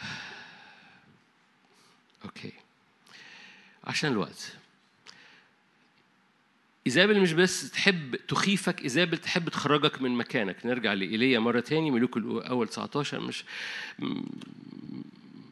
أوكي 2.24 2.52
عشان 3.84 4.12
الوقت. 4.12 4.56
إيزابل 6.86 7.20
مش 7.20 7.32
بس 7.32 7.70
تحب 7.70 8.16
تخيفك 8.16 8.82
إيزابل 8.82 9.18
تحب 9.18 9.48
تخرجك 9.48 10.02
من 10.02 10.10
مكانك. 10.10 10.66
نرجع 10.66 10.92
لإيليا 10.92 11.38
مرة 11.38 11.60
تاني 11.60 11.90
ملوك 11.90 12.16
الأول 12.16 12.68
19 12.68 13.20
مش 13.20 13.44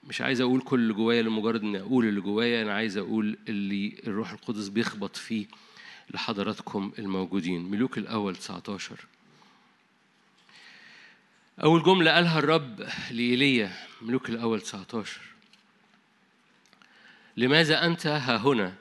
مش 0.09 0.20
عايز 0.20 0.41
أقول 0.41 0.61
كل 0.61 0.80
اللي 0.80 0.95
جوايا 0.95 1.22
لمجرد 1.22 1.62
إني 1.62 1.80
أقول 1.80 2.05
اللي 2.09 2.20
جوايا 2.20 2.62
أنا 2.62 2.74
عايز 2.74 2.97
أقول 2.97 3.39
اللي 3.49 3.95
الروح 4.07 4.32
القدس 4.32 4.68
بيخبط 4.68 5.16
فيه 5.16 5.47
لحضراتكم 6.11 6.93
الموجودين. 6.99 7.70
ملوك 7.70 7.99
الأول 7.99 8.37
19 8.37 9.07
أول 11.62 11.82
جملة 11.82 12.11
قالها 12.11 12.39
الرب 12.39 12.89
لإيليا 13.11 13.72
ملوك 14.03 14.28
الأول 14.28 14.61
19 14.61 15.20
لماذا 17.37 17.87
أنت 17.87 18.07
ها 18.07 18.37
هنا؟ 18.37 18.74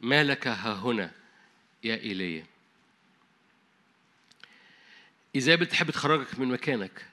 ما 0.00 0.24
لك 0.24 0.46
ها 0.46 0.74
هنا؟ 0.74 1.23
يا 1.84 1.94
إيليا. 1.94 2.44
إذا 5.34 5.54
بتحب 5.54 5.90
تخرجك 5.90 6.38
من 6.38 6.48
مكانك 6.48 7.06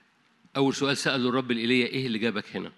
أول 0.58 0.76
سؤال 0.76 0.98
سأله 0.98 1.30
الرب 1.30 1.52
لإيليا 1.52 1.88
إيه 1.88 2.08
اللي 2.08 2.20
جابك 2.20 2.56
هنا؟ 2.56 2.72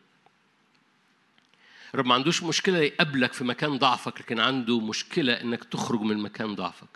الرب 1.94 2.06
ما 2.06 2.14
عندوش 2.14 2.44
مشكلة 2.44 2.78
يقابلك 2.78 3.34
في 3.34 3.44
مكان 3.44 3.78
ضعفك 3.78 4.22
لكن 4.22 4.40
عنده 4.40 4.80
مشكلة 4.80 5.34
إنك 5.42 5.64
تخرج 5.64 6.02
من 6.02 6.18
مكان 6.18 6.56
ضعفك 6.56 6.90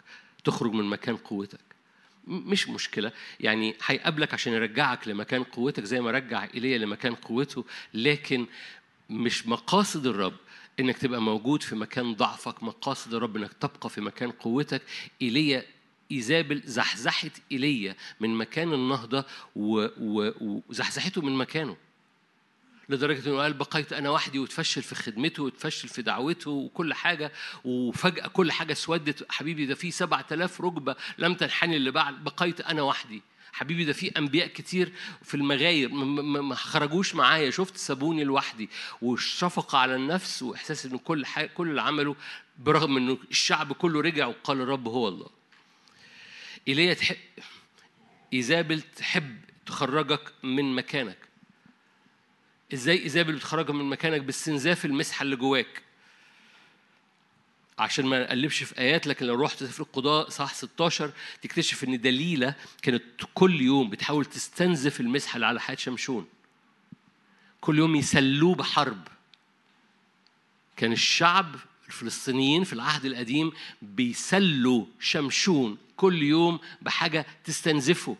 تخرج 0.44 0.72
من 0.72 0.84
مكان 0.84 1.18
قوتك. 1.18 1.60
مش 2.28 2.70
مشكلة 2.70 3.12
يعني 3.40 3.76
هيقابلك 3.86 4.34
عشان 4.34 4.54
يرجعك 4.54 5.08
لمكان 5.08 5.44
قوتك 5.44 5.84
زي 5.84 6.02
ما 6.02 6.12
رجع 6.12 6.48
إيليا 6.54 6.78
لمكان 6.78 7.16
قوته 7.16 7.66
لكن 7.94 8.46
مش 9.10 9.48
مقاصد 9.48 10.08
الرب 10.08 10.36
إنك 10.80 10.98
تبقى 10.98 11.22
موجود 11.22 11.64
في 11.64 11.76
مكان 11.76 12.14
ضعفك 12.16 12.64
مقاصد 12.64 13.14
الرب 13.14 13.36
إنك 13.38 13.54
تبقى 13.54 13.90
في 13.90 14.02
مكان 14.02 14.32
قوتك. 14.32 14.82
إيليا 15.22 15.66
إيزابل 16.12 16.62
زحزحت 16.66 17.32
إيليا 17.52 17.96
من 18.20 18.30
مكان 18.36 18.74
النهضة 18.74 19.26
وزحزحته 19.56 21.22
من 21.22 21.34
مكانه. 21.36 21.78
لدرجة 22.90 23.30
إنه 23.30 23.38
قال 23.38 23.54
بقيت 23.54 23.94
أنا 23.94 24.10
وحدي 24.10 24.40
وتفشل 24.40 24.82
في 24.82 24.96
خدمته 24.96 25.44
وتفشل 25.44 25.88
في 25.88 26.02
دعوته 26.02 26.52
وكل 26.52 26.94
حاجة 26.94 27.32
وفجأة 27.66 28.28
كل 28.28 28.52
حاجة 28.52 28.72
اسودت. 28.72 29.32
حبيبي 29.32 29.66
ده 29.66 29.76
في 29.76 29.92
سبعة 29.92 30.26
آلاف 30.32 30.62
ركبة 30.62 30.96
لم 31.18 31.34
تنحني 31.34 31.92
بعد. 31.92 32.24
بقيت 32.24 32.62
أنا 32.62 32.82
وحدي. 32.82 33.22
حبيبي 33.52 33.86
ده 33.86 33.94
في 33.94 34.08
أنبياء 34.08 34.48
كتير 34.48 34.94
في 35.24 35.36
المغاير 35.36 35.90
ما 35.90 36.56
خرجوش 36.56 37.16
معايا. 37.16 37.52
شفت 37.52 37.78
سابوني 37.78 38.24
لوحدي 38.24 38.70
والشفقة 39.02 39.78
على 39.78 39.96
النفس 39.96 40.44
وإحساس 40.44 40.86
إن 40.86 40.98
كل 40.98 41.26
حاجة 41.26 41.48
كل 41.48 41.70
اللي 41.70 41.82
عمله 41.82 42.16
برغم 42.58 42.98
إنه 42.98 43.18
الشعب 43.32 43.74
كله 43.74 44.02
رجع 44.02 44.26
وقال 44.26 44.62
الرب 44.62 44.88
هو 44.88 45.08
الله. 45.08 45.30
إيليا 46.68 46.94
تحب 46.94 47.18
إيزابل 48.34 48.82
تحب 48.82 49.38
تخرجك 49.66 50.34
من 50.44 50.76
مكانك. 50.76 51.18
إزاي 52.74 53.04
إيزابل 53.04 53.36
بتخرجك 53.36 53.70
من 53.70 53.86
مكانك؟ 53.86 54.22
باستنزاف 54.22 54.86
المسحة 54.86 55.24
اللي 55.24 55.36
جواك. 55.36 55.87
عشان 57.80 58.06
ما 58.06 58.24
نقلبش 58.24 58.64
في 58.64 58.80
آيات 58.80 59.08
لكن 59.08 59.26
لو 59.26 59.36
رحت 59.36 59.64
في 59.64 59.80
القضاء 59.80 60.30
صح 60.30 60.54
16 60.54 61.12
تكتشف 61.42 61.84
إن 61.84 62.02
دليلة 62.02 62.54
كانت 62.82 63.04
كل 63.34 63.62
يوم 63.62 63.90
بتحاول 63.90 64.26
تستنزف 64.26 65.00
المسحه 65.00 65.36
اللي 65.36 65.46
على 65.46 65.60
حياة 65.62 65.76
شمشون. 65.76 66.28
كل 67.62 67.78
يوم 67.78 67.96
يسلوه 67.96 68.56
بحرب. 68.56 69.08
كان 70.78 70.92
الشعب 70.92 71.56
الفلسطينيين 71.88 72.64
في 72.64 72.74
العهد 72.74 73.06
القديم 73.06 73.52
بيسلوا 73.82 74.86
شمشون 75.00 75.78
كل 75.98 76.24
يوم 76.24 76.60
بحاجة 76.82 77.26
تستنزفه. 77.44 78.16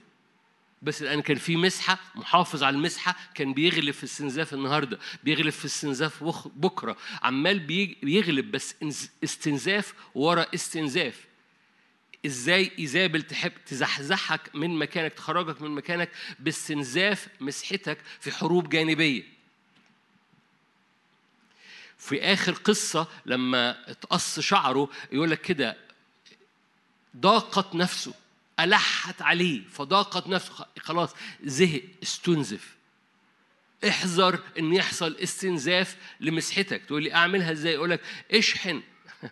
بس 0.82 1.02
الآن 1.02 1.22
كان 1.22 1.38
في 1.38 1.56
مسحة 1.56 2.00
محافظ 2.16 2.64
على 2.64 2.76
المسحة 2.76 3.16
كان 3.36 3.54
بيغلب 3.54 3.92
في 3.92 4.04
استنزاف 4.04 4.54
النهارده 4.54 5.00
بيغلب 5.24 5.50
في 5.50 5.66
استنزاف 5.66 6.24
بكرة. 6.56 6.98
عمال 7.24 7.60
بيغلب 8.04 8.52
بس 8.52 8.76
استنزاف 9.24 9.94
ورا 10.16 10.46
استنزاف. 10.56 11.26
إزاي 12.26 12.72
ايزابل 12.80 13.22
تحب 13.22 13.52
تزحزحك 13.66 14.56
من 14.56 14.80
مكانك 14.80 15.14
تخرجك 15.14 15.62
من 15.62 15.72
مكانك 15.72 16.10
باستنزاف 16.40 17.28
مسحتك 17.40 17.98
في 18.20 18.32
حروب 18.32 18.70
جانبية؟ 18.70 19.24
في 21.98 22.22
آخر 22.22 22.52
قصة 22.52 23.08
لما 23.26 23.92
اتقص 23.92 24.40
شعره 24.40 24.90
يقول 25.12 25.32
لك 25.32 25.42
كده 25.42 25.78
ضاقت 27.18 27.76
نفسه. 27.76 28.14
ألحت 28.60 29.22
عليه 29.22 29.68
فضاقت 29.68 30.28
نفسه 30.28 30.66
خلاص 30.80 31.16
زهق 31.44 31.82
استنزف. 32.04 32.78
احذر 33.88 34.40
إن 34.60 34.74
يحصل 34.74 35.16
استنزاف 35.16 35.98
لمسحتك. 36.20 36.86
تقول 36.86 37.04
لي 37.04 37.14
أعملها 37.14 37.52
إزاي؟ 37.52 37.78
أقول 37.78 37.90
لك 37.90 38.02
اشحن. 38.32 38.82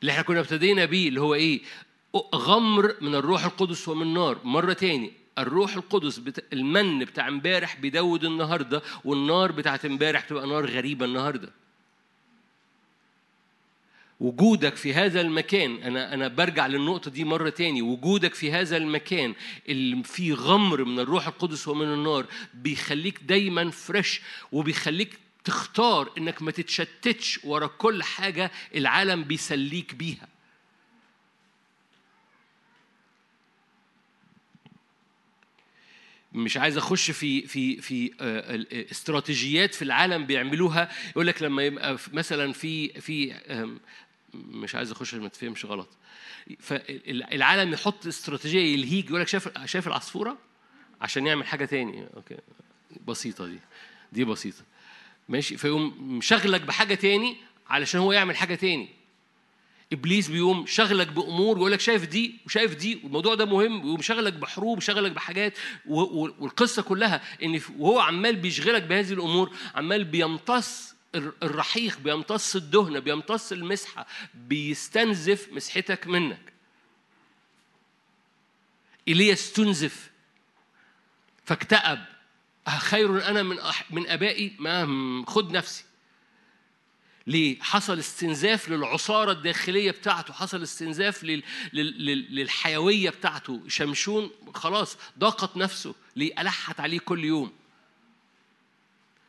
اللي 0.00 0.12
إحنا 0.12 0.22
كنا 0.22 0.40
ابتدينا 0.40 0.84
بيه 0.84 1.08
اللي 1.08 1.20
هو 1.20 1.34
إيه؟ 1.34 1.62
غمر 2.34 2.94
من 3.00 3.14
الروح 3.14 3.44
القدس 3.44 3.88
ومن 3.88 4.14
نار 4.14 4.40
مرة 4.44 4.72
تاني 4.72 5.12
الروح 5.38 5.76
القدس 5.76 6.18
بتا... 6.18 6.42
المن 6.52 6.98
بتاع 6.98 7.28
امبارح 7.28 7.76
بيدود 7.76 8.24
النهارده 8.24 8.82
والنار 9.04 9.52
بتاعت 9.52 9.84
امبارح 9.84 10.20
تبقى 10.20 10.46
نار 10.46 10.66
غريبة 10.66 11.04
النهارده. 11.04 11.52
وجودك 14.20 14.76
في 14.76 14.94
هذا 14.94 15.20
المكان 15.20 15.82
أنا 15.82 16.14
أنا 16.14 16.28
برجع 16.28 16.66
للنقطة 16.66 17.10
دي 17.10 17.24
مرة 17.24 17.48
تاني 17.50 17.82
وجودك 17.82 18.34
في 18.34 18.52
هذا 18.52 18.76
المكان 18.76 19.34
اللي 19.68 20.02
فيه 20.04 20.34
غمر 20.34 20.84
من 20.84 20.98
الروح 21.00 21.26
القدس 21.26 21.68
ومن 21.68 21.86
النار 21.94 22.26
بيخليك 22.54 23.20
دايما 23.22 23.70
فريش 23.70 24.20
وبيخليك 24.52 25.18
تختار 25.44 26.10
إنك 26.18 26.42
ما 26.42 26.50
تتشتتش 26.50 27.40
ورا 27.44 27.66
كل 27.66 28.02
حاجة 28.02 28.50
العالم 28.74 29.24
بيسليك 29.24 29.94
بيها. 29.94 30.28
مش 36.32 36.56
عايز 36.56 36.76
أخش 36.76 37.10
في 37.10 37.46
في 37.46 37.80
في 37.80 38.10
استراتيجيات 38.90 39.74
في 39.74 39.82
العالم 39.82 40.26
بيعملوها 40.26 40.88
يقول 41.10 41.26
لك 41.26 41.42
لما 41.42 41.62
يبقى 41.62 41.96
مثلا 42.12 42.52
في 42.52 42.88
في 43.00 43.34
مش 44.48 44.74
عايز 44.74 44.90
أخش 44.90 45.14
ما 45.14 45.28
تفهمش 45.28 45.64
غلط. 45.64 45.88
فالعالم 46.60 47.72
يحط 47.72 48.06
استراتيجية 48.06 48.74
يلهيك 48.74 49.06
يقول 49.08 49.20
لك 49.20 49.28
شايف 49.28 49.48
شايف 49.64 49.86
العصفورة 49.86 50.38
عشان 51.00 51.26
يعمل 51.26 51.46
حاجة 51.46 51.64
تاني. 51.64 52.06
أوكي. 52.16 52.36
بسيطة 53.08 53.46
دي. 53.46 53.58
دي 54.12 54.24
بسيطة. 54.24 54.62
ماشي. 55.28 55.56
فيقوم 55.56 56.16
مشغلك 56.18 56.60
بحاجة 56.60 56.94
تاني 56.94 57.36
علشان 57.68 58.00
هو 58.00 58.12
يعمل 58.12 58.36
حاجة 58.36 58.54
تاني. 58.54 58.88
إبليس 59.92 60.28
بيقوم 60.28 60.66
شغلك 60.66 61.06
بأمور 61.06 61.56
ويقول 61.56 61.72
لك 61.72 61.80
شايف 61.80 62.08
دي 62.08 62.34
وشايف 62.46 62.74
دي 62.74 63.00
والموضوع 63.04 63.34
ده 63.34 63.44
مهم 63.44 63.84
ويقوم 63.84 64.02
شغلك 64.02 64.32
بحروب 64.32 64.80
شغلك 64.80 65.12
بحاجات 65.12 65.58
والقصة 65.86 66.82
كلها 66.82 67.22
إن 67.42 67.60
وهو 67.78 68.00
عمال 68.00 68.36
بيشغلك 68.36 68.82
بهذه 68.82 69.12
الأمور 69.12 69.50
عمال 69.74 70.04
بيمتص 70.04 70.93
الرحيق 71.14 71.98
بيمتص 71.98 72.56
الدهنه 72.56 72.98
بيمتص 72.98 73.52
المسحة 73.52 74.06
بيستنزف 74.34 75.48
مسحتك 75.52 76.06
منك. 76.06 76.52
ايليا 79.08 79.32
استنزف 79.32 80.10
فاكتئب. 81.44 82.04
خير 82.68 83.28
أنا 83.28 83.42
من 83.42 83.58
من 83.90 84.08
أبائي؟ 84.08 84.56
ما 84.58 85.24
خد 85.26 85.50
نفسي. 85.52 85.84
ليه؟ 87.26 87.60
حصل 87.60 87.98
استنزاف 87.98 88.68
للعصارة 88.68 89.32
الداخلية 89.32 89.90
بتاعته، 89.90 90.34
حصل 90.34 90.62
استنزاف 90.62 91.24
لل... 91.24 91.42
لل... 91.72 92.34
للحيوية 92.34 93.10
بتاعته، 93.10 93.62
شمشون 93.68 94.30
خلاص 94.54 94.96
ضاقت 95.18 95.56
نفسه، 95.56 95.94
ليه؟ 96.16 96.40
ألحت 96.40 96.80
عليه 96.80 96.98
كل 96.98 97.24
يوم. 97.24 97.52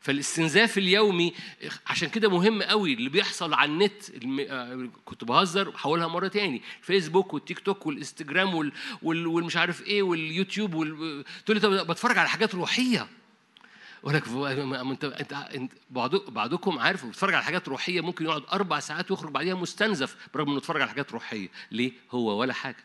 فالاستنزاف 0.05 0.77
اليومي 0.77 1.33
عشان 1.87 2.09
كده 2.09 2.29
مهم 2.29 2.63
قوي 2.63 2.93
اللي 2.93 3.09
بيحصل 3.09 3.53
على 3.53 3.71
النت 3.71 4.09
الم... 4.09 4.91
كنت 5.05 5.23
بهزر 5.23 5.69
وهقولها 5.69 6.07
مرة 6.07 6.27
تاني 6.27 6.61
الفيسبوك 6.79 7.33
والتيك 7.33 7.59
توك 7.59 7.85
والإنستجرام 7.85 8.55
وال... 8.55 8.71
وال... 9.01 9.27
والمش 9.27 9.57
عارف 9.57 9.81
إيه 9.81 10.03
واليوتيوب 10.03 10.73
وال... 10.73 11.23
تقول 11.45 11.61
لي 11.61 11.83
بتفرج 11.83 12.17
على 12.17 12.29
حاجات 12.29 12.55
روحية. 12.55 13.07
أقول 14.03 14.15
لك 14.15 14.27
انت 14.27 15.33
انت 15.33 15.71
بعضكم 16.29 16.79
عارف 16.79 17.05
بيتفرج 17.05 17.33
على 17.33 17.43
حاجات 17.43 17.67
روحية 17.67 18.01
ممكن 18.01 18.25
يقعد 18.25 18.43
أربع 18.53 18.79
ساعات 18.79 19.11
ويخرج 19.11 19.31
بعديها 19.31 19.55
مستنزف 19.55 20.15
برغم 20.33 20.49
إنه 20.49 20.57
اتفرج 20.57 20.81
على 20.81 20.89
حاجات 20.89 21.11
روحية. 21.11 21.49
ليه؟ 21.71 21.91
هو 22.11 22.39
ولا 22.39 22.53
حاجة. 22.53 22.83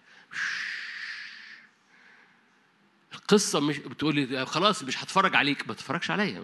القصة 3.14 3.60
مش 3.60 3.78
بتقول 3.78 4.14
لي 4.14 4.46
خلاص 4.46 4.82
مش 4.82 5.04
هتفرج 5.04 5.36
عليك. 5.36 5.68
ما 5.68 5.74
تتفرجش 5.74 6.10
عليا. 6.10 6.42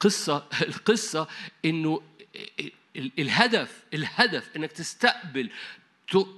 قصة 0.00 0.46
القصة 0.62 1.28
إنه 1.64 2.02
الهدف 2.96 3.84
الهدف 3.94 4.56
إنك 4.56 4.72
تستقبل 4.72 5.50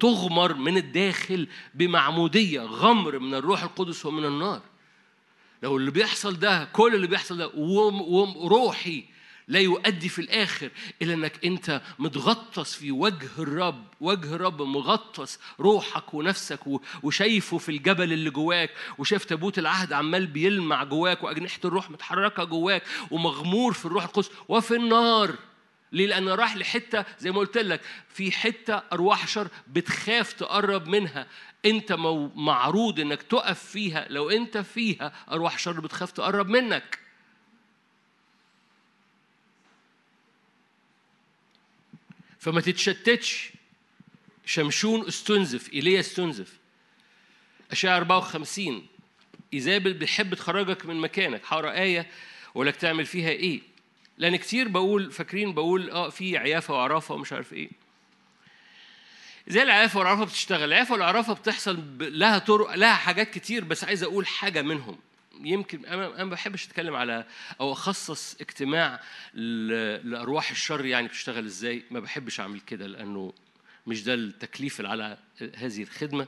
تغمر 0.01 0.55
من 0.55 0.77
الداخل 0.77 1.49
بمعمودية 1.75 2.61
غمر 2.61 3.19
من 3.19 3.35
الروح 3.35 3.63
القدس 3.63 4.07
ومن 4.07 4.25
النار. 4.25 4.63
لو 5.63 5.77
اللي 5.77 5.91
بيحصل 5.91 6.39
ده 6.39 6.65
كل 6.65 6.95
اللي 6.95 7.07
بيحصل 7.07 7.39
ده 7.39 7.51
وروحي 7.55 9.05
لا 9.49 9.61
يؤدي 9.61 10.09
في 10.09 10.19
الآخر 10.19 10.71
إلى 11.03 11.15
أنك 11.15 11.45
أنت 11.45 11.83
متغطس 11.99 12.75
في 12.75 12.93
وجه 12.93 13.29
الرب. 13.39 13.85
وجه 14.01 14.35
الرب 14.35 14.63
مغطس 14.63 15.39
روحك 15.61 16.15
ونفسك 16.15 16.61
وشايفه 17.03 17.59
في 17.59 17.69
الجبل 17.69 18.13
اللي 18.13 18.31
جواك 18.31 18.71
وشايف 18.99 19.25
تابوت 19.25 19.59
العهد 19.59 19.93
عمال 19.93 20.27
بيلمع 20.27 20.85
جواك 20.85 21.25
وأجنحة 21.25 21.61
الروح 21.65 21.91
متحركة 21.91 22.45
جواك 22.45 22.83
ومغمور 23.11 23.73
في 23.73 23.87
الروح 23.87 24.05
القدس 24.05 24.31
وفي 24.49 24.77
النار. 24.77 25.35
ليه؟ 25.93 26.07
لأن 26.07 26.29
راح 26.29 26.57
لحتة 26.57 27.05
زي 27.19 27.31
ما 27.31 27.39
قلت 27.39 27.59
لك 27.59 27.81
في 28.09 28.33
حتة 28.33 28.83
أرواح 28.93 29.29
شر 29.29 29.49
بتخاف 29.69 30.33
تقرب 30.33 30.89
منها. 30.89 31.27
أنت 31.65 31.93
معروض 32.35 33.01
إنك 33.01 33.23
تقف 33.23 33.65
فيها. 33.65 34.07
لو 34.11 34.31
أنت 34.31 34.59
فيها 34.59 35.13
أرواح 35.33 35.59
شر 35.59 35.81
بتخاف 35.81 36.11
تقرب 36.11 36.49
منك. 36.49 37.08
فما 42.39 42.61
تتشتتش. 42.61 43.51
شمشون 44.47 45.07
استنزف 45.07 45.73
إيليا 45.73 46.01
استنزف. 46.01 46.53
اشعياء 47.71 47.97
54 47.97 48.87
إيزابل 49.55 49.95
بيحب 49.95 50.35
تخرجك 50.35 50.87
من 50.87 50.97
مكانك. 50.97 51.43
هقرا 51.47 51.73
آية 51.73 52.07
ولك 52.55 52.77
تعمل 52.77 53.07
فيها 53.07 53.31
إيه؟ 53.31 53.61
لأن 54.19 54.37
كتير 54.37 54.69
بقول 54.69 55.13
فاكرين 55.13 55.55
بقول 55.55 55.91
آه 55.91 56.09
في 56.09 56.39
عيافة 56.39 56.75
وعرافة 56.75 57.15
ومش 57.15 57.33
عارف 57.33 57.53
إيه. 57.53 57.69
زي 59.49 59.63
العيافة 59.63 59.99
والعرافة 59.99 60.25
بتشتغل. 60.25 60.65
العيافة 60.65 60.93
والعرافة 60.93 61.33
بتحصل 61.33 61.85
لها 62.01 62.39
طرق 62.39 62.75
لها 62.75 62.95
حاجات 62.95 63.31
كتير 63.31 63.65
بس 63.65 63.85
عايز 63.85 64.03
أقول 64.03 64.27
حاجة 64.27 64.63
منهم. 64.63 64.99
يمكن 65.41 65.85
أنا 65.85 66.25
ما 66.25 66.31
بحبش 66.31 66.67
أتكلم 66.67 66.95
على 66.95 67.27
أو 67.61 67.73
أخصص 67.73 68.37
اجتماع 68.41 69.01
لأرواح 69.35 70.51
الشر 70.51 70.85
يعني 70.85 71.09
بتشتغل 71.09 71.45
إزاي. 71.45 71.85
ما 71.91 72.01
بحبش 72.01 72.41
أعمل 72.41 72.61
كده 72.61 72.87
لأنه 72.87 73.33
مش 73.87 74.05
ده 74.05 74.15
التكليف 74.15 74.81
على 74.81 75.19
هذه 75.57 75.83
الخدمة. 75.83 76.27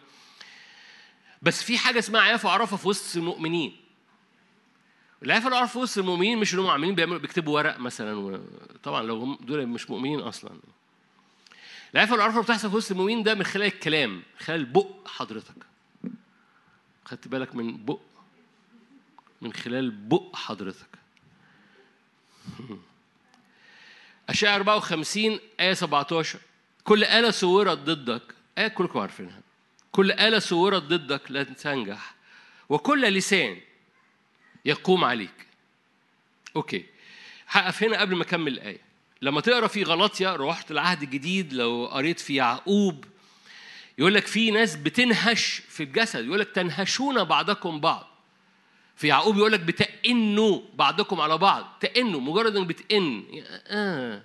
بس 1.43 1.63
في 1.63 1.79
حاجة 1.79 1.99
اسمها 1.99 2.21
عيافه 2.21 2.49
وعرفة 2.49 2.77
في 2.77 2.89
وسط 2.89 3.17
المؤمنين. 3.17 3.77
العيافه 5.23 5.47
والعرفة 5.47 5.73
في 5.73 5.79
وسط 5.79 5.99
المؤمنين 5.99 6.39
مش 6.39 6.55
إنهم 6.55 6.67
عاملين 6.67 6.95
بيعملوا 6.95 7.19
بيكتبوا 7.19 7.55
ورق 7.55 7.79
مثلا 7.79 8.41
طبعا 8.83 9.03
لو 9.03 9.17
هم 9.19 9.39
دول 9.41 9.67
مش 9.67 9.91
مؤمنين 9.91 10.21
أصلا. 10.21 10.61
العيافه 11.95 12.13
والعرفة 12.13 12.43
بتحصل 12.43 12.71
في 12.71 12.77
وسط 12.77 12.91
المؤمنين 12.91 13.23
ده 13.23 13.35
من 13.35 13.43
خلال 13.43 13.67
الكلام 13.67 14.23
خلال 14.39 14.65
بق 14.65 15.09
حضرتك. 15.09 15.67
خدت 17.05 17.29
بالك 17.29 17.55
من 17.55 17.85
بق 17.85 18.01
من 19.41 19.53
خلال 19.53 19.91
بق 19.91 20.37
حضرتك. 20.37 20.99
أشعة 24.29 24.55
54 24.57 25.41
آية 25.61 25.75
17 25.75 26.39
كل 26.85 27.05
آلة 27.05 27.31
صورت 27.31 27.79
ضدك. 27.79 28.35
آية 28.59 28.69
كلكم 28.69 28.99
عارفينها. 28.99 29.41
كل 29.93 30.13
آلة 30.13 30.39
صورت 30.39 30.83
ضدك 30.83 31.31
لن 31.31 31.57
تنجح. 31.57 32.15
وكل 32.69 33.03
لسان 33.03 33.61
يقوم 34.65 35.05
عليك. 35.05 35.47
أوكي. 36.57 36.85
هقف 37.49 37.83
هنا 37.83 38.01
قبل 38.01 38.17
ما 38.17 38.23
أكمل 38.23 38.53
الآية. 38.53 38.81
لما 39.23 39.41
تقرأ 39.41 39.67
في 39.67 39.83
غلطيا 39.83 40.37
روحت 40.37 40.71
العهد 40.71 41.03
الجديد 41.03 41.53
لو 41.53 41.87
قريت 41.93 42.21
في 42.21 42.35
يعقوب. 42.35 43.05
يقول 43.99 44.15
لك 44.15 44.27
في 44.27 44.51
ناس 44.51 44.77
بتنهش 44.77 45.63
في 45.69 45.83
الجسد. 45.83 46.25
يقول 46.25 46.41
لك 46.41 46.51
تنهشون 46.51 47.25
بعضكم 47.25 47.81
بعض. 47.81 48.10
في 49.01 49.07
يعقوب 49.07 49.37
يقول 49.37 49.53
لك 49.53 49.61
بتأنوا 49.61 50.61
بعضكم 50.75 51.21
على 51.21 51.39
بعض. 51.39 51.79
تأنوا 51.81 52.21
مجرد 52.21 52.57
إنك 52.57 52.67
بتأن 52.67 53.25
آه. 53.67 54.23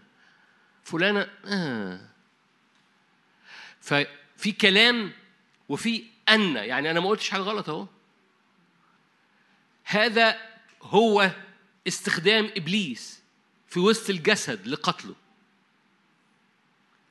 فلانة 0.84 1.28
آه. 1.46 2.00
ففي 3.82 4.52
كلام 4.62 5.12
وفي 5.70 6.04
أن. 6.30 6.56
يعني 6.56 6.92
أنا 6.92 7.00
ما 7.00 7.10
قلتش 7.10 7.30
حاجة 7.30 7.42
غلط 7.42 7.70
أهو. 7.70 7.88
هذا 9.84 10.38
هو 10.82 11.32
استخدام 11.88 12.50
إبليس 12.58 13.24
في 13.68 13.80
وسط 13.80 14.10
الجسد 14.10 14.68
لقتله. 14.68 15.16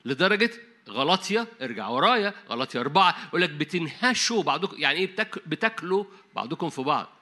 لدرجة 0.04 0.50
غلطية 0.88 1.46
ارجع 1.62 1.88
ورايا 1.88 2.34
غلطية 2.48 2.80
أربعة 2.80 3.26
يقول 3.28 3.42
لك 3.42 3.50
بتنهشوا 3.50 4.42
بعضكم. 4.42 4.76
يعني 4.78 4.98
إيه؟ 4.98 5.16
بتاكلوا 5.46 6.04
بعضكم 6.34 6.70
في 6.70 6.82
بعض. 6.82 7.13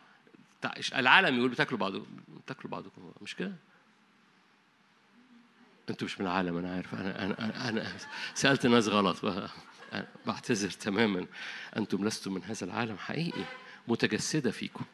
العالم 0.94 1.38
يقول 1.38 1.50
بتاكلوا 1.50 1.80
بعضكم 1.80 2.06
بتاكلوا 2.44 2.70
بعضكم 2.70 3.12
مش 3.22 3.36
كده؟ 3.36 3.52
أنتوا 5.90 6.06
مش 6.06 6.20
من 6.20 6.26
العالم 6.26 6.56
أنا 6.56 6.74
عارف 6.74 6.94
أنا 6.94 7.24
أنا 7.24 7.68
أنا 7.68 7.96
سألت 8.34 8.66
ناس 8.66 8.88
غلط 8.88 9.44
بعتذر 10.26 10.70
تماما. 10.70 11.26
أنتم 11.76 12.04
لستم 12.06 12.34
من 12.34 12.44
هذا 12.44 12.64
العالم 12.64 12.98
حقيقي 12.98 13.44
متجسدة 13.88 14.50
فيكم. 14.50 14.84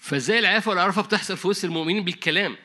فازاي 0.00 0.38
العافيه 0.38 0.70
والعرفة 0.70 1.02
بتحصل 1.02 1.36
في 1.36 1.48
وسط 1.48 1.64
المؤمنين 1.64 2.04
بالكلام؟ 2.04 2.56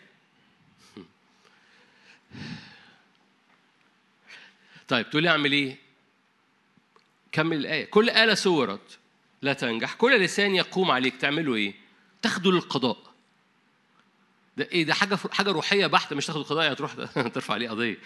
طيب 4.88 5.10
تقول 5.10 5.24
لي 5.24 5.30
أعمل 5.30 5.52
إيه؟ 5.52 5.87
كمل 7.38 7.58
الآية. 7.58 7.86
كل 7.86 8.10
آلة 8.10 8.34
صورت 8.34 8.98
لا 9.42 9.54
تنجح 9.54 9.94
كل 9.94 10.20
لسان 10.20 10.56
يقوم 10.56 10.92
عليك 10.92 11.18
تعملوا 11.18 11.56
إيه؟ 11.56 11.74
تاخدوا 12.22 12.52
للقضاء. 12.52 12.98
ده 14.58 14.68
إيه؟ 14.72 14.84
ده 14.84 14.94
حاجة 14.94 15.18
حاجة 15.32 15.52
روحية 15.52 15.88
بحتة 15.88 16.16
مش 16.16 16.26
تاخدوا 16.26 16.44
القضاء 16.44 16.64
يعني 16.64 16.76
تروح 16.76 16.94
ترفع 17.36 17.54
عليه 17.54 17.70
قضية. 17.70 17.98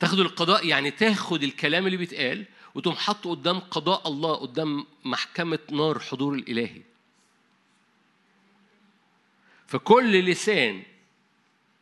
تاخدوا 0.00 0.24
القضاء 0.24 0.66
يعني 0.66 0.90
تاخد 0.90 1.42
الكلام 1.42 1.86
اللي 1.86 1.96
بيتقال 1.96 2.44
وتقوم 2.74 2.94
حاطه 2.94 3.30
قدام 3.30 3.58
قضاء 3.58 4.08
الله 4.08 4.34
قدام 4.34 4.86
محكمة 5.04 5.58
نار 5.70 5.98
حضور 5.98 6.34
الإلهي. 6.34 6.82
فكل 9.66 10.24
لسان 10.24 10.82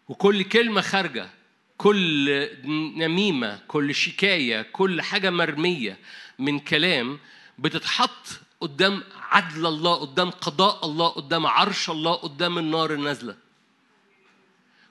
وكل 0.09 0.42
كلمة 0.42 0.80
خارجة 0.80 1.30
كل 1.76 2.48
نميمة 2.96 3.61
كل 3.68 3.94
شكاية 3.94 4.62
كل 4.62 5.02
حاجة 5.02 5.30
مرمية 5.30 5.98
من 6.39 6.59
كلام 6.59 7.18
بتتحط 7.59 8.26
قدام 8.61 9.05
عدل 9.30 9.66
الله 9.66 9.95
قدام 9.95 10.30
قضاء 10.30 10.84
الله 10.84 11.09
قدام 11.09 11.47
عرش 11.47 11.91
الله 11.91 12.14
قدام 12.14 12.59
النار 12.59 12.93
النازلة. 12.93 13.36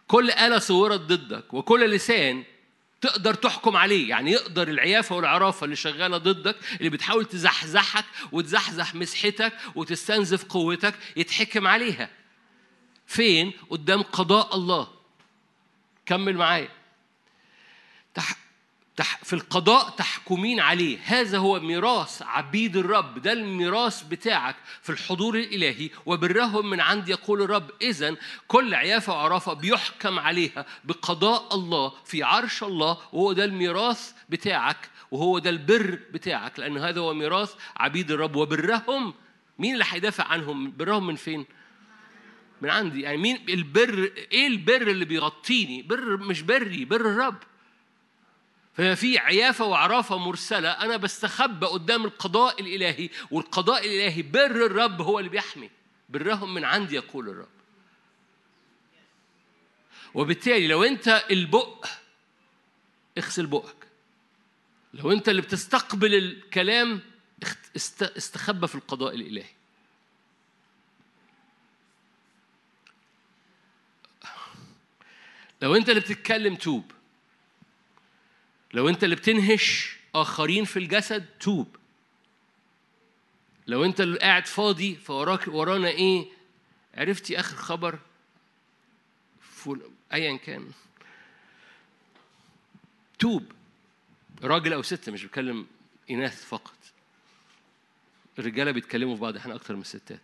كل 0.08 0.32
آلة 0.32 0.60
صورت 0.60 1.00
ضدك 1.00 1.54
وكل 1.54 1.90
لسان 1.90 2.44
تقدر 3.02 3.34
تحكم 3.34 3.78
عليه. 3.78 4.10
يعني 4.10 4.32
يقدر 4.32 4.68
العيافة 4.68 5.16
والعرافة 5.16 5.66
اللي 5.66 5.76
شغالة 5.76 6.18
ضدك 6.18 6.56
اللي 6.78 6.90
بتحاول 6.90 7.26
تزحزحك 7.26 8.06
وتزحزح 8.32 8.96
مسحتك 8.96 9.54
وتستنزف 9.76 10.44
قوتك 10.44 10.94
يتحكم 11.16 11.68
عليها. 11.68 12.10
فين؟ 13.06 13.54
قدام 13.70 14.02
قضاء 14.02 14.56
الله. 14.56 14.88
كمل 16.06 16.38
معايا. 16.38 16.70
في 19.04 19.34
القضاء 19.34 19.90
تحكمين 19.90 20.60
عليه. 20.60 20.98
هذا 21.06 21.38
هو 21.38 21.60
ميراث 21.60 22.22
عبيد 22.22 22.78
الرب. 22.78 23.20
ده 23.20 23.34
الميراث 23.34 24.04
بتاعك 24.04 24.56
في 24.82 24.90
الحضور 24.90 25.36
الإلهي. 25.36 25.90
وبرهم 26.06 26.70
من 26.70 26.80
عند 26.80 27.10
يقول 27.10 27.42
الرب 27.42 27.72
إذا 27.82 28.16
كل 28.48 28.74
عيافة 28.74 29.14
وعرافة 29.14 29.54
بيحكم 29.54 30.20
عليها 30.20 30.66
بقضاء 30.84 31.56
الله 31.56 31.94
في 32.06 32.24
عرش 32.24 32.64
الله. 32.64 32.98
وهو 33.14 33.34
ده 33.34 33.46
الميراث 33.46 34.12
بتاعك. 34.30 34.90
وهو 35.12 35.40
ده 35.40 35.50
البر 35.50 36.00
بتاعك. 36.12 36.60
لأن 36.60 36.78
هذا 36.78 37.00
هو 37.00 37.14
ميراث 37.14 37.54
عبيد 37.78 38.12
الرب. 38.12 38.36
وبرهم 38.36 39.14
مين 39.60 39.74
اللي 39.74 39.86
هيدافع 39.88 40.24
عنهم؟ 40.24 40.72
برهم 40.78 41.08
من 41.08 41.16
فين؟ 41.16 41.46
من 42.62 42.70
عندي. 42.70 43.02
يعني 43.02 43.18
مين 43.18 43.46
البر 43.50 44.12
إيه 44.32 44.48
البر 44.48 44.82
اللي 44.82 45.06
بيغطيني؟ 45.06 45.82
بر 45.82 46.18
مش 46.18 46.42
بري 46.42 46.86
بر 46.86 47.02
الرب. 47.02 47.38
ففي 48.78 48.96
في 48.96 49.18
عيافة 49.18 49.66
وعرافة 49.66 50.18
مرسلة 50.18 50.72
أنا 50.72 50.98
بستخبى 50.98 51.66
قدام 51.66 52.06
القضاء 52.06 52.62
الإلهي 52.62 53.10
والقضاء 53.32 53.86
الإلهي 53.86 54.22
بر 54.22 54.66
الرب 54.66 55.02
هو 55.02 55.20
اللي 55.20 55.30
بيحمي 55.30 55.70
برهم 56.10 56.54
من 56.54 56.64
عندي 56.64 56.96
يقول 56.96 57.30
الرب. 57.30 57.48
وبالتالي 60.14 60.68
لو 60.68 60.84
أنت 60.84 61.26
البق 61.32 61.86
اغسل 63.18 63.46
بقك 63.46 63.88
لو 64.94 65.12
أنت 65.12 65.30
اللي 65.30 65.42
بتستقبل 65.42 66.16
الكلام 66.16 67.02
استخبى 68.02 68.68
في 68.68 68.76
القضاء 68.76 69.16
الإلهي. 69.16 69.50
لو 75.62 75.76
أنت 75.76 75.90
اللي 75.90 76.02
بتتكلم 76.02 76.56
توب 76.56 76.97
لو 78.74 78.90
انت 78.90 79.04
اللي 79.04 79.16
بتنهش 79.16 79.98
آخرين 80.16 80.66
في 80.66 80.80
الجسد 80.80 81.26
توب. 81.40 81.76
لو 83.68 83.86
انت 83.86 84.02
اللي 84.02 84.20
قاعد 84.20 84.48
فاضي 84.48 84.96
فوراك 84.96 85.48
ورانا 85.48 85.88
إيه؟ 85.88 86.26
عرفتي 86.96 87.40
آخر 87.40 87.58
خبر؟ 87.58 88.00
فول 89.42 89.92
ايا 90.14 90.38
كان. 90.38 90.72
توب. 93.20 93.52
راجل 94.44 94.74
أو 94.74 94.82
ست 94.82 95.10
مش 95.10 95.26
بتكلم 95.26 95.68
إناث 96.12 96.46
فقط. 96.46 96.78
الرجالة 98.40 98.72
بيتكلموا 98.72 99.16
في 99.16 99.22
بعض 99.22 99.36
إحنا 99.36 99.56
أكتر 99.56 99.76
من 99.76 99.82
الستات. 99.82 100.22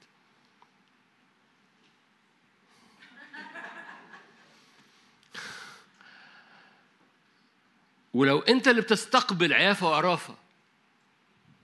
ولو 8.14 8.40
انت 8.40 8.68
اللي 8.68 8.82
بتستقبل 8.82 9.54
عيافة 9.54 9.88
وعرافه 9.90 10.36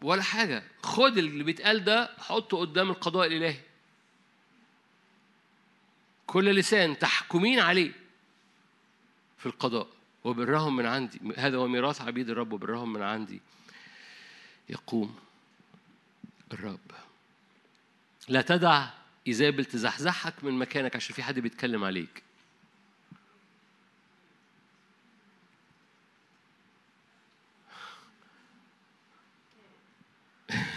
ولا 0.01 0.21
حاجة. 0.21 0.63
خد 0.83 1.17
اللي 1.17 1.43
بيتقال 1.43 1.83
ده 1.83 2.09
حطه 2.17 2.57
قدام 2.57 2.89
القضاء 2.89 3.27
الإلهي. 3.27 3.59
كل 6.27 6.55
لسان 6.55 6.99
تحكمين 6.99 7.59
عليه 7.59 7.91
في 9.37 9.45
القضاء. 9.45 9.87
وبرهم 10.23 10.75
من 10.75 10.85
عندي 10.85 11.19
هذا 11.37 11.57
هو 11.57 11.67
ميراث 11.67 12.01
عبيد 12.01 12.29
الرب 12.29 12.53
وبرهم 12.53 12.93
من 12.93 13.01
عندي 13.01 13.41
يقوم 14.69 15.19
الرب. 16.53 16.91
لا 18.27 18.41
تدع 18.41 18.89
إيزابل 19.27 19.65
تزحزحك 19.65 20.43
من 20.43 20.53
مكانك 20.53 20.95
عشان 20.95 21.15
في 21.15 21.23
حد 21.23 21.39
بيتكلم 21.39 21.83
عليك. 21.83 22.23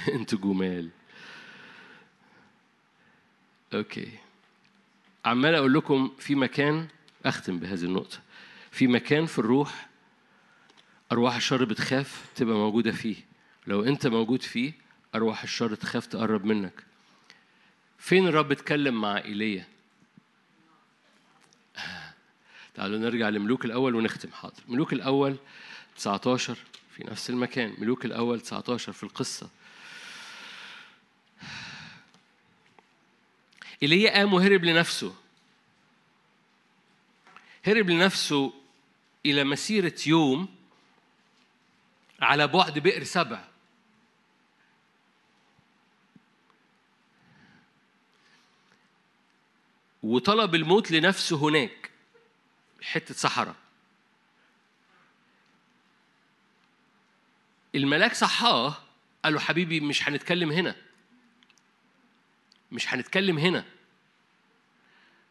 أنتوا 0.14 0.38
جمال. 0.38 0.90
أوكي. 3.74 4.08
عمال 5.24 5.54
أقول 5.54 5.74
لكم 5.74 6.10
في 6.18 6.34
مكان 6.34 6.88
اختم 7.26 7.58
بهذه 7.58 7.84
النقطة. 7.84 8.18
في 8.70 8.86
مكان 8.86 9.26
في 9.26 9.38
الروح 9.38 9.88
أرواح 11.12 11.36
الشر 11.36 11.64
بتخاف 11.64 12.24
تبقى 12.34 12.54
موجودة 12.54 12.92
فيه. 12.92 13.16
لو 13.66 13.84
انت 13.84 14.06
موجود 14.06 14.42
فيه 14.42 14.72
أرواح 15.14 15.42
الشر 15.42 15.74
تخاف 15.74 16.06
تقرب 16.06 16.44
منك. 16.44 16.84
فين 17.98 18.26
الرب 18.26 18.52
اتكلم 18.52 19.00
مع 19.00 19.18
إيليا؟ 19.18 19.66
تعالوا 22.74 22.98
نرجع 22.98 23.28
لملوك 23.28 23.64
الأول 23.64 23.94
ونختم. 23.94 24.30
حاضر. 24.32 24.62
ملوك 24.68 24.92
الأول 24.92 25.36
19 25.96 26.58
في 26.96 27.04
نفس 27.04 27.30
المكان. 27.30 27.74
ملوك 27.78 28.04
الأول 28.04 28.40
19 28.40 28.92
في 28.92 29.02
القصة. 29.02 29.50
ايليا 33.82 34.10
قام 34.12 34.34
وهرب 34.34 34.64
لنفسه. 34.64 35.14
هرب 37.66 37.90
لنفسه 37.90 38.52
إلى 39.26 39.44
مسيرة 39.44 39.94
يوم 40.06 40.48
على 42.20 42.46
بعد 42.46 42.78
بئر 42.78 43.04
سبع. 43.04 43.44
وطلب 50.02 50.54
الموت 50.54 50.90
لنفسه 50.90 51.36
هناك 51.36 51.90
حتة 52.82 53.14
صحراء. 53.14 53.56
الملاك 57.74 58.14
صحاه 58.14 58.76
قال 59.24 59.34
له 59.34 59.40
حبيبي 59.40 59.80
مش 59.80 60.08
هنتكلم 60.08 60.52
هنا. 60.52 60.76
مش 62.72 62.94
هنتكلم 62.94 63.38
هنا. 63.38 63.64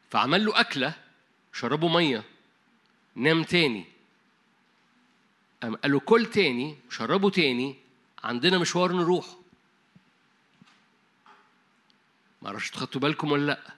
فعمل 0.10 0.46
له 0.46 0.60
أكلة 0.60 0.94
شربه 1.54 1.88
مية 1.88 2.24
نام 3.16 3.44
تاني. 3.44 3.86
قام 5.64 5.76
قال 5.76 5.92
له 5.92 6.00
كل 6.00 6.26
تاني 6.26 6.78
شربه 6.90 7.30
تاني 7.30 7.76
عندنا 8.24 8.58
مشوار 8.58 8.92
نروح. 8.92 9.26
ما 12.42 12.48
أعرفش 12.48 12.70
تاخدوا 12.70 13.02
بالكم 13.02 13.32
ولا 13.32 13.46
لأ. 13.46 13.74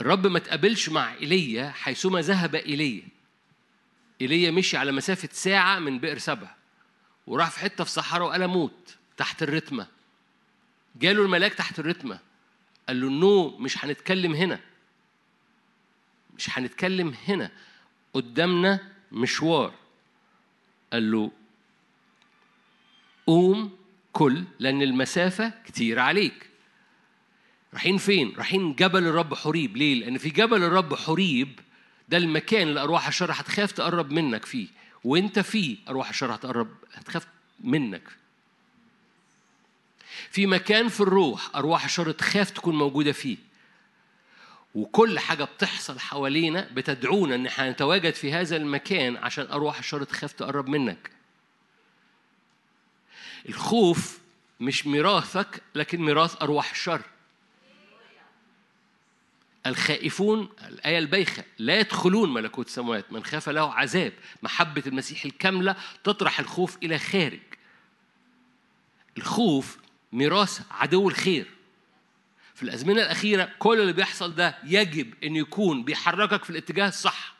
الرب 0.00 0.26
ما 0.26 0.38
تقابلش 0.38 0.88
مع 0.88 1.14
إيليا 1.14 1.70
حيثما 1.70 2.20
ذهب 2.20 2.54
إيليا. 2.54 3.08
إيليا 4.20 4.50
مشي 4.50 4.76
على 4.76 4.92
مسافة 4.92 5.28
ساعة 5.32 5.78
من 5.78 5.98
بئر 5.98 6.18
سبع 6.18 6.54
وراح 7.26 7.50
في 7.50 7.58
حتة 7.58 7.84
في 7.84 7.90
صحراء 7.90 8.28
وقال 8.28 8.42
أموت 8.42 8.96
تحت 9.16 9.42
الرتمة. 9.42 9.86
جاله 10.96 11.22
الملاك 11.22 11.54
تحت 11.54 11.78
الرتمة. 11.78 12.18
قال 12.88 13.00
له 13.00 13.10
نو 13.10 13.58
مش 13.58 13.84
هنتكلم 13.84 14.34
هنا. 14.34 14.60
مش 16.36 16.58
هنتكلم 16.58 17.14
هنا. 17.28 17.50
قدامنا 18.14 18.80
مشوار. 19.12 19.74
قال 20.92 21.10
له 21.12 21.30
قوم 23.26 23.78
كل 24.12 24.44
لأن 24.58 24.82
المسافة 24.82 25.52
كتير 25.66 25.98
عليك. 25.98 26.50
رايحين 27.72 27.96
فين؟ 27.98 28.32
رايحين 28.36 28.74
جبل 28.74 29.06
الرب 29.06 29.34
حريب. 29.34 29.76
ليه؟ 29.76 29.94
لأن 29.94 30.18
في 30.18 30.30
جبل 30.30 30.62
الرب 30.62 30.94
حريب 30.94 31.60
ده 32.08 32.16
المكان 32.16 32.68
اللي 32.68 32.80
أرواح 32.80 33.06
الشر 33.08 33.32
هتخاف 33.32 33.72
تقرب 33.72 34.10
منك 34.12 34.44
فيه. 34.44 34.68
وأنت 35.04 35.38
فيه 35.38 35.76
أرواح 35.88 36.08
الشر 36.08 36.34
هتقرب 36.34 36.68
هتخاف 36.94 37.26
منك. 37.60 38.19
في 40.30 40.46
مكان 40.46 40.88
في 40.88 41.00
الروح 41.00 41.56
أرواح 41.56 41.84
الشر 41.84 42.10
تخاف 42.10 42.50
تكون 42.50 42.78
موجودة 42.78 43.12
فيه 43.12 43.36
وكل 44.74 45.18
حاجة 45.18 45.44
بتحصل 45.44 46.00
حوالينا 46.00 46.68
بتدعونا 46.72 47.34
إن 47.34 47.70
نتواجد 47.70 48.14
في 48.14 48.32
هذا 48.32 48.56
المكان 48.56 49.16
عشان 49.16 49.46
أرواح 49.46 49.78
الشر 49.78 50.04
تخاف 50.04 50.32
تقرب 50.32 50.68
منك. 50.68 51.10
الخوف 53.48 54.18
مش 54.60 54.86
ميراثك 54.86 55.62
لكن 55.74 56.00
ميراث 56.00 56.42
أرواح 56.42 56.70
الشر. 56.70 57.02
الخائفون 59.66 60.48
الآية 60.68 60.98
البايخة 60.98 61.44
لا 61.58 61.80
يدخلون 61.80 62.34
ملكوت 62.34 62.66
السماوات 62.66 63.12
من 63.12 63.24
خاف 63.24 63.48
له 63.48 63.74
عذاب 63.74 64.12
محبة 64.42 64.82
المسيح 64.86 65.24
الكاملة 65.24 65.76
تطرح 66.04 66.40
الخوف 66.40 66.78
إلى 66.82 66.98
خارج 66.98 67.40
الخوف 69.18 69.78
ميراث 70.12 70.60
عدو 70.70 71.08
الخير 71.08 71.46
في 72.54 72.62
الأزمنة 72.62 73.02
الأخيرة 73.02 73.50
كل 73.58 73.80
اللي 73.80 73.92
بيحصل 73.92 74.34
ده 74.34 74.58
يجب 74.64 75.14
أن 75.24 75.36
يكون 75.36 75.84
بيحركك 75.84 76.44
في 76.44 76.50
الاتجاه 76.50 76.88
الصح 76.88 77.34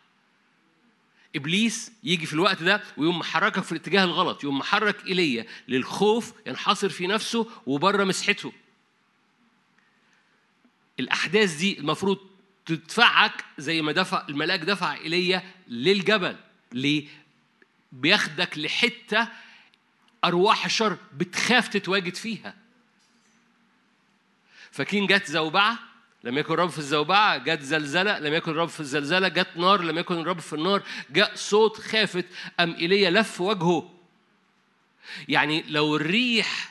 إبليس 1.36 1.92
يجي 2.04 2.26
في 2.26 2.32
الوقت 2.32 2.62
ده 2.62 2.82
ويقوم 2.96 3.18
محركك 3.18 3.62
في 3.62 3.72
الاتجاه 3.72 4.04
الغلط 4.04 4.44
يقوم 4.44 4.58
محرك 4.58 5.02
إلي 5.02 5.46
للخوف 5.68 6.32
ينحصر 6.46 6.88
في 6.88 7.06
نفسه 7.06 7.46
وبره 7.66 8.04
مسحته 8.04 8.52
الأحداث 11.00 11.56
دي 11.56 11.78
المفروض 11.78 12.18
تدفعك 12.66 13.44
زي 13.58 13.82
ما 13.82 13.92
دفع 13.92 14.26
الملاك 14.28 14.60
دفع 14.60 14.94
إلي 14.94 15.42
للجبل 15.68 16.36
ليه؟ 16.72 17.06
بياخدك 17.92 18.58
لحتة 18.58 19.28
أرواح 20.24 20.64
الشر 20.64 20.96
بتخاف 21.16 21.68
تتواجد 21.68 22.14
فيها. 22.14 22.54
فاكرين 24.70 25.06
جت 25.06 25.30
زوبعة 25.30 25.78
لم 26.24 26.38
يكن 26.38 26.54
الرب 26.54 26.70
في 26.70 26.78
الزوبعة 26.78 27.36
جت 27.36 27.62
زلزلة 27.62 28.18
لم 28.18 28.34
يكن 28.34 28.50
الرب 28.50 28.68
في 28.68 28.80
الزلزلة 28.80 29.28
جت 29.28 29.56
نار 29.56 29.82
لم 29.82 29.98
يكن 29.98 30.20
الرب 30.20 30.38
في 30.38 30.52
النار 30.52 30.82
جاء 31.10 31.34
صوت 31.34 31.80
خافت 31.80 32.24
أم 32.60 32.74
إيليا 32.74 33.10
لف 33.10 33.40
وجهه. 33.40 33.99
يعني 35.28 35.64
لو 35.68 35.96
الريح 35.96 36.70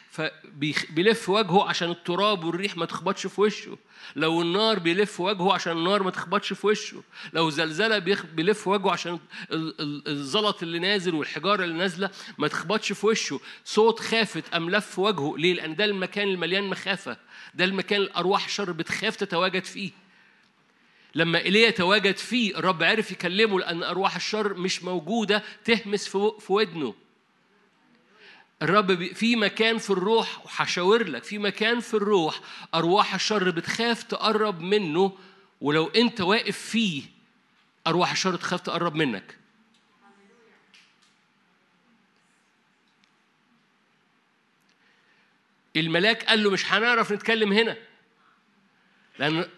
بيلف 0.90 1.30
وجهه 1.30 1.70
عشان 1.70 1.92
التراب 1.92 2.44
والريح 2.44 2.78
ما 2.78 2.86
تخبطش 2.86 3.28
في 3.28 3.42
وشه. 3.42 3.78
لو 4.16 4.42
النار 4.42 4.80
بيلف 4.80 5.20
وجهه 5.20 5.54
عشان 5.54 5.78
النار 5.78 6.04
ما 6.04 6.12
تخبطش 6.12 6.54
في 6.54 6.68
وشه. 6.68 7.04
لو 7.34 7.50
زلزلة 7.50 8.00
بيلف 8.36 8.68
وجهه 8.68 8.92
عشان 8.92 9.20
الزلط 9.52 10.64
اللي 10.64 10.80
نازل 10.80 11.16
والحجارة 11.16 11.64
اللي 11.64 11.78
نازلة 11.78 12.10
ما 12.38 12.48
تخبطش 12.48 12.92
في 12.92 13.08
وشه. 13.08 13.40
صوت 13.66 14.00
خافت 14.00 14.54
أم 14.54 14.70
لف 14.70 15.00
وجهه. 15.00 15.38
ليه؟ 15.38 15.54
لأن 15.54 15.76
ده 15.76 15.86
المكان 15.86 16.28
المليان 16.28 16.64
مخافة. 16.64 17.18
ده 17.54 17.66
المكان 17.66 18.02
الأرواح 18.02 18.46
الشر 18.46 18.72
بتخاف 18.72 19.16
تتواجد 19.16 19.66
فيه. 19.66 19.92
لما 21.16 21.40
إيليا 21.40 21.70
تواجد 21.70 22.18
فيه 22.18 22.58
الرب 22.58 22.84
عرف 22.84 23.12
يكلمه 23.12 23.60
لأن 23.60 23.84
أرواح 23.84 24.16
الشر 24.16 24.54
مش 24.54 24.84
موجودة 24.84 25.44
تهمس 25.66 26.08
في 26.40 26.54
ودنه. 26.54 26.96
الرب 28.62 29.04
في 29.14 29.36
مكان 29.36 29.78
في 29.78 29.90
الروح 29.90 30.46
وهشاور 30.46 31.04
لك 31.08 31.24
في 31.24 31.38
مكان 31.38 31.80
في 31.80 31.94
الروح 31.94 32.40
أرواح 32.76 33.14
الشر 33.14 33.50
بتخاف 33.50 34.04
تقرب 34.04 34.62
منه 34.62 35.18
ولو 35.62 35.88
أنت 35.88 36.22
واقف 36.22 36.58
فيه 36.58 37.04
أرواح 37.88 38.12
الشر 38.12 38.36
تخاف 38.36 38.62
تقرب 38.62 38.96
منك. 38.96 39.38
الملاك 45.76 46.24
قال 46.24 46.44
له 46.44 46.50
مش 46.50 46.74
هنعرف 46.74 47.12
نتكلم 47.12 47.54
هنا. 47.54 47.78
لأن 49.20 49.50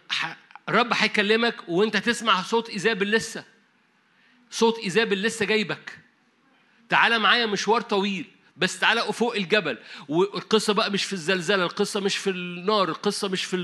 الرب 0.69 0.93
هيكلمك 0.93 1.69
وأنت 1.69 1.97
تسمع 1.97 2.41
صوت 2.41 2.69
ايزابل 2.69 3.11
لسه. 3.11 3.45
صوت 4.51 4.79
ايزابل 4.79 5.21
لسه 5.21 5.45
جايبك. 5.45 5.99
تعالى 6.89 7.19
معايا 7.19 7.45
مشوار 7.45 7.81
طويل. 7.81 8.40
بس 8.61 8.79
تعالى 8.79 9.13
فوق 9.13 9.35
الجبل. 9.35 9.77
والقصة 10.07 10.73
بقى 10.73 10.91
مش 10.91 11.03
في 11.03 11.13
الزلزلة 11.13 11.63
القصة 11.63 11.99
مش 11.99 12.17
في 12.17 12.29
النار 12.29 12.89
القصة 12.89 13.27
مش 13.27 13.43
في 13.43 13.55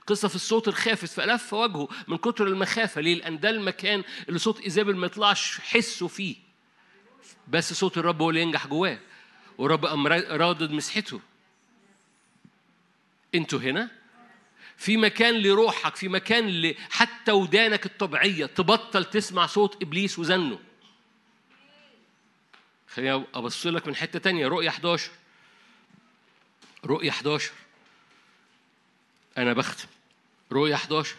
القصة 0.00 0.28
في 0.28 0.34
الصوت 0.34 0.68
الخافت. 0.68 1.08
فلف 1.08 1.54
وجهه 1.54 1.88
من 2.08 2.16
كتر 2.16 2.46
المخافة 2.46 3.00
ليه؟ 3.00 3.14
لأن 3.14 3.40
ده 3.40 3.50
المكان 3.50 4.04
اللي 4.28 4.38
صوت 4.38 4.60
إيزابل 4.60 4.96
ما 4.96 5.06
يطلعش 5.06 5.58
حسه 5.60 6.08
فيه. 6.08 6.36
بس 7.48 7.72
صوت 7.72 7.98
الرب 7.98 8.22
هو 8.22 8.30
اللي 8.30 8.42
ينجح 8.42 8.66
جواه. 8.66 8.98
ورب 9.58 9.86
قام 9.86 10.06
رادد 10.06 10.70
مسحته. 10.70 11.20
أنتوا 13.34 13.58
هنا؟ 13.58 13.90
في 14.76 14.96
مكان 14.96 15.34
لروحك 15.34 15.96
في 15.96 16.08
مكان 16.08 16.74
حتى 16.90 17.32
ودانك 17.32 17.86
الطبيعية. 17.86 18.46
تبطل 18.46 19.04
تسمع 19.04 19.46
صوت 19.46 19.82
إبليس 19.82 20.18
وزنه. 20.18 20.58
خليني 22.94 23.24
أبص 23.34 23.66
لك 23.66 23.86
من 23.86 23.96
حتة 23.96 24.18
تانية. 24.18 24.48
رؤية 24.48 24.68
11 24.68 25.10
رؤية 26.84 27.10
11 27.10 27.50
أنا 29.38 29.52
بختم. 29.52 29.88
رؤية 30.52 30.74
11 30.74 31.16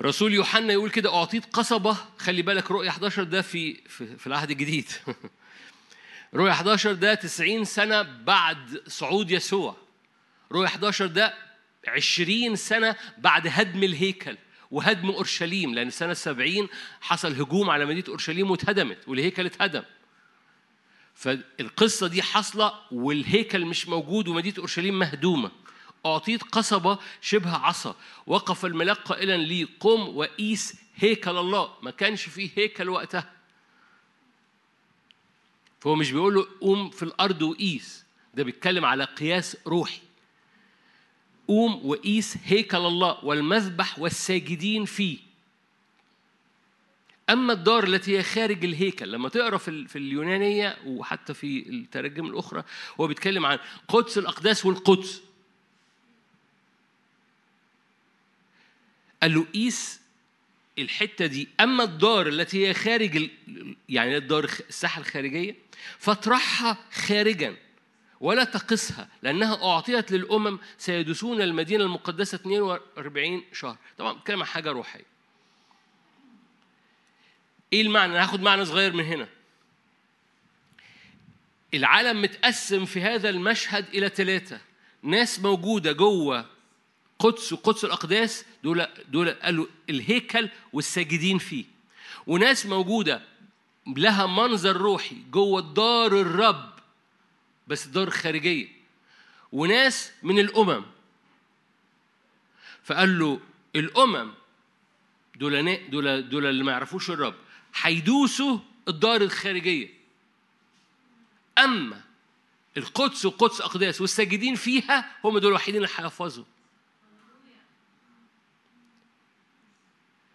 رسول 0.00 0.34
يوحنا 0.34 0.72
يقول 0.72 0.90
كده 0.90 1.14
أعطيت 1.14 1.46
قصبة. 1.56 1.96
خلي 2.18 2.42
بالك 2.42 2.70
رؤية 2.70 2.88
11 2.88 3.22
ده 3.22 3.42
في 3.42 3.74
في, 3.88 4.16
في 4.16 4.26
العهد 4.26 4.50
الجديد. 4.50 4.90
رؤية 6.34 6.52
11 6.52 6.92
ده 6.92 7.14
90 7.14 7.64
سنة 7.64 8.02
بعد 8.02 8.82
صعود 8.86 9.30
يسوع. 9.30 9.76
رؤية 10.52 10.66
11 10.66 11.06
ده 11.06 11.34
عشرين 11.88 12.56
سنة 12.56 12.96
بعد 13.18 13.46
هدم 13.46 13.82
الهيكل 13.82 14.36
وهدم 14.70 15.10
أورشليم 15.10 15.74
لأن 15.74 15.90
سنة 15.90 16.14
سبعين 16.14 16.68
حصل 17.00 17.32
هجوم 17.40 17.70
على 17.70 17.84
مدينة 17.86 18.04
أورشليم 18.08 18.50
واتهدمت 18.50 19.08
والهيكل 19.08 19.46
اتهدم. 19.46 19.82
فالقصة 21.14 22.06
دي 22.06 22.22
حاصلة 22.22 22.72
والهيكل 22.92 23.64
مش 23.64 23.88
موجود 23.88 24.28
ومدينة 24.28 24.54
أورشليم 24.58 24.98
مهدومة. 24.98 25.50
أعطيت 26.06 26.42
قصبة 26.42 26.98
شبه 27.20 27.56
عصا. 27.56 27.96
وقف 28.26 28.64
الملاك 28.64 28.96
قائلا 28.96 29.36
لي 29.36 29.68
قم 29.80 30.16
وقيس 30.16 30.74
هيكل 30.96 31.36
الله. 31.36 31.70
ما 31.82 31.90
كانش 31.90 32.22
فيه 32.22 32.50
هيكل 32.56 32.88
وقتها. 32.88 33.32
فهو 35.80 35.94
مش 35.94 36.10
بيقول 36.12 36.34
له 36.34 36.46
قوم 36.60 36.90
في 36.90 37.02
الأرض 37.02 37.42
وقيس. 37.42 38.04
ده 38.34 38.42
بيتكلم 38.42 38.84
على 38.84 39.04
قياس 39.04 39.56
روحي. 39.66 40.00
قوم 41.48 41.86
وقيس 41.86 42.36
هيكل 42.44 42.76
الله 42.78 43.24
والمذبح 43.24 43.98
والساجدين 43.98 44.84
فيه. 44.84 45.18
أما 47.32 47.52
الدار 47.52 47.84
التي 47.84 48.18
هي 48.18 48.22
خارج 48.22 48.64
الهيكل 48.64 49.12
لما 49.12 49.28
تقرأ 49.28 49.58
في, 49.58 49.96
اليونانية 49.96 50.76
وحتى 50.86 51.34
في 51.34 51.68
التراجم 51.68 52.26
الأخرى 52.26 52.64
هو 53.00 53.06
بيتكلم 53.06 53.46
عن 53.46 53.58
قدس 53.88 54.18
الأقداس 54.18 54.66
والقدس. 54.66 55.22
قال 59.22 59.34
له 59.34 59.44
قيس 59.54 60.00
الحتة 60.78 61.26
دي. 61.26 61.48
أما 61.60 61.84
الدار 61.84 62.28
التي 62.28 62.66
هي 62.66 62.74
خارج 62.74 63.30
يعني 63.88 64.16
الدار 64.16 64.44
الساحة 64.44 65.00
الخارجية 65.00 65.56
فاطرحها 65.98 66.78
خارجا 66.92 67.56
ولا 68.20 68.44
تقسها 68.44 69.08
لأنها 69.22 69.64
أعطيت 69.64 70.12
للأمم 70.12 70.58
سيدسون 70.78 71.40
المدينة 71.40 71.84
المقدسة 71.84 72.36
42 72.36 73.44
شهر. 73.52 73.76
طبعا 73.98 74.12
كلمة 74.18 74.44
حاجة 74.44 74.70
روحية. 74.70 75.11
إيه 77.72 77.82
المعنى؟ 77.82 78.12
أنا 78.12 78.22
هاخد 78.22 78.40
معنى 78.40 78.64
صغير 78.64 78.92
من 78.92 79.04
هنا. 79.04 79.28
العالم 81.74 82.22
متقسم 82.22 82.84
في 82.84 83.00
هذا 83.00 83.30
المشهد 83.30 83.88
إلى 83.88 84.08
ثلاثة 84.08 84.60
ناس 85.02 85.40
موجودة 85.40 85.92
جوه 85.92 86.46
قدس 87.18 87.52
وقدس 87.52 87.84
الأقداس 87.84 88.44
دول 88.64 88.86
دول 89.08 89.30
قالوا 89.30 89.66
الهيكل 89.90 90.48
والساجدين 90.72 91.38
فيه. 91.38 91.64
وناس 92.26 92.66
موجودة 92.66 93.22
لها 93.86 94.26
منظر 94.26 94.76
روحي 94.76 95.16
جوه 95.30 95.60
دار 95.60 96.20
الرب 96.20 96.72
بس 97.66 97.86
دار 97.86 98.10
خارجية. 98.10 98.68
وناس 99.52 100.12
من 100.22 100.38
الأمم. 100.38 100.84
فقال 102.84 103.18
له 103.18 103.40
الأمم 103.76 104.30
دول 105.36 105.90
دول 105.90 106.28
دول 106.28 106.46
اللي 106.46 106.64
ما 106.64 106.72
يعرفوش 106.72 107.10
الرب. 107.10 107.34
هيدوسوا 107.74 108.58
الدار 108.88 109.20
الخارجية. 109.20 109.88
أما 111.58 112.02
القدس 112.76 113.24
وقدس 113.24 113.60
أقداس 113.60 114.00
والساجدين 114.00 114.54
فيها 114.54 115.16
هم 115.24 115.38
دول 115.38 115.50
الوحيدين 115.50 115.82
اللي 115.82 115.94
هيحفظوا. 115.96 116.44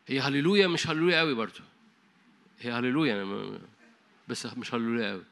هي 0.08 0.20
هللويا 0.20 0.68
مش 0.68 0.88
هللويا 0.88 1.20
قوي 1.20 1.34
برضه 1.34 1.62
هي 2.60 2.72
هللويا 2.72 3.60
بس 4.28 4.46
مش 4.46 4.74
هللويا 4.74 5.12
قوي. 5.12 5.24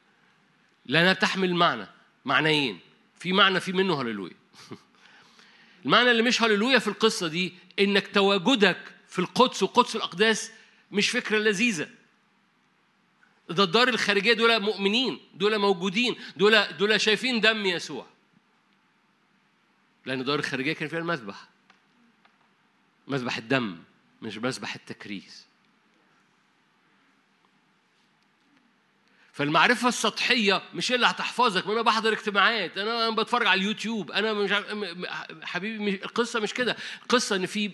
لأنها 0.85 1.13
تحمل 1.13 1.55
معنى 1.55 1.87
معنيين. 2.25 2.79
في 3.19 3.33
معنى 3.33 3.59
في 3.59 3.71
منه 3.73 4.01
هللويا. 4.01 4.35
المعنى 5.85 6.11
اللي 6.11 6.23
مش 6.23 6.41
هللويا 6.41 6.79
في 6.79 6.87
القصة 6.87 7.27
دي 7.27 7.53
إنك 7.79 8.07
تواجدك 8.07 8.77
في 9.07 9.19
القدس 9.19 9.63
وقدس 9.63 9.95
الأقداس 9.95 10.51
مش 10.91 11.09
فكرة 11.09 11.38
لذيذة. 11.38 11.89
ده 13.49 13.63
الدار 13.63 13.88
الخارجية 13.88 14.33
دول 14.33 14.59
مؤمنين 14.59 15.19
دول 15.33 15.57
موجودين 15.57 16.15
دول 16.38 16.77
دول 16.77 17.01
شايفين 17.01 17.41
دم 17.41 17.65
يسوع. 17.65 18.07
لأن 20.05 20.19
الدار 20.19 20.39
الخارجية 20.39 20.73
كان 20.73 20.89
فيها 20.89 20.99
المذبح. 20.99 21.47
مذبح 23.07 23.38
الدم 23.38 23.77
مش 24.21 24.38
مذبح 24.38 24.75
التكريس. 24.75 25.45
فالمعرفة 29.36 29.88
السطحية 29.88 30.61
مش 30.73 30.91
اللي 30.91 31.05
هتحفظك 31.07 31.67
أنا 31.67 31.81
بحضر 31.81 32.13
اجتماعات 32.13 32.77
أنا 32.77 33.09
بتفرج 33.09 33.47
على 33.47 33.61
اليوتيوب 33.61 34.11
أنا 34.11 34.33
مش 34.33 34.51
حبيبي 35.43 35.89
القصة 36.03 36.39
مش 36.39 36.53
كده 36.53 36.75
القصة 37.03 37.36
إن 37.36 37.45
في 37.45 37.71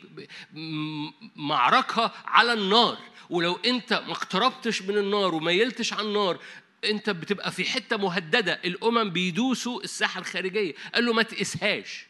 معركة 1.36 2.12
على 2.26 2.54
النار 2.54 2.98
ولو 3.30 3.60
أنت 3.66 3.94
ما 3.94 4.12
اقتربتش 4.12 4.82
من 4.82 4.98
النار 4.98 5.36
وميلتش 5.36 5.94
عن 5.94 6.06
النار 6.06 6.40
أنت 6.86 7.10
بتبقى 7.10 7.52
في 7.52 7.66
حتة 7.66 7.98
مهددة 7.98 8.60
الأمم 8.66 9.10
بيدوسوا 9.10 9.84
الساحة 9.84 10.20
الخارجية. 10.20 10.74
قال 10.96 11.06
له 11.06 11.14
ما 11.14 11.24
تقيسهاش. 11.24 12.06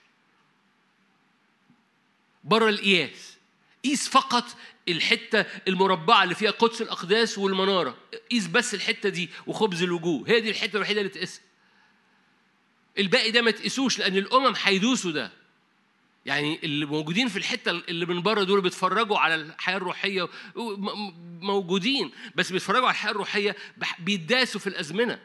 بره 2.44 2.70
القياس. 2.70 3.38
قيس 3.86 4.08
فقط 4.10 4.46
الحتة 4.90 5.46
المربعة 5.68 6.24
اللي 6.24 6.36
فيها 6.36 6.52
قدس 6.52 6.82
الأقداس 6.82 7.38
والمنارة. 7.38 7.98
قيس 8.32 8.48
بس 8.48 8.74
الحتة 8.74 9.10
دي 9.10 9.30
وخبز 9.48 9.84
الوجوه. 9.84 10.30
هي 10.30 10.42
دي 10.42 10.50
الحتة 10.50 10.78
الوحيدة 10.78 11.02
اللي 11.02 11.12
تقيسها. 11.12 11.42
الباقي 13.00 13.32
ده 13.32 13.42
ما 13.42 13.52
تقيسوش 13.52 14.00
لأن 14.00 14.18
الأمم 14.18 14.54
هيدوسوا 14.64 15.12
ده. 15.12 15.32
يعني 16.26 16.60
اللي 16.64 16.86
موجودين 16.86 17.28
في 17.28 17.38
الحتة 17.38 17.72
اللي 17.72 18.06
من 18.06 18.22
بره 18.22 18.44
دول 18.44 18.62
بيتفرجوا 18.62 19.18
على 19.18 19.36
الحياة 19.36 19.78
الروحية 19.78 20.30
موجودين 21.42 22.12
بس 22.36 22.52
بيتفرجوا 22.52 22.88
على 22.88 22.94
الحياة 22.94 23.12
الروحية 23.12 23.56
بيداسوا 24.00 24.60
في 24.62 24.68
الأزمنة. 24.68 25.20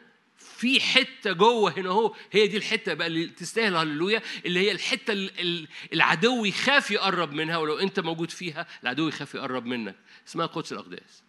في 0.56 0.80
حتة 0.80 1.32
جوه 1.32 1.78
هنا 1.78 1.88
اهو 1.88 2.14
هي 2.32 2.46
دي 2.46 2.56
الحتة 2.56 2.94
بقى 2.94 3.06
اللي 3.06 3.26
تستاهل 3.26 3.76
هللويا 3.76 4.22
اللي 4.46 4.60
هي 4.60 4.72
الحتة 4.72 5.12
اللي 5.12 5.68
العدو 5.92 6.44
يخاف 6.44 6.90
يقرب 6.90 7.32
منها 7.32 7.56
ولو 7.56 7.78
انت 7.78 8.00
موجود 8.00 8.30
فيها 8.30 8.66
العدو 8.82 9.08
يخاف 9.08 9.34
يقرب 9.34 9.66
منك. 9.66 9.96
اسمها 10.28 10.46
قدس 10.46 10.72
الأقداس. 10.72 11.22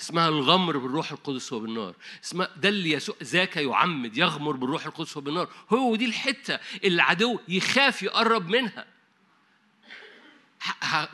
اسمها 0.00 0.28
الغمر 0.28 0.78
بالروح 0.78 1.12
القدس 1.12 1.52
وبالنار 1.52 1.94
اسمها 2.24 2.48
ده 2.56 2.68
اللي 2.68 2.90
يسوع 2.90 3.16
ذاك 3.22 3.56
يعمد 3.56 4.16
يغمر 4.16 4.52
بالروح 4.56 4.86
القدس 4.86 5.16
وبالنار 5.16 5.48
هو 5.70 5.96
دي 5.96 6.04
الحتة 6.04 6.58
اللي 6.84 6.94
العدو 6.94 7.38
يخاف 7.48 8.02
يقرب 8.02 8.48
منها. 8.48 8.95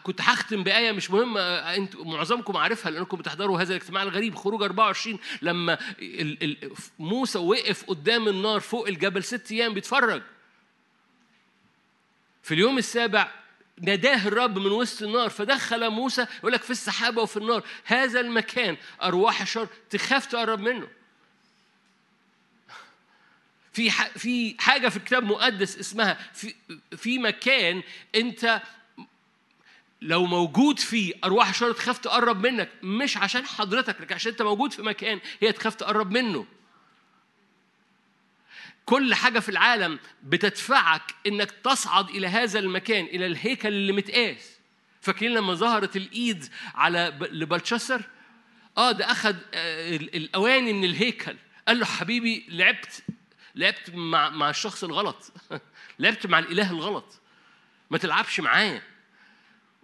كنت 0.02 0.20
هختم 0.20 0.62
بآية 0.62 0.92
مش 0.92 1.10
مهمة 1.10 1.40
أنتوا 1.40 2.04
معظمكم 2.04 2.56
عارفها 2.56 2.90
لأنكم 2.90 3.16
بتحضروا 3.16 3.60
هذا 3.60 3.76
الاجتماع 3.76 4.02
الغريب 4.02 4.34
خروج 4.34 4.62
24 4.62 5.18
لما 5.42 5.78
موسى 6.98 7.38
وقف 7.38 7.84
قدام 7.84 8.28
النار 8.28 8.60
فوق 8.60 8.88
الجبل 8.88 9.24
ست 9.24 9.52
أيام 9.52 9.74
بيتفرج. 9.74 10.22
في 12.42 12.54
اليوم 12.54 12.78
السابع 12.78 13.30
ناداه 13.80 14.28
الرب 14.28 14.58
من 14.58 14.72
وسط 14.72 15.02
النار 15.02 15.30
فدخل 15.30 15.90
موسى 15.90 16.26
يقول 16.38 16.52
لك 16.52 16.62
في 16.62 16.70
السحابة 16.70 17.22
وفي 17.22 17.36
النار. 17.36 17.62
هذا 17.84 18.20
المكان 18.20 18.76
أرواح 19.02 19.40
الشر 19.40 19.68
تخاف 19.90 20.26
تقرب 20.26 20.60
منه. 20.60 20.88
في 23.72 23.90
في 23.90 24.56
حاجة 24.58 24.88
في 24.88 24.96
الكتاب 24.96 25.24
مقدس 25.24 25.78
اسمها 25.78 26.18
في 26.34 26.54
في 26.96 27.18
مكان 27.18 27.82
أنت 28.14 28.62
لو 30.02 30.26
موجود 30.26 30.78
فيه 30.78 31.14
أرواح 31.24 31.48
الشر 31.48 31.72
تخاف 31.72 31.98
تقرب 31.98 32.46
منك 32.46 32.70
مش 32.82 33.16
عشان 33.16 33.46
حضرتك 33.46 34.00
لكن 34.00 34.14
عشان 34.14 34.32
أنت 34.32 34.42
موجود 34.42 34.72
في 34.72 34.82
مكان 34.82 35.20
هي 35.40 35.52
تخاف 35.52 35.74
تقرب 35.74 36.10
منه. 36.10 36.46
كل 38.84 39.14
حاجة 39.14 39.38
في 39.38 39.48
العالم 39.48 39.98
بتدفعك 40.22 41.14
إنك 41.26 41.50
تصعد 41.50 42.08
إلى 42.08 42.26
هذا 42.26 42.58
المكان 42.58 43.04
إلى 43.04 43.26
الهيكل 43.26 43.68
اللي 43.68 43.92
متقاس. 43.92 44.58
فاكرين 45.00 45.34
لما 45.34 45.54
ظهرت 45.54 45.96
الإيد 45.96 46.44
على 46.74 47.18
لبلشسر 47.20 48.02
آه 48.78 48.92
ده 48.92 49.10
أخذ 49.10 49.36
آه، 49.54 49.96
الأواني 49.96 50.72
من 50.72 50.84
الهيكل. 50.84 51.36
قال 51.68 51.78
له 51.78 51.86
حبيبي 51.86 52.46
لعبت 52.48 53.02
لعبت 53.54 53.90
مع 53.94 54.28
مع 54.28 54.50
الشخص 54.50 54.84
الغلط. 54.84 55.32
لعبت 55.98 56.26
مع 56.26 56.38
الإله 56.38 56.70
الغلط. 56.70 57.20
ما 57.90 57.98
تلعبش 57.98 58.40
معايا. 58.40 58.91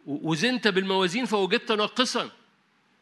وزنت 0.09 0.69
بالموازين 0.69 1.27
فوجدت 1.27 1.73
ناقصا. 1.73 2.31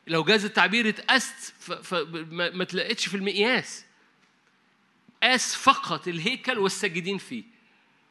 لو 0.06 0.24
جاز 0.24 0.44
التعبير 0.44 0.88
اتقست 0.88 1.54
فما 1.82 2.64
تلاقيتش 2.64 3.08
في 3.08 3.16
المقياس. 3.16 3.84
قاس 5.22 5.54
فقط 5.54 6.08
الهيكل 6.08 6.58
والساجدين 6.58 7.18
فيه. 7.18 7.44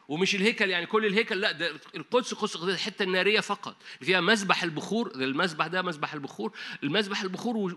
ومش 0.07 0.35
الهيكل 0.35 0.69
يعني 0.69 0.85
كل 0.85 1.05
الهيكل 1.05 1.41
لا 1.41 1.51
ده 1.51 1.79
القدس 1.95 2.33
قدس 2.33 2.55
الحتة 2.55 3.03
النارية 3.03 3.39
فقط. 3.39 3.75
فيها 4.01 4.21
مسبح 4.21 4.63
البخور 4.63 5.11
المسبح 5.15 5.67
ده 5.67 5.81
مسبح 5.81 6.13
البخور. 6.13 6.57
المسبح 6.83 7.21
البخور 7.21 7.75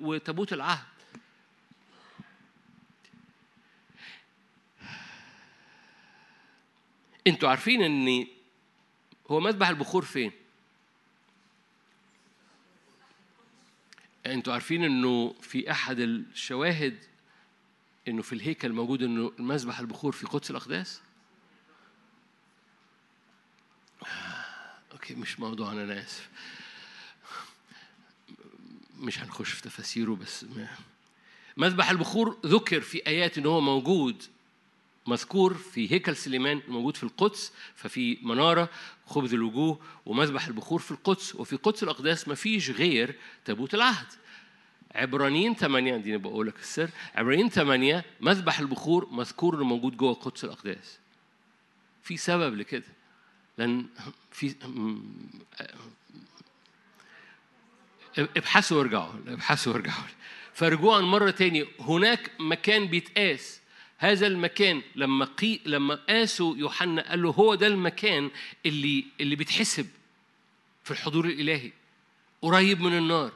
وتابوت 0.00 0.52
العهد. 0.52 0.86
أنتوا 7.26 7.48
عارفين 7.48 7.82
ان 7.82 8.26
هو 9.30 9.40
مسبح 9.40 9.68
البخور 9.68 10.04
فين؟ 10.04 10.32
أنتوا 14.34 14.52
عارفين 14.52 14.84
انه 14.84 15.34
في 15.40 15.70
احد 15.70 15.98
الشواهد 15.98 16.98
انه 18.08 18.22
في 18.22 18.32
الهيكل 18.32 18.72
موجود 18.72 19.02
انه 19.02 19.32
المذبح 19.38 19.80
البخور 19.80 20.12
في 20.12 20.26
قدس 20.26 20.50
الأقداس؟ 20.50 21.00
أوكي 24.92 25.14
مش 25.14 25.40
موضوعنا 25.40 25.84
أنا 25.84 26.00
آسف. 26.00 26.28
مش 28.98 29.18
هنخش 29.18 29.50
في 29.52 29.62
تفاسيره 29.62 30.14
بس 30.14 30.46
مذبح 31.56 31.90
البخور 31.90 32.38
ذكر 32.46 32.80
في 32.80 33.06
آيات 33.06 33.38
إن 33.38 33.46
هو 33.46 33.60
موجود. 33.60 34.22
مذكور 35.08 35.54
في 35.54 35.92
هيكل 35.92 36.16
سليمان 36.16 36.62
موجود 36.68 36.96
في 36.96 37.02
القدس 37.02 37.52
ففي 37.74 38.18
منارة 38.22 38.68
خبز 39.06 39.34
الوجوه 39.34 39.80
ومذبح 40.06 40.46
البخور 40.46 40.80
في 40.80 40.90
القدس. 40.90 41.34
وفي 41.34 41.56
قدس 41.56 41.82
الأقداس 41.82 42.28
ما 42.28 42.34
فيش 42.34 42.70
غير 42.70 43.14
تابوت 43.44 43.74
العهد. 43.74 44.06
عبرانيين 44.94 45.54
ثمانية 45.54 45.96
دي 45.96 46.16
بقول 46.16 46.46
لك 46.46 46.58
السر. 46.58 46.90
عبرانيين 47.14 47.48
ثمانية 47.48 48.04
مذبح 48.20 48.58
البخور 48.58 49.08
مذكور 49.10 49.54
إنه 49.54 49.64
موجود 49.64 49.96
جوه 49.96 50.14
قدس 50.14 50.44
الأقداس. 50.44 50.98
في 52.02 52.16
سبب 52.16 52.54
لكده. 52.54 52.84
لأن 53.58 53.86
في 54.32 54.54
ابحثوا 58.18 58.78
وارجعوا 58.78 59.12
ابحثوا 59.26 59.72
وارجعوا. 59.72 60.04
فرجوعا 60.54 61.00
مرة 61.00 61.30
تاني 61.30 61.66
هناك 61.80 62.30
مكان 62.40 62.86
بيتقاس. 62.86 63.57
هذا 64.00 64.26
المكان 64.26 64.82
لما 64.96 65.24
قي 65.24 65.60
لما 65.66 65.94
قاسوا 65.94 66.56
يوحنا 66.56 67.10
قال 67.10 67.22
له 67.22 67.30
هو 67.30 67.54
ده 67.54 67.66
المكان 67.66 68.30
اللي 68.66 69.04
اللي 69.20 69.36
بيتحسب 69.36 69.86
في 70.84 70.90
الحضور 70.90 71.24
الإلهي 71.26 71.72
قريب 72.42 72.80
من 72.80 72.98
النار 72.98 73.32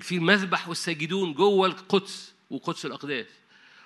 في 0.00 0.14
المذبح 0.14 0.68
والساجدون 0.68 1.34
جوه 1.34 1.66
القدس 1.66 2.32
وقدس 2.50 2.86
الأقداس. 2.86 3.26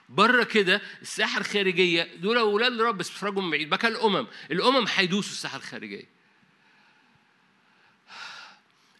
بره 0.08 0.44
كده 0.44 0.80
الساحة 1.02 1.40
الخارجية 1.40 2.08
دول 2.16 2.36
أولاد 2.36 2.72
الرب 2.72 2.98
بس 2.98 3.08
بيتفرجوا 3.08 3.42
من 3.42 3.50
بعيد 3.50 3.70
بقى 3.70 3.88
الأمم 3.88 4.26
الأمم 4.50 4.84
هيدوسوا 4.94 5.32
الساحة 5.32 5.56
الخارجية. 5.58 6.04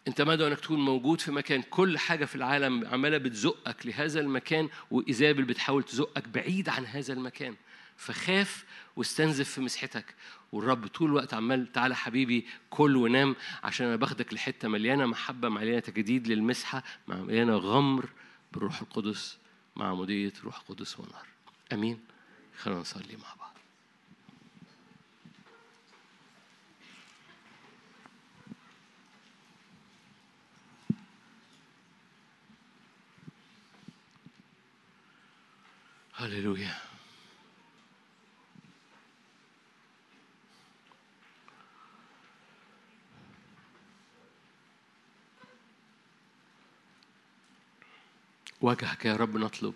انت 0.07 0.21
مدعو 0.21 0.47
انك 0.47 0.59
تكون 0.59 0.85
موجود 0.85 1.21
في 1.21 1.31
مكان. 1.31 1.61
كل 1.61 1.97
حاجة 1.97 2.25
في 2.25 2.35
العالم 2.35 2.87
عمالة 2.87 3.17
بتزقك 3.17 3.85
لهذا 3.85 4.19
المكان 4.19 4.69
وإيزابل 4.91 5.43
بتحاول 5.43 5.83
تزقك 5.83 6.27
بعيد 6.27 6.69
عن 6.69 6.85
هذا 6.85 7.13
المكان. 7.13 7.55
فخاف 7.97 8.65
واستنزف 8.95 9.49
في 9.49 9.61
مسحتك. 9.61 10.15
والرب 10.51 10.87
طول 10.87 11.09
الوقت 11.09 11.33
عمال 11.33 11.71
تعالى 11.71 11.95
حبيبي 11.95 12.45
كل 12.69 12.95
ونام 12.97 13.35
عشان 13.63 13.87
أنا 13.87 13.95
باخدك 13.95 14.33
لحتة 14.33 14.67
مليانة 14.67 15.05
محبة 15.05 15.49
مليانة 15.49 15.79
تجديد 15.79 16.27
للمسحة 16.27 16.83
مليانة 17.07 17.55
غمر 17.55 18.09
بالروح 18.51 18.81
القدس 18.81 19.37
مع 19.75 19.93
مدية 19.93 20.33
روح 20.43 20.59
القدس 20.59 20.99
ونار 20.99 21.27
آمين. 21.73 21.99
خلينا 22.57 22.79
نصلي 22.79 23.17
مع 23.17 23.35
بعض. 23.39 23.44
هللويا 36.17 36.75
وجهك 48.61 49.05
يا 49.05 49.15
رب 49.15 49.37
نطلب. 49.37 49.73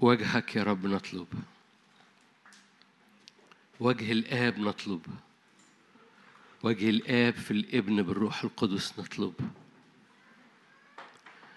وجهك 0.00 0.56
يا 0.56 0.62
رب 0.62 0.86
نطلب. 0.86 1.26
وجه 3.80 4.12
الآب 4.12 4.58
نطلب. 4.58 5.06
وجه 6.62 6.90
الآب 6.90 7.34
في 7.34 7.50
الإبن 7.50 8.02
بالروح 8.02 8.44
القدس 8.44 8.98
نطلب. 8.98 9.34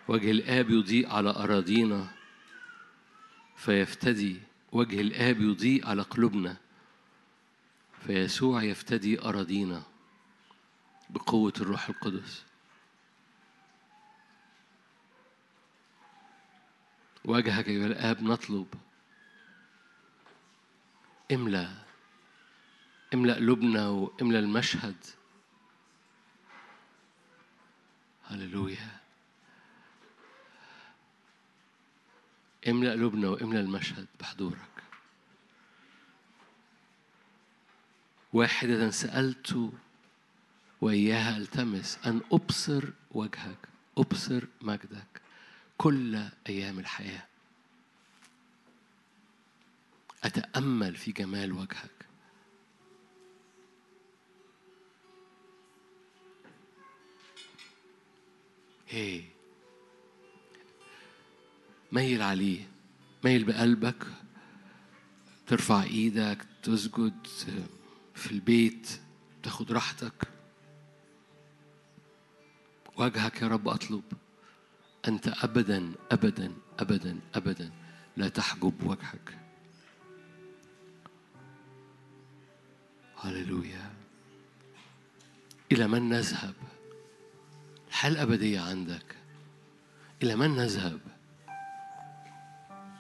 وجه 0.07 0.31
الآب 0.31 0.69
يضيء 0.69 1.09
على 1.09 1.29
أراضينا. 1.29 2.18
فيفتدي 3.59 4.39
وجه 4.71 5.01
الآب 5.01 5.41
يضيء 5.41 5.87
على 5.87 6.01
قلوبنا 6.01 6.57
فيسوع 8.05 8.63
يفتدي 8.63 9.21
أراضينا 9.21 9.83
بقوة 11.09 11.53
الروح 11.61 11.89
القدس. 11.89 12.43
وجهك 17.25 17.67
أيها 17.67 17.85
الآب 17.85 18.23
نطلب 18.23 18.67
املأ 21.31 21.69
املأ 23.13 23.35
قلوبنا 23.35 23.87
واملأ 23.87 24.39
المشهد. 24.39 24.95
هللويا. 28.23 28.98
املأ 32.67 32.91
قلوبنا 32.91 33.29
واملأ 33.29 33.59
المشهد 33.59 34.07
بحضورك. 34.19 34.59
واحدة 38.33 38.89
سألت 38.89 39.71
وإياها 40.81 41.37
ألتمس 41.37 41.99
أن 42.05 42.21
أبصر 42.31 42.89
وجهك 43.11 43.57
أبصر 43.97 44.43
مجدك 44.61 45.21
كل 45.77 46.19
أيام 46.49 46.79
الحياة. 46.79 47.25
أتأمل 50.23 50.95
في 50.95 51.11
جمال 51.11 51.53
وجهك. 51.53 52.05
هي 58.89 59.23
ميل 61.91 62.21
عليه 62.21 62.67
ميل 63.23 63.43
بقلبك 63.43 64.07
ترفع 65.47 65.83
إيدك 65.83 66.45
تسجد 66.63 67.27
في 68.15 68.31
البيت 68.31 68.99
تاخد 69.43 69.71
راحتك. 69.71 70.27
وجهك 72.97 73.41
يا 73.41 73.47
رب 73.47 73.67
أطلب 73.67 74.03
أنت 75.07 75.27
أبدا 75.27 75.91
أبدا 76.11 76.53
أبدا 76.79 77.19
أبدا. 77.35 77.71
لا 78.17 78.29
تحجب 78.29 78.83
وجهك. 78.83 79.37
هللويا. 83.17 83.91
إلى 85.71 85.87
من 85.87 86.09
نذهب؟ 86.09 86.53
الحياة 87.87 88.11
الأبدية 88.11 88.59
عندك. 88.59 89.15
إلى 90.23 90.35
من 90.35 90.55
نذهب؟ 90.55 91.18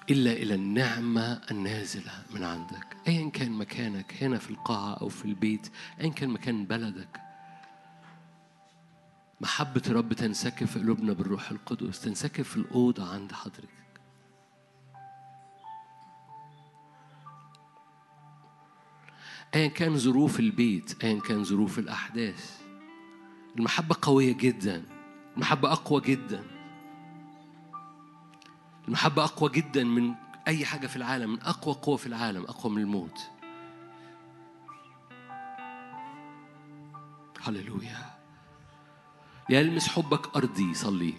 إلا 0.09 0.31
إلى 0.31 0.55
النعمة 0.55 1.41
النازلة 1.51 2.11
من 2.35 2.43
عندك. 2.43 2.97
أيا 3.07 3.29
كان 3.29 3.51
مكانك 3.51 4.23
هنا 4.23 4.37
في 4.37 4.49
القاعة 4.49 4.93
أو 4.93 5.09
في 5.09 5.25
البيت 5.25 5.71
أيا 6.01 6.09
كان 6.09 6.29
مكان 6.29 6.65
بلدك. 6.65 7.21
محبة 9.41 9.81
الرب 9.87 10.13
تنسكب 10.13 10.67
في 10.67 10.79
قلوبنا 10.79 11.13
بالروح 11.13 11.51
القدس 11.51 12.01
تنسكب 12.01 12.43
في 12.43 12.57
الأوضة 12.57 13.13
عند 13.13 13.31
حضرتك. 13.31 13.69
أيا 19.55 19.67
كان 19.67 19.97
ظروف 19.97 20.39
البيت 20.39 21.03
أيا 21.03 21.19
كان 21.19 21.43
ظروف 21.43 21.79
الأحداث. 21.79 22.61
المحبة 23.57 23.95
قوية 24.01 24.33
جدا 24.33 24.83
المحبة 25.35 25.71
أقوى 25.71 26.01
جدا. 26.01 26.58
المحبة 28.87 29.23
أقوى 29.23 29.49
جدا 29.49 29.83
من 29.83 30.13
أي 30.47 30.65
حاجة 30.65 30.87
في 30.87 30.95
العالم 30.95 31.31
من 31.31 31.41
أقوى 31.41 31.75
قوة 31.75 31.97
في 31.97 32.07
العالم 32.07 32.43
أقوى 32.43 32.73
من 32.73 32.81
الموت. 32.81 33.19
هللويا. 37.41 38.19
ليلمس 39.49 39.87
حبك 39.87 40.35
أرضي 40.35 40.73
صلي. 40.73 41.13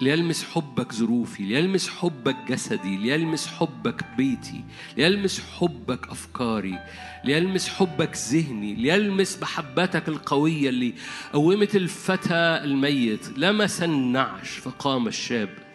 ليلمس 0.00 0.44
حبك 0.44 0.92
ظروفي 0.92 1.42
ليلمس 1.42 1.88
حبك 1.88 2.36
جسدي 2.48 2.96
ليلمس 2.96 3.46
حبك 3.46 4.04
بيتي 4.16 4.64
ليلمس 4.96 5.40
حبك 5.40 6.08
أفكاري 6.08 6.78
ليلمس 7.24 7.68
حبك 7.68 8.16
ذهني 8.16 8.74
ليلمس 8.74 9.38
محبتك 9.42 10.08
القوية 10.08 10.68
اللي 10.68 10.94
قومت 11.32 11.76
الفتى 11.76 12.60
الميت. 12.64 13.38
لمس 13.38 13.82
النعش 13.82 14.50
فقام 14.50 15.08
الشاب. 15.08 15.71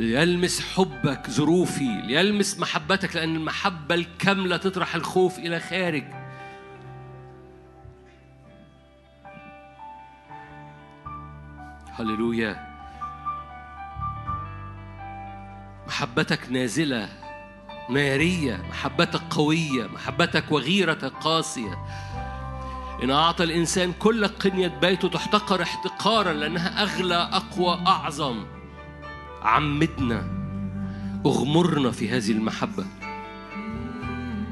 ليلمس 0.00 0.60
حبك 0.60 1.30
ظروفي 1.30 2.02
ليلمس 2.04 2.58
محبتك 2.58 3.16
لأن 3.16 3.36
المحبة 3.36 3.94
الكاملة 3.94 4.56
تطرح 4.56 4.94
الخوف 4.94 5.38
إلى 5.38 5.60
خارج. 5.60 6.04
هللويا. 11.98 12.70
محبتك 15.86 16.50
نازلة 16.50 17.08
نارية 17.90 18.62
محبتك 18.68 19.22
قوية 19.30 19.86
محبتك 19.86 20.52
وغيرتك 20.52 21.12
قاسية. 21.12 21.78
إن 23.02 23.10
أعطى 23.10 23.44
الإنسان 23.44 23.92
كل 23.92 24.26
قنية 24.26 24.68
بيته 24.68 25.08
تحتقر 25.08 25.62
احتقارا 25.62 26.32
لأنها 26.32 26.82
أغلى 26.82 27.28
أقوى 27.32 27.86
أعظم. 27.86 28.59
عمدنا 29.42 30.40
اغمرنا 31.26 31.90
في 31.90 32.08
هذه 32.08 32.30
المحبة. 32.30 32.86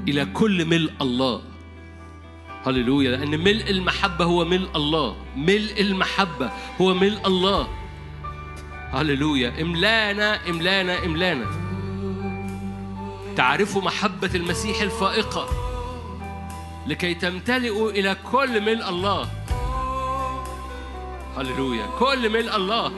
إلى 0.09 0.24
كل 0.24 0.65
ملء 0.65 0.93
الله. 1.01 1.43
هللويا. 2.66 3.16
لأن 3.16 3.40
ملء 3.40 3.70
المحبة 3.70 4.24
هو 4.24 4.44
ملء 4.44 4.77
الله. 4.77 5.16
ملء 5.36 5.81
المحبة 5.81 6.51
هو 6.81 6.94
ملء 6.94 7.27
الله. 7.27 7.69
هللويا. 8.90 9.62
إملانا 9.62 10.48
إملانا 10.48 11.05
إملانا. 11.05 11.47
تعرفوا 13.36 13.82
محبة 13.82 14.31
المسيح 14.35 14.81
الفائقة؟ 14.81 15.48
لكي 16.86 17.15
تمتلئوا 17.15 17.90
إلى 17.90 18.16
كل 18.32 18.60
ملء 18.60 18.89
الله. 18.89 19.28
هللويا. 21.36 21.86
كل 21.98 22.31
ملء 22.31 22.56
الله. 22.56 22.93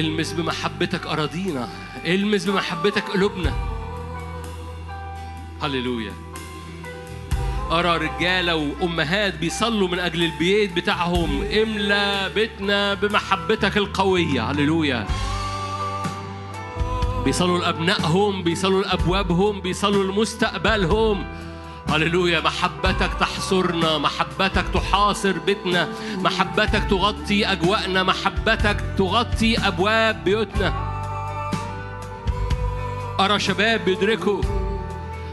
المس 0.00 0.32
بمحبتك 0.32 1.06
أراضينا 1.06 1.68
المس 2.06 2.44
بمحبتك 2.44 3.02
قلوبنا. 3.02 3.52
هللويا. 5.62 6.12
أرى 7.70 7.96
رجالة 7.96 8.56
وأمهات 8.56 9.34
بيصلوا 9.34 9.88
من 9.88 9.98
أجل 9.98 10.22
البيت 10.22 10.72
بتاعهم 10.72 11.42
املى 11.42 12.30
بيتنا 12.34 12.94
بمحبتك 12.94 13.76
القوية. 13.76 14.50
هللويا. 14.50 15.06
بيصلوا 17.24 17.58
لأبنائهم 17.58 18.42
بيصلوا 18.42 18.82
لأبوابهم 18.82 19.60
بيصلوا 19.60 20.04
لمستقبلهم. 20.04 21.26
هللويا 21.88 22.40
محبتك 22.40 23.10
تحصرنا 23.20 23.98
محبتك 23.98 24.64
تحاصر 24.74 25.38
بيتنا 25.38 25.88
محبتك 26.16 26.84
تغطي 26.90 27.46
أجواءنا 27.46 28.02
محبتك 28.02 28.84
تغطي 28.98 29.58
أبواب 29.58 30.24
بيوتنا. 30.24 30.74
أرى 33.20 33.38
شباب 33.38 33.84
بيدركوا 33.84 34.42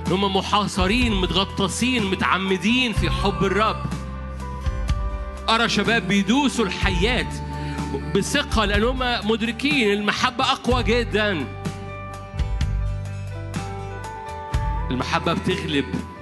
هم 0.07 0.35
محاصرين 0.35 1.21
متغطسين 1.21 2.05
متعمدين 2.05 2.93
في 2.93 3.09
حب 3.09 3.43
الرب. 3.43 3.85
أرى 5.49 5.69
شباب 5.69 6.07
بيدوسوا 6.07 6.65
الحيات 6.65 7.33
بثقة 8.15 8.65
لأن 8.65 8.83
هم 8.83 9.29
مدركين 9.29 9.93
المحبة 9.93 10.51
أقوى 10.51 10.83
جدا. 10.83 11.45
المحبة 14.91 15.33
بتغلب. 15.33 16.12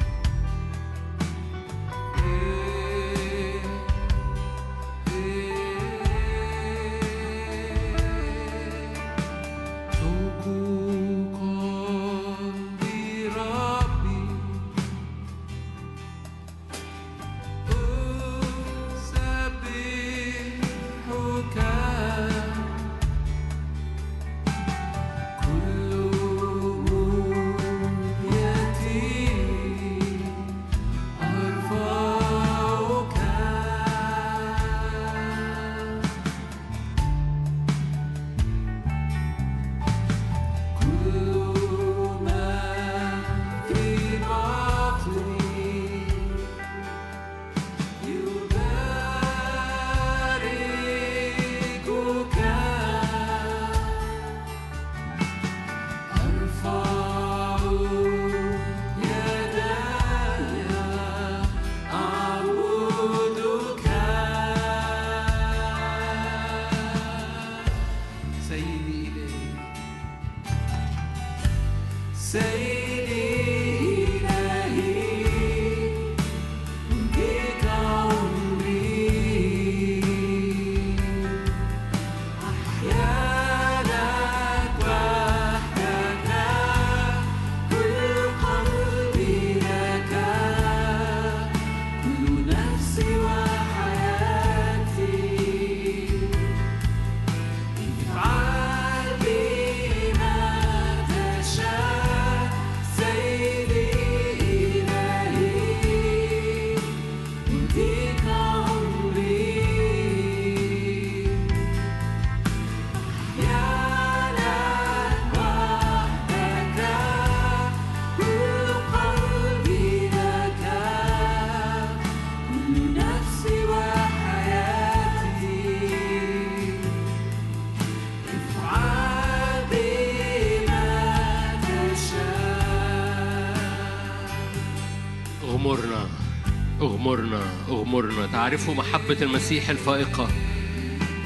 اغمرنا 138.06 138.28
تعرفوا 138.28 138.74
محبة 138.74 139.18
المسيح 139.22 139.70
الفائقة؟ 139.70 140.30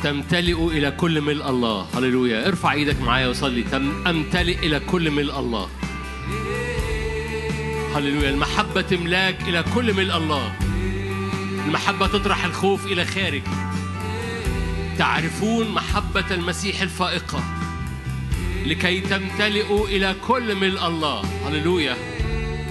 تمتلئ 0.04 0.68
إلى 0.68 0.92
كل 0.92 1.22
ملء 1.22 1.50
الله. 1.50 1.88
هللويا. 1.96 2.48
ارفع 2.48 2.74
إيدك 2.74 3.02
معايا 3.02 3.28
وصلي. 3.28 3.64
تم 3.64 4.08
أمتلئ 4.08 4.60
إلى 4.60 4.80
كل 4.80 5.12
ملء 5.12 5.40
الله. 5.40 5.70
هللويا. 7.96 8.30
المحبة 8.30 8.82
تملاك 8.82 9.42
إلى 9.48 9.64
كل 9.76 9.94
ملء 9.94 10.18
الله. 10.18 10.56
المحبة 11.68 12.08
تطرح 12.08 12.46
الخوف 12.46 12.86
إلى 12.86 13.06
خارج. 13.06 13.42
تعرفون 14.98 15.72
محبة 15.72 16.26
المسيح 16.32 16.82
الفائقة؟ 16.82 17.44
لكي 18.66 19.02
تمتلئوا 19.02 19.88
إلى 19.88 20.16
كل 20.28 20.56
ملء 20.56 20.88
الله. 20.88 21.22
هللويا. 21.48 22.15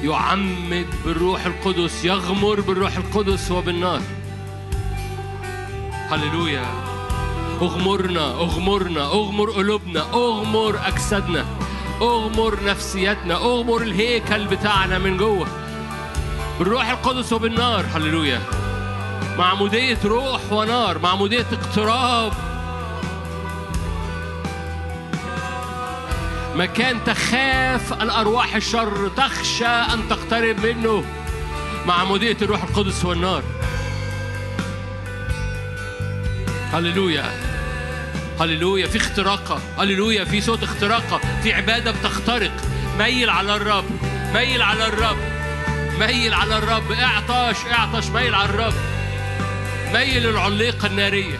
يعمد 0.04 0.86
بالروح 1.04 1.46
القدس 1.46 2.04
يغمر 2.04 2.60
بالروح 2.60 2.96
القدس 2.96 3.50
وبالنار 3.50 4.00
هللويا. 6.10 6.66
اغمرنا 7.62 8.26
اغمرنا 8.26 9.04
اغمر 9.04 9.50
قلوبنا 9.50 10.00
اغمر 10.00 10.78
اجسادنا 10.86 11.44
اغمر 12.00 12.58
نفسيتنا 12.64 13.34
اغمر 13.34 13.82
الهيكل 13.82 14.46
بتاعنا 14.46 14.98
من 14.98 15.16
جوه. 15.16 15.46
بالروح 16.58 16.90
القدس 16.90 17.32
وبالنار. 17.32 17.84
هللويا. 17.94 18.40
معمودية 19.38 19.98
روح 20.04 20.52
ونار 20.52 20.98
معمودية 20.98 21.46
اقتراب 21.52 22.32
مكان 26.54 27.04
تخاف 27.04 27.92
الأرواح 27.92 28.54
الشر 28.54 29.08
تخشى 29.16 29.66
أن 29.66 30.08
تقترب 30.08 30.66
منه 30.66 31.04
معمودية 31.86 32.36
الروح 32.42 32.62
القدس 32.62 33.04
والنار. 33.04 33.42
هللويا 36.72 37.24
هللويا 38.40 38.86
في 38.86 38.96
اختراقة 38.96 39.60
هللويا 39.78 40.24
في 40.24 40.40
صوت 40.40 40.62
اختراقة 40.62 41.20
في 41.42 41.52
عبادة 41.52 41.90
بتخترق. 41.90 42.52
ميل 42.98 43.30
على 43.30 43.56
الرب 43.56 43.84
ميل 44.34 44.62
على 44.62 44.86
الرب 44.86 45.18
ميل 45.98 46.34
على 46.34 46.58
الرب 46.58 46.92
اعطش 46.92 47.56
اعطش 47.72 48.06
ميل 48.06 48.34
على 48.34 48.50
الرب. 48.50 48.74
ميل 49.92 50.26
العليقة 50.26 50.86
النارية. 50.86 51.38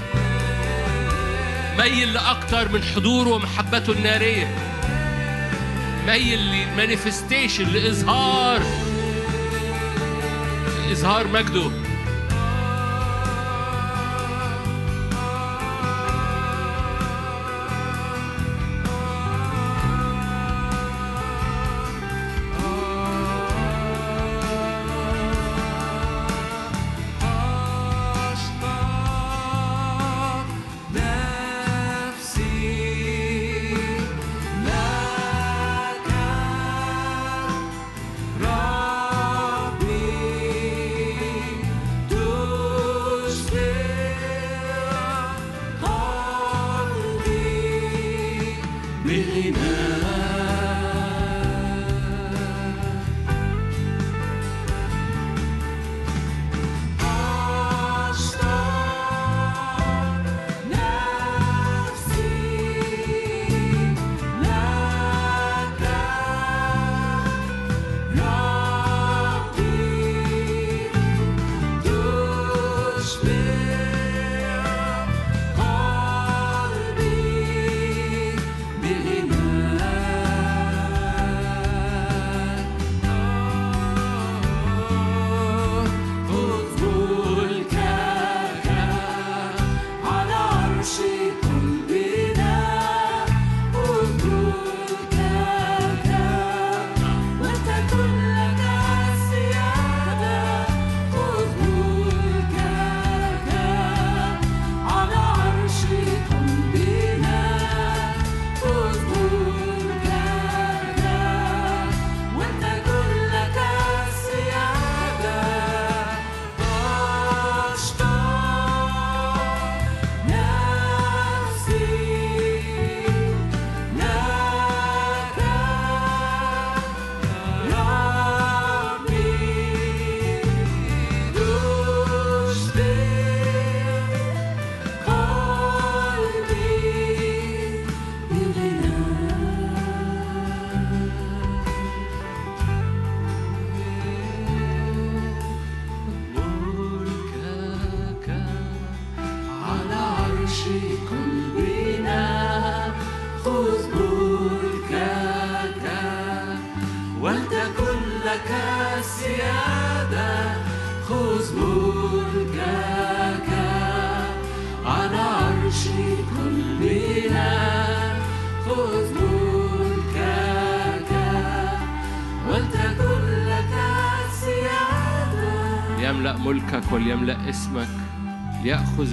ميل 1.78 2.12
لأكتر 2.12 2.68
من 2.68 2.82
حضوره 2.82 3.28
ومحبته 3.28 3.92
النارية. 3.92 4.73
ميل 6.06 6.38
لمانيفستيشن 6.38 7.68
لإظهار 7.68 8.62
إظهار 10.92 11.26
مجده. 11.28 11.70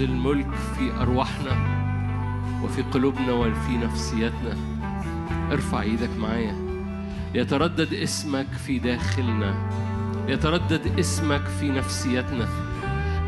الملك 0.01 0.51
في 0.77 0.91
أرواحنا 1.01 1.81
وفي 2.63 2.81
قلوبنا 2.81 3.31
وفي 3.31 3.77
نفسياتنا. 3.77 4.57
ارفع 5.51 5.81
إيدك 5.81 6.09
معايا. 6.17 6.55
ليتردد 7.33 7.93
اسمك 7.93 8.47
في 8.65 8.79
داخلنا. 8.79 9.69
ليتردد 10.27 10.99
اسمك 10.99 11.45
في 11.59 11.69
نفسياتنا. 11.69 12.49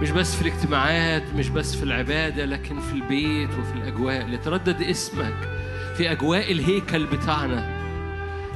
مش 0.02 0.12
بس 0.12 0.36
في 0.36 0.42
الاجتماعات 0.42 1.24
مش 1.36 1.50
بس 1.50 1.76
في 1.76 1.84
العبادة 1.84 2.46
لكن 2.46 2.80
في 2.80 2.94
البيت 2.94 3.50
وفي 3.50 3.74
الأجواء. 3.74 4.28
ليتردد 4.28 4.82
اسمك 4.82 5.36
في 5.98 6.12
أجواء 6.12 6.52
الهيكل 6.52 7.06
بتاعنا. 7.06 7.84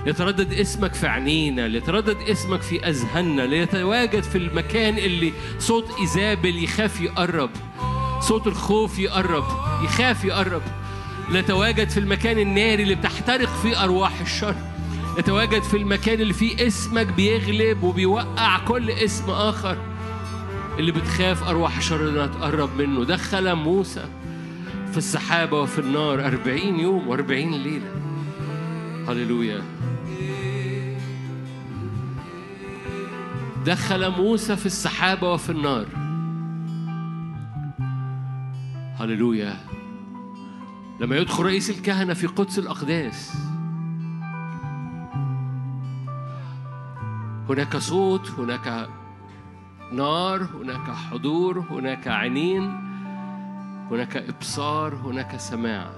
يتردد 0.05 0.53
اسمك 0.53 0.93
في 0.93 1.07
عينينا 1.07 1.67
ليتردد 1.67 2.17
اسمك 2.29 2.61
في 2.61 2.89
أذهاننا. 2.89 3.41
ليتواجد 3.41 4.23
في 4.23 4.37
المكان 4.37 4.97
اللي 4.97 5.33
صوت 5.59 5.85
إيزابل 5.99 6.63
يخاف 6.63 7.01
يقرب. 7.01 7.49
صوت 8.27 8.47
الخوف 8.47 8.99
يقرب 8.99 9.43
يخاف 9.83 10.23
يقرب. 10.23 10.61
ليتواجد 11.29 11.89
في 11.89 11.99
المكان 11.99 12.39
الناري 12.39 12.83
اللي 12.83 12.95
بتحترق 12.95 13.49
فيه 13.49 13.83
أرواح 13.83 14.19
الشر. 14.21 14.55
يتواجد 15.19 15.63
في 15.63 15.77
المكان 15.77 16.21
اللي 16.21 16.33
فيه 16.33 16.67
اسمك 16.67 17.07
بيغلب 17.07 17.83
وبيوقع 17.83 18.59
كل 18.59 18.91
اسم 18.91 19.29
آخر. 19.29 19.77
اللي 20.79 20.91
بتخاف 20.91 21.43
أرواح 21.43 21.77
الشر 21.77 22.09
إنها 22.09 22.27
تقرب 22.27 22.69
منه. 22.77 23.03
دخل 23.05 23.55
موسى 23.55 24.05
في 24.91 24.97
السحابة 24.97 25.61
وفي 25.61 25.79
النار 25.79 26.25
أربعين 26.25 26.79
يوم 26.79 27.07
وأربعين 27.07 27.51
ليلة. 27.51 27.91
هللويا. 29.07 29.61
دخل 33.65 34.09
موسى 34.09 34.55
في 34.55 34.65
السحابة 34.65 35.33
وفي 35.33 35.49
النار. 35.49 36.06
هللويا. 39.17 39.57
لما 40.99 41.15
يدخل 41.15 41.43
رئيس 41.43 41.69
الكهنة 41.69 42.13
في 42.13 42.27
قدس 42.27 42.59
الأقداس 42.59 43.37
هناك 47.49 47.77
صوت 47.77 48.29
هناك 48.31 48.89
نار 49.91 50.43
هناك 50.43 50.91
حضور 50.91 51.59
هناك 51.59 52.07
عينين 52.07 52.63
هناك 53.91 54.17
إبصار 54.17 54.95
هناك 54.95 55.37
سماع. 55.37 55.89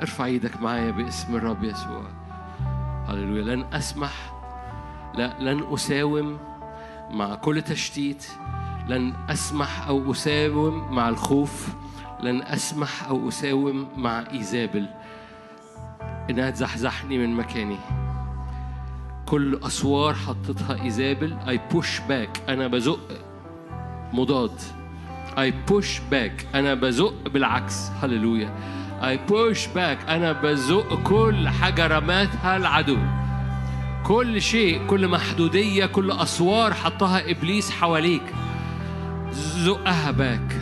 ارفع 0.00 0.24
إيدك 0.24 0.62
معايا 0.62 0.90
باسم 0.90 1.36
الرب 1.36 1.64
يسوع. 1.64 2.04
هللويا. 3.08 3.54
لن 3.56 3.64
أسمح 3.72 4.32
لا 5.14 5.36
لن 5.40 5.64
أساوم 5.72 6.38
مع 7.10 7.34
كل 7.34 7.62
تشتيت. 7.62 8.26
لن 8.90 9.12
أسمح 9.28 9.88
أو 9.88 10.12
أساوم 10.12 10.94
مع 10.94 11.08
الخوف 11.08 11.68
لن 12.22 12.42
أسمح 12.42 13.08
أو 13.08 13.28
أساوم 13.28 13.88
مع 13.96 14.24
إيزابل. 14.32 14.86
إنها 16.30 16.50
تزحزحني 16.50 17.18
من 17.18 17.36
مكاني. 17.36 17.76
كل 19.26 19.60
أسوار 19.62 20.14
حطتها 20.14 20.82
إيزابل. 20.82 21.36
I 21.46 21.74
push 21.74 22.00
back. 22.08 22.48
أنا 22.48 22.66
بزق. 22.66 23.00
مضاد. 24.12 24.60
I 25.36 25.70
push 25.70 26.12
back. 26.12 26.54
أنا 26.54 26.74
بزق 26.74 27.28
بالعكس. 27.28 27.90
هللويا. 28.02 28.54
I 29.02 29.30
push 29.30 29.58
back. 29.74 30.08
أنا 30.08 30.32
بزق 30.32 31.02
كل 31.02 31.48
حاجة 31.48 31.86
رماتها 31.86 32.56
العدو. 32.56 32.98
كل 34.04 34.42
شيء 34.42 34.86
كل 34.86 35.08
محدودية 35.08 35.86
كل 35.86 36.10
أسوار 36.10 36.74
حطها 36.74 37.30
إبليس 37.30 37.70
حواليك. 37.70 38.22
زقها 39.32 40.10
باك 40.10 40.56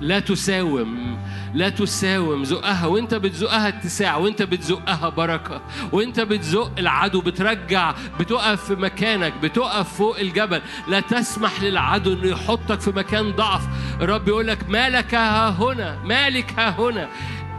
لا 0.00 0.18
تساوم 0.20 1.18
لا 1.54 1.68
تساوم 1.68 2.44
زقها 2.44 2.86
وانت 2.86 3.14
بتزقها 3.14 3.68
اتساع 3.68 4.16
وانت 4.16 4.42
بتزقها 4.42 5.08
بركة 5.08 5.62
وانت 5.92 6.20
بتزق 6.20 6.72
العدو. 6.78 7.20
بترجع 7.20 7.94
بتقف 8.20 8.64
في 8.64 8.74
مكانك 8.74 9.32
بتقف 9.42 9.94
فوق 9.94 10.18
الجبل. 10.18 10.62
لا 10.88 11.00
تسمح 11.00 11.62
للعدو 11.62 12.12
إنه 12.12 12.26
يحطك 12.26 12.80
في 12.80 12.90
مكان 12.90 13.32
ضعف. 13.32 13.62
الرب 14.00 14.28
يقول 14.28 14.46
لك 14.46 14.70
مالك 14.70 15.14
ها 15.14 15.50
هنا 15.50 15.98
مالك 16.04 16.58
ها 16.58 16.70
هنا 16.80 17.08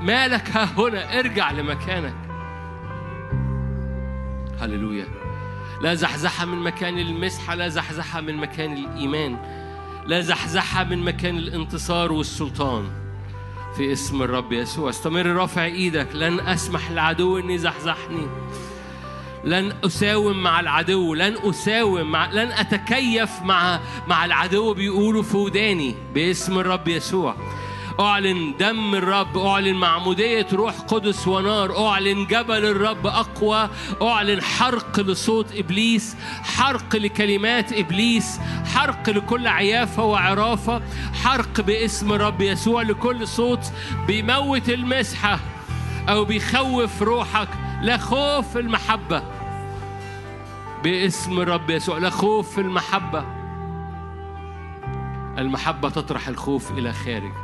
مالك 0.02 0.50
ها 0.50 0.70
هنا. 0.78 1.20
ارجع 1.20 1.52
لمكانك. 1.52 2.16
هللويا. 4.62 5.08
لا 5.82 5.94
زحزحة 5.94 6.46
من 6.46 6.58
مكان 6.58 7.00
المسحة 7.00 7.56
لا 7.56 7.68
زحزحة 7.68 8.22
من 8.22 8.38
مكان 8.38 8.74
الإيمان. 8.74 9.38
لا 10.08 10.22
زحزحة 10.22 10.84
من 10.84 11.00
مكان 11.00 11.38
الانتصار 11.38 12.12
والسلطان. 12.12 12.90
في 13.78 13.94
اسم 13.94 14.22
الرب 14.22 14.52
يسوع 14.52 14.90
استمر 14.90 15.26
رافع 15.26 15.66
إيدك. 15.66 16.08
لن 16.14 16.40
اسمح 16.40 16.92
للعدو 16.92 17.40
ان 17.40 17.50
يزحزحني 17.50 18.28
لن 19.44 19.74
اساوم 19.86 20.44
مع 20.44 20.60
العدو. 20.60 21.14
لن 21.14 21.38
اساوم 21.44 22.12
مع 22.12 22.32
لن 22.32 22.52
اتكيف 22.52 23.42
مع 23.42 23.80
مع 24.08 24.26
العدو 24.26 24.74
بيقولوا 24.74 25.24
في 25.24 25.38
وداني 25.38 25.96
باسم 26.14 26.60
الرب 26.60 26.88
يسوع. 26.88 27.36
أعلن 28.00 28.54
دم 28.60 28.96
الرب 28.96 29.38
أعلن 29.38 29.76
معمودية 29.76 30.48
روح 30.54 30.80
قدس 30.80 31.28
ونار 31.28 31.88
أعلن 31.88 32.26
جبل 32.26 32.66
الرب 32.66 33.08
أقوى 33.08 33.70
أعلن 34.02 34.42
حرق 34.42 35.00
لصوت 35.00 35.56
إبليس 35.56 36.16
حرق 36.44 36.96
لكلمات 36.96 37.74
إبليس 37.74 38.40
حرق 38.66 39.10
لكل 39.10 39.48
عيافة 39.48 40.04
وعرافة 40.04 40.82
حرق 41.24 41.62
باسم 41.62 42.14
الرب 42.14 42.42
يسوع 42.42 42.82
لكل 42.82 43.28
صوت 43.28 43.72
بيموت 44.08 44.70
المسحة 44.70 45.40
أو 46.10 46.26
بيخوف 46.26 47.02
روحك. 47.02 47.50
لا 47.82 47.98
خوف 47.98 48.58
المحبة 48.58 49.24
باسم 50.84 51.40
الرب 51.40 51.70
يسوع 51.70 51.98
لا 51.98 52.10
خوف 52.10 52.60
المحبة. 52.60 53.26
المحبة 55.38 55.90
تطرح 55.90 56.28
الخوف 56.28 56.72
إلى 56.72 56.94
خارج. 56.94 57.43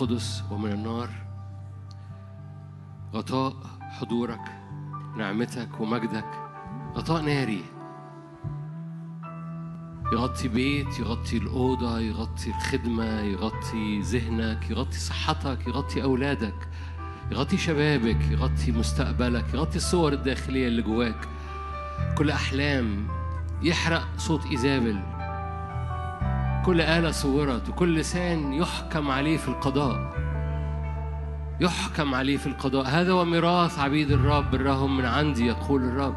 القدس 0.00 0.44
ومن 0.50 0.72
النار. 0.72 1.10
غطاء 3.14 3.54
حضورك 3.80 4.40
نعمتك 5.16 5.80
ومجدك. 5.80 6.30
غطاء 6.94 7.22
ناري. 7.22 7.64
يغطي 10.12 10.48
بيت 10.48 10.98
يغطي 10.98 11.36
الأوضة 11.36 11.98
يغطي 11.98 12.50
الخدمة 12.50 13.20
يغطي 13.20 14.00
ذهنك 14.00 14.70
يغطي 14.70 14.98
صحتك 14.98 15.66
يغطي 15.68 16.02
أولادك 16.02 16.68
يغطي 17.30 17.56
شبابك 17.56 18.30
يغطي 18.30 18.72
مستقبلك 18.72 19.54
يغطي 19.54 19.76
الصور 19.76 20.12
الداخلية 20.12 20.68
اللي 20.68 20.82
جواك. 20.82 21.28
كل 22.18 22.30
أحلام 22.30 23.08
يحرق 23.62 24.08
صوت 24.16 24.46
إيزابل. 24.46 25.19
كل 26.64 26.80
آلة 26.80 27.10
صورت 27.10 27.68
وكل 27.68 27.96
لسان 27.96 28.52
يحكم 28.52 29.10
عليه 29.10 29.36
في 29.36 29.48
القضاء. 29.48 30.14
يحكم 31.60 32.14
عليه 32.14 32.36
في 32.36 32.46
القضاء. 32.46 32.86
هذا 32.86 33.12
هو 33.12 33.24
ميراث 33.24 33.78
عبيد 33.78 34.10
الرب. 34.10 34.50
برهم 34.50 34.96
من 34.96 35.04
عندي 35.04 35.46
يقول 35.46 35.84
الرب. 35.84 36.14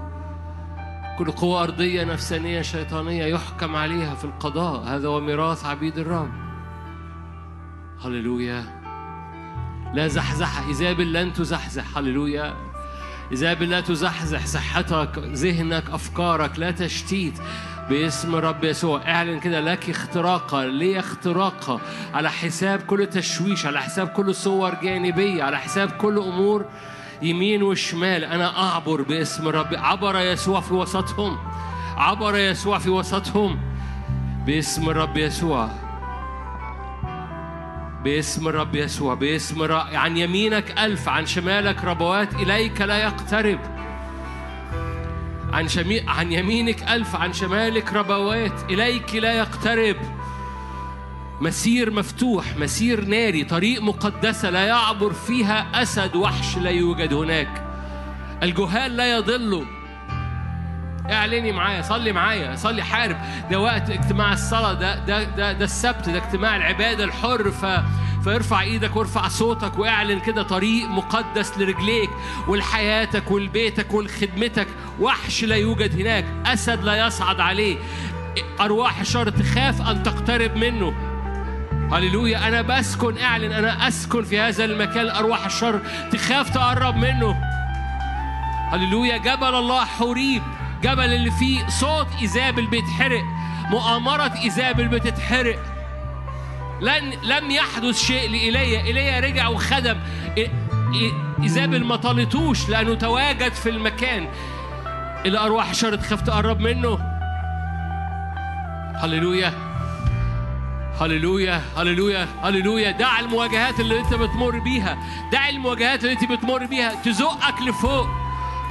كل 1.17 1.31
قوة 1.31 1.63
أرضية 1.63 2.03
نفسانية 2.03 2.61
شيطانية 2.61 3.25
يحكم 3.25 3.75
عليها 3.75 4.15
في 4.15 4.25
القضاء. 4.25 4.83
هذا 4.83 5.07
هو 5.07 5.19
ميراث 5.19 5.65
عبيد 5.65 5.97
الرب. 5.97 6.31
هللويا. 8.05 8.63
لا 9.93 10.07
زحزحة 10.07 10.67
إيزابل 10.67 11.13
لن 11.13 11.33
تزحزح. 11.33 11.97
هللويا. 11.97 12.53
إيزابل 13.31 13.69
لا 13.69 13.81
تزحزح. 13.81 14.45
صحتك 14.45 15.17
ذهنك 15.17 15.89
أفكارك 15.89 16.59
لا 16.59 16.71
تشتيت. 16.71 17.39
باسم 17.89 18.35
رب 18.35 18.63
يسوع. 18.63 19.01
اعلن 19.07 19.39
كده 19.39 19.59
لك 19.59 19.89
اختراقة 19.89 20.65
ليه 20.65 20.99
اختراقة 20.99 21.81
على 22.13 22.31
حساب 22.31 22.81
كل 22.81 23.07
تشويش 23.07 23.65
على 23.65 23.81
حساب 23.81 24.07
كل 24.07 24.35
صور 24.35 24.75
جانبية 24.75 25.43
على 25.43 25.57
حساب 25.57 25.91
كل 25.91 26.17
أمور 26.17 26.65
يمين 27.21 27.63
وشمال. 27.63 28.23
أنا 28.23 28.63
أعبر 28.63 29.01
باسم 29.01 29.47
رب 29.47 29.73
عبر 29.73 30.19
يسوع 30.19 30.61
في 30.61 30.73
وسطهم. 30.73 31.37
عبر 31.97 32.37
يسوع 32.37 32.77
في 32.77 32.89
وسطهم. 32.89 33.59
باسم 34.45 34.89
الرب 34.89 35.17
يسوع. 35.17 35.69
باسم 38.03 38.47
الرب 38.47 38.75
يسوع. 38.75 39.13
باسم 39.13 39.63
الرب 39.63 39.87
عن 39.93 40.17
يمينك 40.17 40.79
ألف 40.79 41.09
عن 41.09 41.25
شمالك 41.25 41.83
ربوات. 41.83 42.33
إليك 42.33 42.81
لا 42.81 42.97
يقترب. 42.97 43.72
عن 45.53 45.67
شمي... 45.67 46.03
عن 46.07 46.31
يمينك 46.31 46.83
ألف 46.83 47.15
عن 47.15 47.33
شمالك 47.33 47.93
ربوات. 47.93 48.71
إليك 48.71 49.15
لا 49.15 49.33
يقترب. 49.33 49.95
مسير 51.41 51.91
مفتوح 51.91 52.57
مسير 52.57 53.05
ناري. 53.05 53.43
طريق 53.43 53.81
مقدسة 53.81 54.49
لا 54.49 54.65
يعبر 54.65 55.13
فيها 55.13 55.81
أسد 55.81 56.15
وحش 56.15 56.57
لا 56.57 56.69
يوجد 56.69 57.13
هناك. 57.13 57.63
الجهال 58.43 58.97
لا 58.97 59.17
يضلوا 59.17 59.65
اعلني 61.11 61.51
معايا 61.51 61.81
صلي 61.81 62.11
معايا 62.11 62.55
صلي 62.55 62.83
حارب. 62.83 63.17
ده 63.51 63.59
وقت 63.59 63.89
اجتماع 63.89 64.33
الصلاة 64.33 64.73
ده 64.73 64.95
ده 64.95 65.23
ده, 65.23 65.51
ده 65.51 65.65
السبت 65.65 66.09
ده 66.09 66.17
اجتماع 66.17 66.55
العبادة 66.55 67.03
الحر. 67.03 67.51
ف 67.51 67.65
فارفع 68.25 68.61
إيدك 68.61 68.95
وارفع 68.95 69.27
صوتك 69.27 69.79
واعلن 69.79 70.19
كده 70.19 70.43
طريق 70.43 70.89
مقدس 70.89 71.57
لرجليك 71.57 72.09
ولحياتك 72.47 73.31
ولبيتك 73.31 73.93
ولخدمتك. 73.93 74.67
وحش 74.99 75.43
لا 75.43 75.55
يوجد 75.55 76.01
هناك 76.01 76.25
أسد 76.45 76.83
لا 76.83 77.07
يصعد 77.07 77.39
عليه. 77.39 77.77
أرواح 78.59 78.99
الشر 78.99 79.29
تخاف 79.29 79.89
أن 79.89 80.03
تقترب 80.03 80.55
منه. 80.55 80.93
هللويا 81.91 82.47
أنا 82.47 82.61
بسكن 82.61 83.17
اعلن 83.17 83.51
أنا 83.51 83.87
أسكن 83.87 84.23
في 84.23 84.39
هذا 84.39 84.65
المكان. 84.65 85.09
أرواح 85.09 85.45
الشر 85.45 85.81
تخاف 86.11 86.49
تقرب 86.49 86.95
منه. 86.95 87.35
هللويا 88.71 89.17
جبل 89.17 89.55
الله 89.55 89.85
حوريب 89.85 90.43
جبل 90.83 91.13
اللي 91.13 91.31
فيه 91.31 91.67
صوت 91.67 92.07
إيزابل 92.21 92.65
بيتحرق 92.65 93.23
مؤامرة 93.69 94.33
إيزابل 94.43 94.87
بتتحرق. 94.87 95.59
لن 96.81 97.13
لم 97.23 97.51
يحدث 97.51 98.01
شيء 98.01 98.29
لإيليا. 98.29 98.81
إيليا 98.81 99.19
رجع 99.19 99.47
وخدم. 99.47 99.97
إي- 100.35 100.39
إي- 100.93 101.43
إيزابل 101.43 101.83
ما 101.83 101.95
طالتوش 101.95 102.69
لأنه 102.69 102.95
تواجد 102.95 103.53
في 103.53 103.69
المكان. 103.69 104.27
اللي 105.25 105.39
أرواح 105.39 105.69
الشر 105.69 105.95
تخاف 105.95 106.21
تقرب 106.21 106.59
منه. 106.59 106.99
هللويا. 108.95 109.53
هللويا. 111.01 111.61
هللويا. 111.77 112.27
هللويا. 112.43 112.91
دع 112.91 113.19
المواجهات 113.19 113.79
اللي 113.79 113.99
أنت 113.99 114.13
بتمر 114.13 114.59
بيها. 114.59 114.97
دع 115.31 115.49
المواجهات 115.49 116.03
اللي 116.03 116.13
أنت 116.13 116.31
بتمر 116.31 116.65
بيها. 116.65 116.95
تزقك 117.05 117.61
لفوق. 117.61 118.22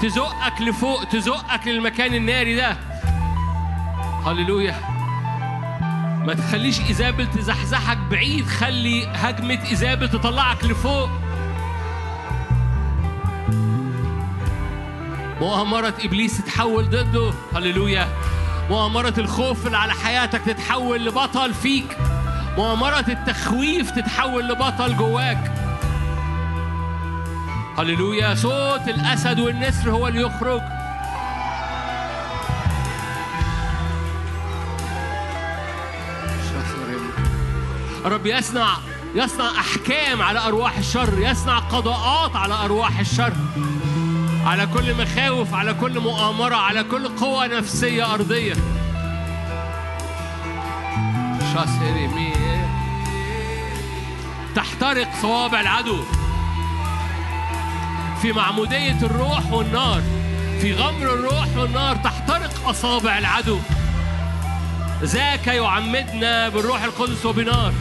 تزقك 0.03 0.61
لفوق 0.61 1.05
تزقك 1.05 1.67
للمكان 1.67 2.15
الناري 2.15 2.55
ده. 2.57 2.77
هللويا. 4.27 4.75
ما 6.27 6.35
تخليش 6.35 6.81
إيزابل 6.81 7.31
تزحزحك 7.31 7.99
بعيد 8.11 8.47
خلي 8.47 9.07
هجمة 9.07 9.59
إيزابل 9.71 10.09
تطلعك 10.09 10.65
لفوق. 10.65 11.09
مؤامرة 15.41 15.95
إبليس 16.05 16.39
تتحول 16.39 16.91
ضده. 16.91 17.33
هللويا. 17.55 18.09
مؤامرة 18.71 19.15
الخوف 19.19 19.67
اللي 19.67 19.79
على 19.79 19.93
حياتك 19.93 20.41
تتحول 20.41 21.05
لبطل 21.07 21.55
فيك. 21.55 21.97
مؤامرة 22.57 23.05
التخويف 23.09 23.91
تتحول 23.91 24.49
لبطل 24.49 24.97
جواك. 24.97 25.62
هللويا. 27.79 28.35
صوت 28.35 28.89
الأسد 28.89 29.41
والنسر 29.41 29.91
هو 29.91 30.09
اللي 30.09 30.21
يخرج. 30.23 30.61
الرب 38.05 38.27
يصنع 38.27 38.69
يصنع 39.15 39.51
أحكام 39.51 40.23
على 40.23 40.39
أرواح 40.39 40.79
الشر 40.79 41.19
يصنع 41.19 41.59
قضاءات 41.59 42.37
على 42.37 42.55
أرواح 42.55 42.99
الشر. 42.99 43.33
على 44.47 44.67
كل 44.67 44.95
مخاوف 45.03 45.55
على 45.55 45.75
كل 45.75 46.01
مؤامرة 46.01 46.57
على 46.57 46.85
كل 46.85 47.09
قوة 47.09 47.47
نفسية 47.47 48.15
أرضية. 48.15 48.55
تحترق 54.55 55.09
صوابع 55.23 55.61
العدو. 55.61 56.05
في 58.23 58.33
معمودية 58.33 58.99
الروح 59.03 59.53
والنار 59.53 60.03
في 60.61 60.75
غمر 60.75 61.15
الروح 61.15 61.57
والنار 61.57 61.97
تحترق 61.97 62.69
أصابع 62.69 63.19
العدو. 63.19 63.59
ذاك 65.03 65.47
يعمدنا 65.47 66.49
بالروح 66.49 66.83
القدس 66.83 67.27
وبنار. 67.27 67.73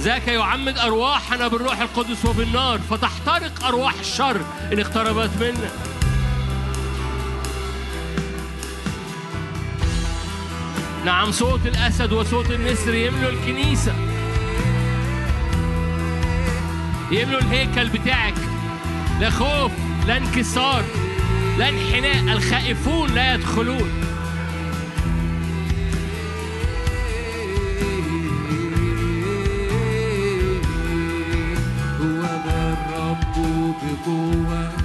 ذاك 0.00 0.28
يعمد 0.28 0.78
أرواحنا 0.78 1.48
بالروح 1.48 1.80
القدس 1.80 2.24
وبالنار 2.24 2.80
فتحترق 2.90 3.64
أرواح 3.64 3.94
الشر 4.00 4.40
إن 4.72 4.80
اقتربت 4.80 5.30
منا. 5.40 5.70
نعم 11.04 11.32
صوت 11.32 11.66
الأسد 11.66 12.12
وصوت 12.12 12.50
النسر 12.50 12.94
يملوا 12.94 13.30
الكنيسة. 13.30 13.94
يملوا 17.10 17.40
الهيكل 17.40 17.88
بتاعك. 17.88 18.34
لا 19.20 19.30
خوف 19.30 19.72
لا 20.06 20.16
انكسار 20.16 20.84
لا 21.58 21.68
انحناء 21.68 22.36
الخائفون 22.36 23.10
لا 23.10 23.34
يدخلون. 23.34 23.90
هو 32.00 32.22
ذا 32.46 32.78
الرب 32.78 33.36
بقوة. 33.82 34.81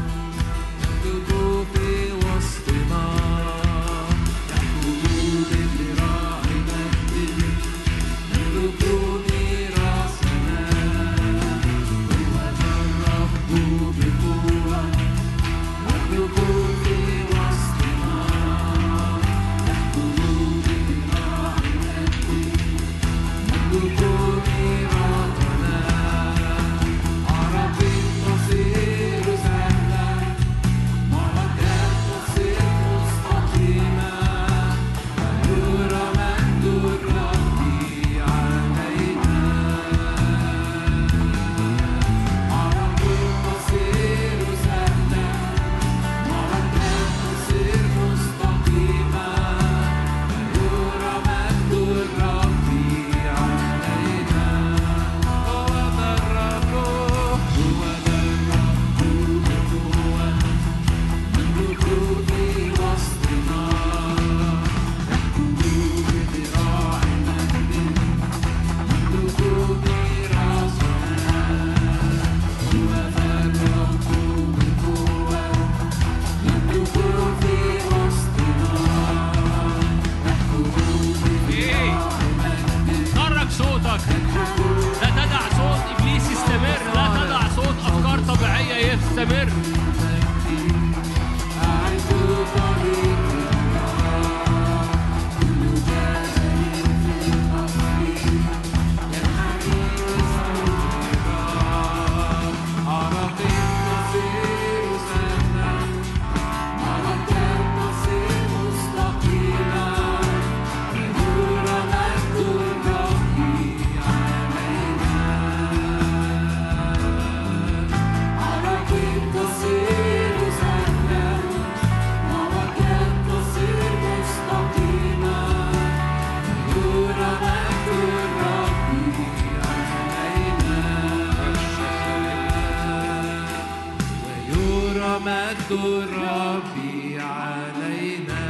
ويرى 135.17 135.25
مجد 135.25 135.71
الرب 135.71 136.75
علينا. 137.17 138.45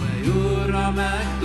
ويرى 0.00 0.84
مجد 0.90 1.35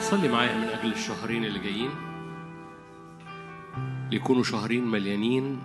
صلي 0.00 0.28
معايا 0.28 0.56
من 0.56 0.64
أجل 0.64 0.92
الشهرين 0.92 1.44
اللي 1.44 1.58
جايين. 1.58 1.90
ليكونوا 4.10 4.42
شهرين 4.42 4.84
مليانين 4.84 5.58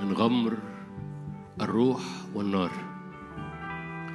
من 0.00 0.12
غمر 0.12 0.56
الروح 1.60 2.00
والنار. 2.34 2.87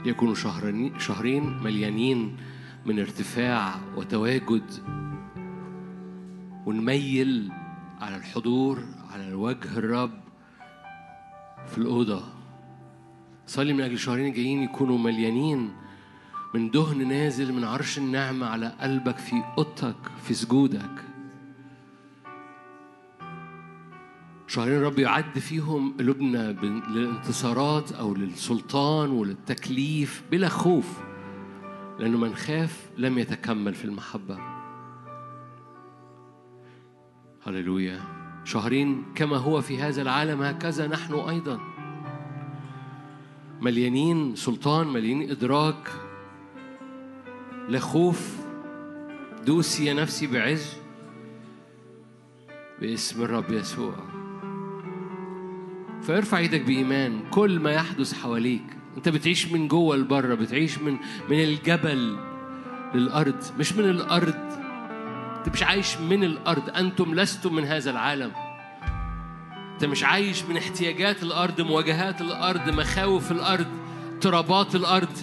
ليكونوا 0.06 0.36
شهرين 0.36 1.00
شهرين 1.00 1.64
مليانين 1.64 2.38
من 2.86 3.00
ارتفاع 3.00 3.76
وتواجد 3.96 4.72
ونميل 6.66 7.52
على 8.02 8.16
الحضور 8.16 8.84
على 9.14 9.34
وجه 9.34 9.78
الرب 9.78 10.12
في 11.68 11.78
الأوضة. 11.78 12.24
صلي 13.48 13.74
من 13.74 13.82
أجل 13.82 13.94
الشهرين 13.94 14.26
الجايين 14.28 14.64
يكونوا 14.64 14.98
مليانين 14.98 15.74
من 16.54 16.72
دهن 16.72 17.08
نازل 17.08 17.54
من 17.54 17.64
عرش 17.64 17.98
النعمة 17.98 18.46
على 18.46 18.68
قلبك 18.68 19.18
في 19.18 19.44
أوضتك 19.58 19.96
في 20.24 20.34
سجودك. 20.34 21.13
شهرين 24.54 24.76
الرب 24.78 25.00
يعد 25.00 25.40
فيهم 25.40 25.98
قلوبنا 25.98 26.52
بن- 26.52 26.82
للانتصارات 26.90 27.92
أو 27.92 28.14
للسلطان 28.16 29.10
وللتكليف 29.10 30.24
بلا 30.32 30.50
خوف 30.50 31.00
لأنه 32.00 32.18
من 32.18 32.36
خاف 32.36 32.90
لم 32.98 33.18
يتكمل 33.18 33.74
في 33.74 33.86
المحبة. 33.86 34.38
هللويا. 37.48 38.00
شهرين 38.44 39.04
كما 39.16 39.38
هو 39.38 39.62
في 39.62 39.78
هذا 39.82 40.02
العالم 40.02 40.42
هكذا 40.42 40.88
نحن 40.88 41.14
أيضا. 41.14 41.60
مليانين 43.62 44.36
سلطان 44.36 44.88
مليانين 44.88 45.32
إدراك. 45.32 45.92
لا 47.70 47.80
خوف 47.80 48.38
دوسي 49.46 49.86
يا 49.86 49.94
نفسي 49.94 50.28
بعز. 50.28 50.74
باسم 52.82 53.24
الرب 53.24 53.52
يسوع. 53.52 54.13
فارفع 56.08 56.38
إيدك 56.38 56.62
بإيمان. 56.62 57.20
كل 57.32 57.60
ما 57.60 57.72
يحدث 57.72 58.14
حواليك 58.14 58.64
انت 58.98 59.10
بتعيش 59.10 59.48
من 59.48 59.68
جوه 59.68 59.96
لبره 59.96 60.36
بتعيش 60.36 60.78
من 60.78 60.98
من 61.30 61.44
الجبل 61.44 62.18
للأرض. 62.94 63.44
مش 63.60 63.74
من 63.74 63.90
الأرض. 63.90 64.36
انت 65.38 65.50
مش 65.54 65.64
عايش 65.64 65.98
من 65.98 66.24
الأرض. 66.24 66.70
أنتم 66.70 67.16
لستم 67.16 67.56
من 67.56 67.64
هذا 67.64 67.92
العالم. 67.92 68.32
انت 69.74 69.86
مش 69.86 70.04
عايش 70.04 70.44
من 70.44 70.58
احتياجات 70.58 71.24
الأرض 71.24 71.62
مواجهات 71.62 72.22
الأرض 72.22 72.70
مخاوف 72.70 73.32
الأرض 73.32 73.68
اضطرابات 74.14 74.76
الأرض. 74.76 75.18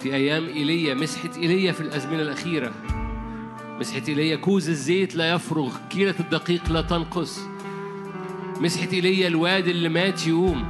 في 0.00 0.14
أيام 0.14 0.44
إيليا 0.44 0.94
مسحة 0.94 1.30
إيليا 1.36 1.72
في 1.72 1.80
الأزمنة 1.80 2.22
الأخيرة. 2.22 2.72
مسحة 3.80 4.02
إيليا 4.08 4.36
كوز 4.36 4.68
الزيت 4.68 5.16
لا 5.16 5.30
يفرغ 5.30 5.76
كيلة 5.90 6.14
الدقيق 6.20 6.72
لا 6.72 6.82
تنقص. 6.82 7.40
مسحة 8.60 8.88
إيليا 8.92 9.28
الواد 9.28 9.68
اللي 9.68 9.88
مات 9.88 10.26
يقوم 10.26 10.64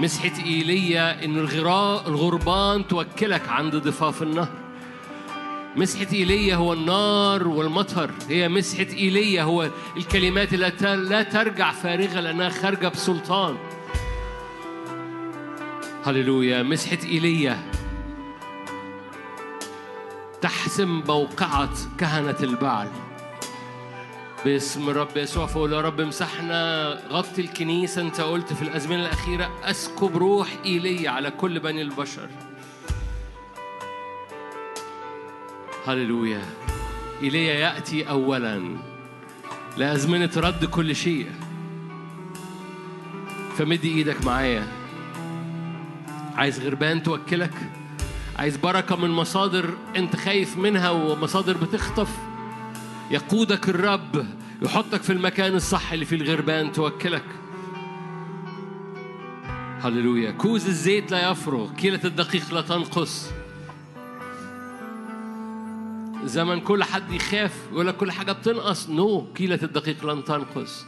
مسحة 0.00 0.44
إيليا 0.46 1.24
إن 1.24 1.36
الغراء 1.38 2.08
الغربان 2.08 2.88
توكلك 2.88 3.48
عند 3.48 3.76
ضفاف 3.76 4.22
النهر. 4.22 4.48
مسحة 5.76 6.06
إيليا 6.12 6.56
هو 6.56 6.72
النار 6.72 7.48
والمطر. 7.48 8.10
هي 8.28 8.48
مسحة 8.48 8.86
إيليا 8.92 9.42
هو 9.42 9.70
الكلمات 9.96 10.54
اللي 10.54 10.70
ت- 10.70 10.82
لا 10.82 11.22
ترجع 11.22 11.72
فارغة 11.72 12.20
لأنها 12.20 12.48
خارجة 12.48 12.88
بسلطان. 12.88 13.56
هللويا. 16.04 16.62
مسحة 16.62 16.98
إيليا 17.04 17.58
تحسم 20.40 21.02
موقعة 21.08 21.70
كهنة 21.98 22.36
البعل. 22.42 22.88
باسم 24.44 24.88
الرب 24.90 25.16
يسوع 25.16 25.46
فقول 25.46 25.72
يا 25.72 25.80
رب 25.80 26.00
امسحنا 26.00 26.88
غطي 27.08 27.40
الكنيسة 27.40 28.02
أنت 28.02 28.20
قلت 28.20 28.52
في 28.52 28.62
الأزمنة 28.62 29.00
الأخيرة 29.06 29.50
أسكب 29.64 30.16
روح 30.16 30.48
إيليا 30.64 31.10
على 31.10 31.30
كل 31.30 31.60
بني 31.60 31.82
البشر. 31.82 32.28
هللويا. 35.86 36.42
إيليا 37.22 37.54
يأتي 37.54 38.08
أولا 38.08 38.76
لأزمنة 39.76 40.30
رد 40.36 40.64
كل 40.64 40.96
شيء. 40.96 41.26
فمد 43.58 43.84
إيدك 43.84 44.24
معايا. 44.24 44.66
عايز 46.36 46.60
غربان 46.60 47.02
توكلك؟ 47.02 47.54
عايز 48.36 48.56
بركة 48.56 48.96
من 48.96 49.10
مصادر 49.10 49.70
أنت 49.96 50.16
خايف 50.16 50.56
منها 50.56 50.90
ومصادر 50.90 51.56
بتخطف؟ 51.56 52.31
يقودك 53.12 53.68
الرب 53.68 54.26
يحطك 54.62 55.02
في 55.02 55.12
المكان 55.12 55.54
الصح 55.54 55.92
اللي 55.92 56.04
فيه 56.04 56.16
الغربان 56.16 56.72
توكلك. 56.72 57.24
هللويا. 59.80 60.30
كوز 60.30 60.66
الزيت 60.66 61.10
لا 61.10 61.30
يفرغ 61.30 61.72
كيلة 61.72 62.00
الدقيق 62.04 62.54
لا 62.54 62.60
تنقص. 62.60 63.30
زمن 66.24 66.60
كل 66.60 66.84
حد 66.84 67.12
يخاف 67.12 67.68
يقول 67.72 67.86
لك 67.86 67.96
كل 67.96 68.12
حاجة 68.12 68.32
بتنقص. 68.32 68.88
no 68.90 69.20
no. 69.20 69.36
كيلة 69.36 69.58
الدقيق 69.62 70.06
لن 70.06 70.24
تنقص. 70.24 70.86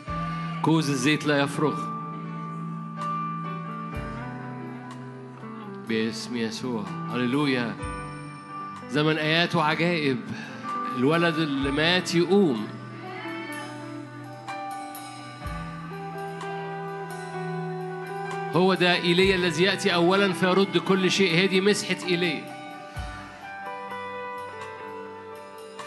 كوز 0.62 0.90
الزيت 0.90 1.26
لا 1.26 1.38
يفرغ. 1.38 1.80
باسم 5.88 6.36
يسوع. 6.36 6.84
هللويا. 7.12 7.76
زمن 8.90 9.16
آيات 9.16 9.55
وعجائب. 9.55 10.18
الولد 10.97 11.39
اللي 11.39 11.71
مات 11.71 12.15
يقوم. 12.15 12.66
هو 18.53 18.75
ده 18.75 18.95
إيليا 18.95 19.37
الذي 19.37 19.65
يأتي 19.65 19.95
أولا 19.95 20.33
فيرد 20.33 20.79
كل 20.79 21.11
شيء. 21.11 21.45
هذه 21.45 21.61
مسحة 21.61 22.07
إيليا. 22.07 22.55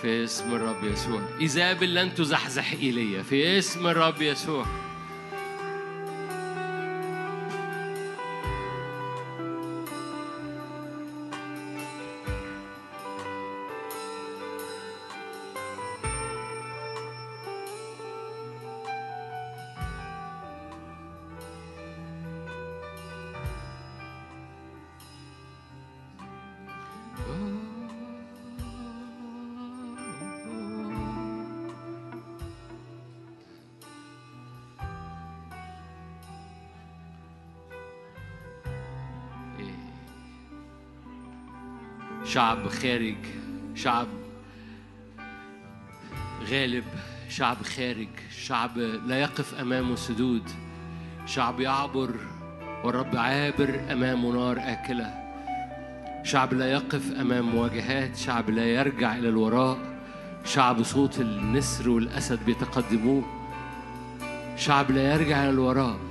في 0.02 0.24
اسم 0.24 0.56
الرب 0.56 0.84
يسوع. 0.84 1.22
إيزابل 1.42 1.96
لن 1.96 2.14
تزحزح 2.14 2.72
إيليا. 2.72 3.24
في 3.24 3.58
اسم 3.58 3.88
الرب 3.88 4.22
يسوع. 4.22 4.66
شعب 42.38 42.68
خارج 42.68 43.16
شعب 43.76 44.08
غالب 46.52 46.84
شعب 47.30 47.58
خارج 47.64 48.08
شعب 48.32 48.78
لا 48.78 49.20
يقف 49.20 49.54
أمامه 49.62 49.96
سدود 49.96 50.50
شعب 51.26 51.60
يعبر 51.60 52.16
والرب 52.84 53.16
عابر 53.16 53.80
امامه 53.92 54.34
نار 54.34 54.58
آكلة 54.60 55.14
شعب 56.24 56.54
لا 56.54 56.72
يقف 56.72 57.12
أمام 57.12 57.50
مواجهات 57.50 58.18
شعب 58.18 58.50
لا 58.50 58.66
يرجع 58.66 59.16
إلى 59.16 59.30
الوراء 59.30 59.78
شعب 60.46 60.84
صوت 60.84 61.20
النسر 61.20 61.90
والأسد 61.90 62.46
بيتقدموه 62.46 63.24
شعب 64.58 64.92
لا 64.92 65.14
يرجع 65.14 65.44
إلى 65.44 65.50
الوراء. 65.50 66.07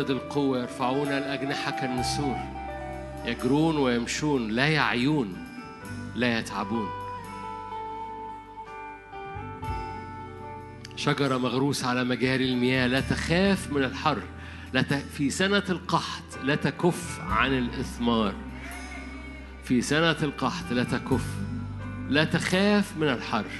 يجدد 0.00 0.10
القوة 0.10 0.60
يرفعون 0.60 1.08
الأجنحة 1.08 1.70
كالنسور. 1.70 2.36
يجرون 3.24 3.76
ويمشون 3.76 4.48
لا 4.48 4.68
يعيون 4.68 5.46
لا 6.14 6.38
يتعبون. 6.38 6.88
شجرة 10.96 11.38
مغروسة 11.38 11.88
على 11.88 12.04
مجاري 12.04 12.52
المياه 12.52 12.86
لا 12.86 13.00
تخاف 13.00 13.72
من 13.72 13.84
الحر. 13.84 14.18
لا 14.72 14.82
ت... 14.82 14.94
في 14.94 15.30
سنة 15.30 15.62
القحط 15.68 16.38
لا 16.44 16.54
تكف 16.54 17.20
عن 17.20 17.58
الإثمار. 17.58 18.34
في 19.64 19.82
سنة 19.82 20.16
القحط 20.22 20.72
لا 20.72 20.84
تكف 20.84 21.26
لا 22.08 22.24
تخاف 22.24 22.96
من 22.96 23.08
الحر. 23.08 23.50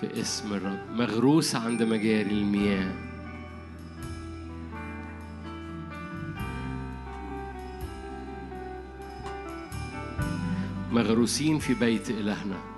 في 0.00 0.20
اسم 0.20 0.52
الرب 0.52 0.90
مغروسة 0.90 1.58
عند 1.58 1.82
مجاري 1.82 2.30
المياه. 2.30 3.05
مغروسين 10.96 11.58
في 11.58 11.74
بيت 11.74 12.10
إلهنا. 12.10 12.75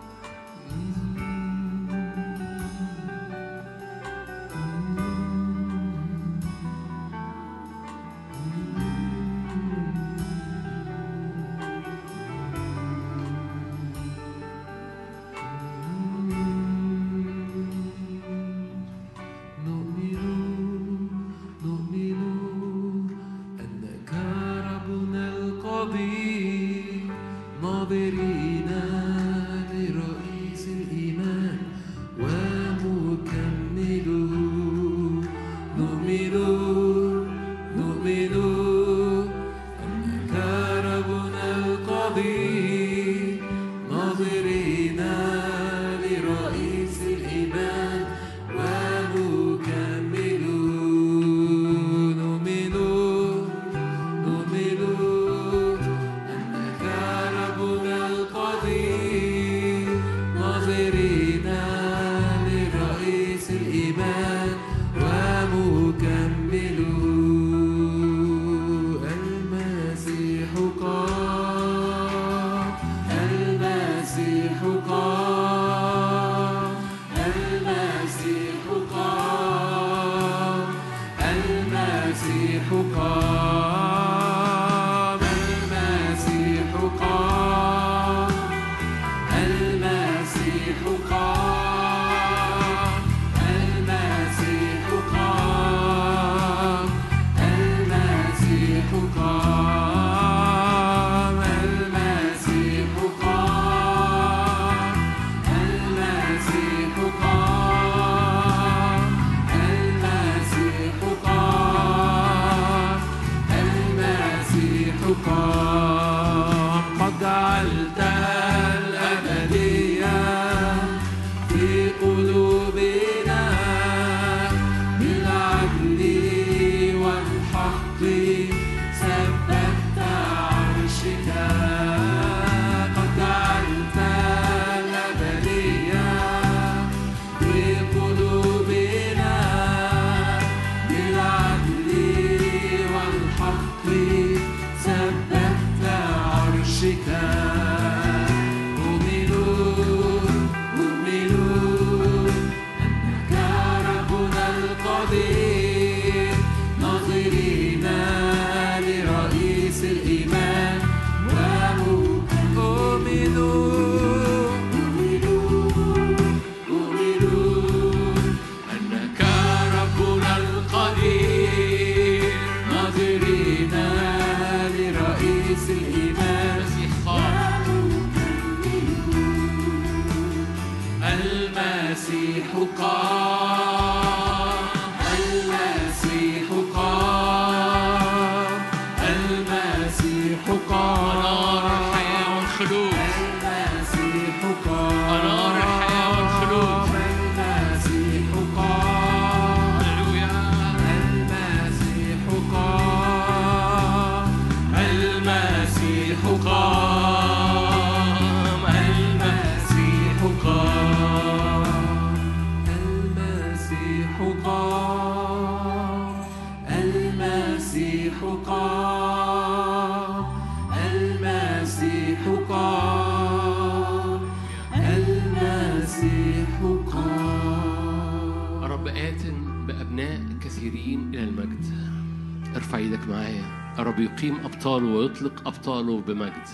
أبطاله 235.59 236.01
بمجد. 236.01 236.47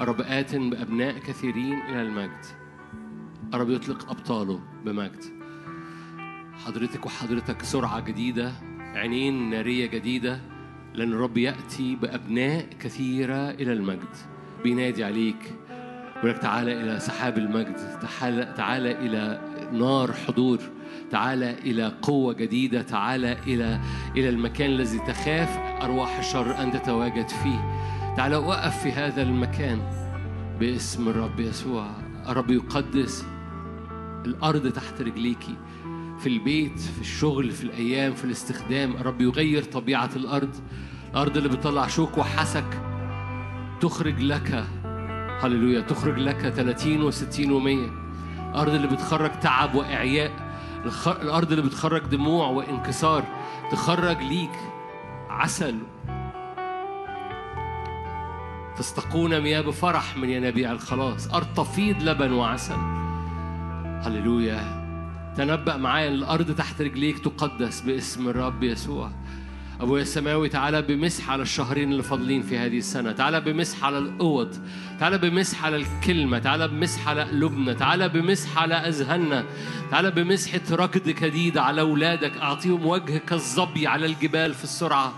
رب 0.00 0.20
آت 0.20 0.56
بأبناء 0.56 1.18
كثيرين 1.18 1.78
إلى 1.88 2.02
المجد. 2.02 2.44
رب 3.54 3.70
يطلق 3.70 4.10
أبطاله 4.10 4.60
بمجد. 4.84 5.24
حضرتك 6.64 7.06
وحضرتك 7.06 7.62
سرعة 7.62 8.00
جديدة 8.00 8.52
عينين 8.94 9.50
نارية 9.50 9.86
جديدة. 9.86 10.40
لأن 10.94 11.12
الرب 11.12 11.38
يأتي 11.38 11.96
بأبناء 11.96 12.66
كثيرة 12.80 13.50
إلى 13.50 13.72
المجد. 13.72 14.14
بينادي 14.62 15.04
عليك. 15.04 15.54
يقول 16.16 16.30
لك 16.30 16.38
تعالى 16.38 16.80
إلى 16.80 17.00
سحاب 17.00 17.38
المجد. 17.38 17.76
تعالى, 17.76 18.54
تعالى 18.56 18.92
إلى 18.92 19.40
نار 19.72 20.12
حضور. 20.12 20.58
تعالى 21.10 21.50
إلى 21.52 21.92
قوة 22.02 22.32
جديدة. 22.32 22.82
تعالى 22.82 23.36
إلى 23.46 23.80
إلى 24.16 24.28
المكان 24.28 24.70
الذي 24.70 24.98
تخاف 24.98 25.58
أرواح 25.82 26.18
الشر 26.18 26.62
أن 26.62 26.72
تتواجد 26.72 27.28
فيه. 27.28 27.73
تعالى 28.16 28.36
وقف 28.36 28.82
في 28.82 28.92
هذا 28.92 29.22
المكان 29.22 29.78
باسم 30.60 31.08
الرب 31.08 31.40
يسوع. 31.40 31.86
الرب 32.28 32.50
يقدس 32.50 33.26
الأرض 34.26 34.72
تحت 34.72 35.02
رجليكي 35.02 35.56
في 36.18 36.26
البيت 36.28 36.80
في 36.80 37.00
الشغل 37.00 37.50
في 37.50 37.64
الأيام 37.64 38.14
في 38.14 38.24
الاستخدام. 38.24 38.96
الرب 38.96 39.20
يغير 39.20 39.62
طبيعة 39.62 40.10
الأرض. 40.16 40.54
الأرض 41.10 41.36
اللي 41.36 41.48
بتطلع 41.48 41.86
شوك 41.86 42.18
وحسك 42.18 42.80
تخرج 43.80 44.20
لك. 44.20 44.64
هللويا 45.42 45.80
تخرج 45.80 46.18
لك 46.18 46.36
30 46.48 47.10
و60 47.12 47.36
و100 47.36 47.90
الأرض 48.50 48.74
اللي 48.74 48.86
بتخرج 48.88 49.30
تعب 49.40 49.74
وإعياء. 49.74 50.32
الأرض 51.06 51.52
اللي 51.52 51.64
بتخرج 51.64 52.02
دموع 52.02 52.46
وانكسار 52.48 53.24
تخرج 53.72 54.22
ليك 54.22 54.58
عسل 55.30 55.78
تستقون 58.78 59.40
مياه 59.40 59.60
بفرح 59.60 60.16
من 60.16 60.30
ينابيع 60.30 60.72
الخلاص. 60.72 61.34
أرض 61.34 61.46
تفيض 61.56 62.02
لبن 62.02 62.32
وعسل. 62.32 62.76
هللويا. 64.02 64.84
تنبأ 65.36 65.76
معايا 65.76 66.08
الأرض 66.08 66.54
تحت 66.54 66.82
رجليك 66.82 67.18
تقدس 67.18 67.80
باسم 67.80 68.28
الرب 68.28 68.62
يسوع. 68.62 69.10
أبويا 69.80 70.02
السماوي 70.02 70.48
تعالى 70.48 70.82
بمسح 70.82 71.30
على 71.30 71.42
الشهرين 71.42 71.92
اللي 71.92 72.02
فاضلين 72.02 72.42
في 72.42 72.58
هذه 72.58 72.78
السنة. 72.78 73.12
تعالى 73.12 73.40
بمسح 73.40 73.84
على 73.84 73.98
الأوض. 73.98 74.56
تعالى 75.00 75.18
بمسح 75.18 75.64
على 75.64 75.76
الكلمة. 75.76 76.38
تعالى 76.38 76.68
بمسح 76.68 77.08
على 77.08 77.22
قلوبنا. 77.22 77.72
تعالى 77.72 78.08
بمسح 78.08 78.58
على 78.58 78.74
أذهاننا. 78.74 79.44
تعالى 79.90 80.10
بمسحة 80.10 80.60
ركض 80.70 81.08
جديدة 81.08 81.62
على 81.62 81.80
أولادك. 81.80 82.36
أعطيهم 82.36 82.86
وجه 82.86 83.18
كالظبي 83.18 83.86
على 83.86 84.06
الجبال 84.06 84.54
في 84.54 84.64
السرعة. 84.64 85.12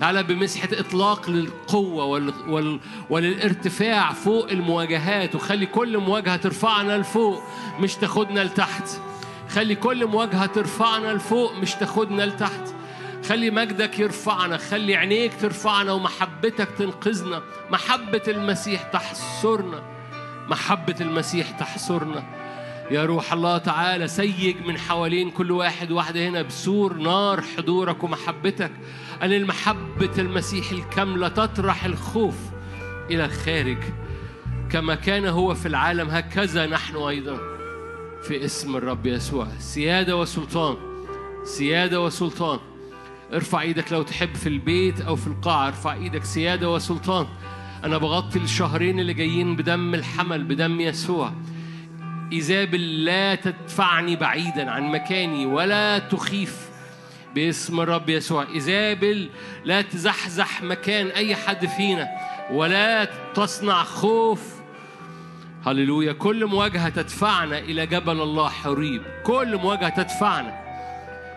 تعالى 0.00 0.22
بمسحة 0.22 0.68
إطلاق 0.72 1.30
للقوة 1.30 2.04
وال... 2.04 2.32
وال... 2.48 2.80
وللارتفاع 3.10 4.12
فوق 4.12 4.50
المواجهات 4.50 5.34
وخلي 5.34 5.66
كل 5.66 5.98
مواجهة 5.98 6.36
ترفعنا 6.36 6.98
لفوق 6.98 7.42
مش 7.80 7.94
تاخدنا 7.94 8.40
لتحت. 8.40 8.88
خلي 9.48 9.74
كل 9.74 10.06
مواجهة 10.06 10.46
ترفعنا 10.46 11.12
لفوق 11.12 11.54
مش 11.54 11.74
تاخدنا 11.74 12.22
لتحت. 12.22 12.74
خلي 13.28 13.50
مجدك 13.50 13.98
يرفعنا 13.98 14.56
خلي 14.56 14.96
عينيك 14.96 15.32
ترفعنا 15.40 15.92
ومحبتك 15.92 16.68
تنقذنا. 16.78 17.42
محبة 17.70 18.22
المسيح 18.28 18.82
تحصرنا 18.82 19.82
محبة 20.48 20.96
المسيح 21.00 21.50
تحصرنا. 21.50 22.22
يا 22.90 23.04
روح 23.04 23.32
الله 23.32 23.58
تعالى 23.58 24.08
سيج 24.08 24.56
من 24.66 24.78
حوالين 24.78 25.30
كل 25.30 25.50
واحد 25.50 25.90
واحدة 25.90 26.28
هنا 26.28 26.42
بسور 26.42 26.94
نار 26.94 27.40
حضورك 27.56 28.04
ومحبتك. 28.04 28.72
أن 29.22 29.32
المحبة 29.32 30.10
المسيح 30.18 30.70
الكاملة 30.70 31.28
تطرح 31.28 31.84
الخوف 31.84 32.36
إلى 33.10 33.24
الخارج 33.24 33.78
كما 34.70 34.94
كان 34.94 35.26
هو 35.26 35.54
في 35.54 35.66
العالم. 35.66 36.08
هكذا 36.08 36.66
نحن 36.66 36.96
أيضا 36.96 37.38
في 38.22 38.44
اسم 38.44 38.76
الرب 38.76 39.06
يسوع. 39.06 39.48
سيادة 39.58 40.16
وسلطان 40.16 40.76
سيادة 41.44 42.00
وسلطان 42.00 42.58
ارفع 43.32 43.60
إيدك 43.60 43.92
لو 43.92 44.02
تحب 44.02 44.34
في 44.34 44.48
البيت 44.48 45.00
أو 45.00 45.16
في 45.16 45.26
القاعة 45.26 45.66
ارفع 45.66 45.94
إيدك. 45.94 46.24
سيادة 46.24 46.70
وسلطان 46.70 47.26
أنا 47.84 47.98
بغطي 47.98 48.38
الشهرين 48.38 49.00
اللي 49.00 49.14
جايين 49.14 49.56
بدم 49.56 49.94
الحمل 49.94 50.44
بدم 50.44 50.80
يسوع. 50.80 51.32
إيزابل 52.32 53.04
لا 53.04 53.34
تدفعني 53.34 54.16
بعيدا 54.16 54.70
عن 54.70 54.82
مكاني 54.82 55.46
ولا 55.46 55.98
تخيف 55.98 56.69
باسم 57.34 57.80
الرب 57.80 58.08
يسوع. 58.08 58.46
إيزابل 58.54 59.30
لا 59.64 59.82
تزحزح 59.82 60.62
مكان 60.62 61.06
أي 61.06 61.36
حد 61.36 61.66
فينا 61.66 62.08
ولا 62.50 63.08
تصنع 63.34 63.82
خوف. 63.82 64.60
هللويا. 65.66 66.12
كل 66.12 66.46
مواجهة 66.46 66.88
تدفعنا 66.88 67.58
إلى 67.58 67.86
جبل 67.86 68.20
الله 68.20 68.48
حريب. 68.48 69.02
كل 69.24 69.56
مواجهة 69.56 70.02
تدفعنا 70.02 70.60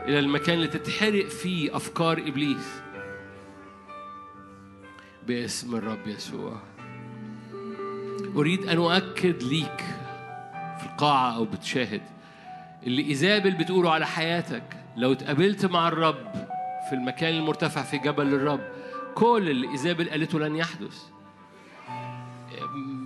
إلى 0.07 0.19
المكان 0.19 0.55
اللي 0.55 0.67
تتحرق 0.67 1.27
فيه 1.27 1.75
أفكار 1.75 2.17
إبليس. 2.17 2.81
باسم 5.27 5.75
الرب 5.75 6.07
يسوع. 6.07 6.61
أريد 8.35 8.65
أن 8.65 8.77
أؤكد 8.77 9.43
ليك 9.43 9.83
في 10.79 10.85
القاعة 10.85 11.35
أو 11.35 11.45
بتشاهد 11.45 12.01
اللي 12.83 13.09
إيزابل 13.09 13.51
بتقوله 13.51 13.91
على 13.91 14.07
حياتك. 14.07 14.82
لو 14.97 15.11
اتقابلت 15.11 15.65
مع 15.65 15.87
الرب 15.87 16.31
في 16.89 16.95
المكان 16.95 17.33
المرتفع 17.33 17.81
في 17.81 17.97
جبل 17.97 18.33
الرب 18.33 18.61
كل 19.15 19.49
اللي 19.49 19.71
إيزابل 19.71 20.09
قالته 20.09 20.39
لن 20.39 20.55
يحدث. 20.55 21.03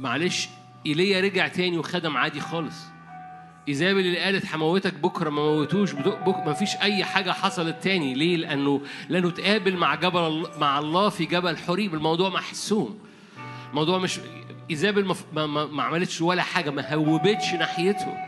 معلش 0.01 0.49
إيليا 0.85 1.21
رجع 1.21 1.47
تاني 1.47 1.77
وخدم 1.77 2.17
عادي 2.17 2.39
خالص. 2.39 2.75
إيزابل 3.69 3.99
اللي 3.99 4.19
قالت 4.19 4.55
هموتك 4.55 4.93
بكرة 4.93 5.29
ما 5.29 5.41
موتوش 5.41 5.93
بك 5.93 6.37
ما 6.45 6.53
فيش 6.53 6.75
أي 6.75 7.03
حاجة 7.03 7.31
حصلت 7.31 7.83
تاني. 7.83 8.13
ليه؟ 8.13 8.37
لأنه 8.37 8.81
لأنه 9.09 9.27
اتقابل 9.27 9.77
مع 9.77 9.95
جبل 9.95 10.47
مع 10.59 10.79
الله 10.79 11.09
في 11.09 11.25
جبل 11.25 11.57
حريب. 11.57 11.93
الموضوع 11.93 12.29
محسوم. 12.29 12.99
الموضوع 13.69 13.97
مش 13.97 14.19
إيزابل 14.71 15.05
ما, 15.05 15.45
ما, 15.45 15.65
ما, 15.65 15.83
عملتش 15.83 16.21
ولا 16.21 16.41
حاجة 16.41 16.69
ما 16.69 16.93
هوبتش 16.93 17.53
ناحيته. 17.53 18.26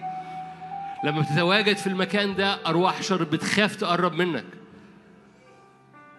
لما 1.03 1.21
بتتواجد 1.21 1.77
في 1.77 1.88
المكان 1.88 2.35
ده 2.35 2.59
أرواح 2.67 3.01
شر 3.01 3.23
بتخاف 3.23 3.76
تقرب 3.76 4.13
منك. 4.13 4.45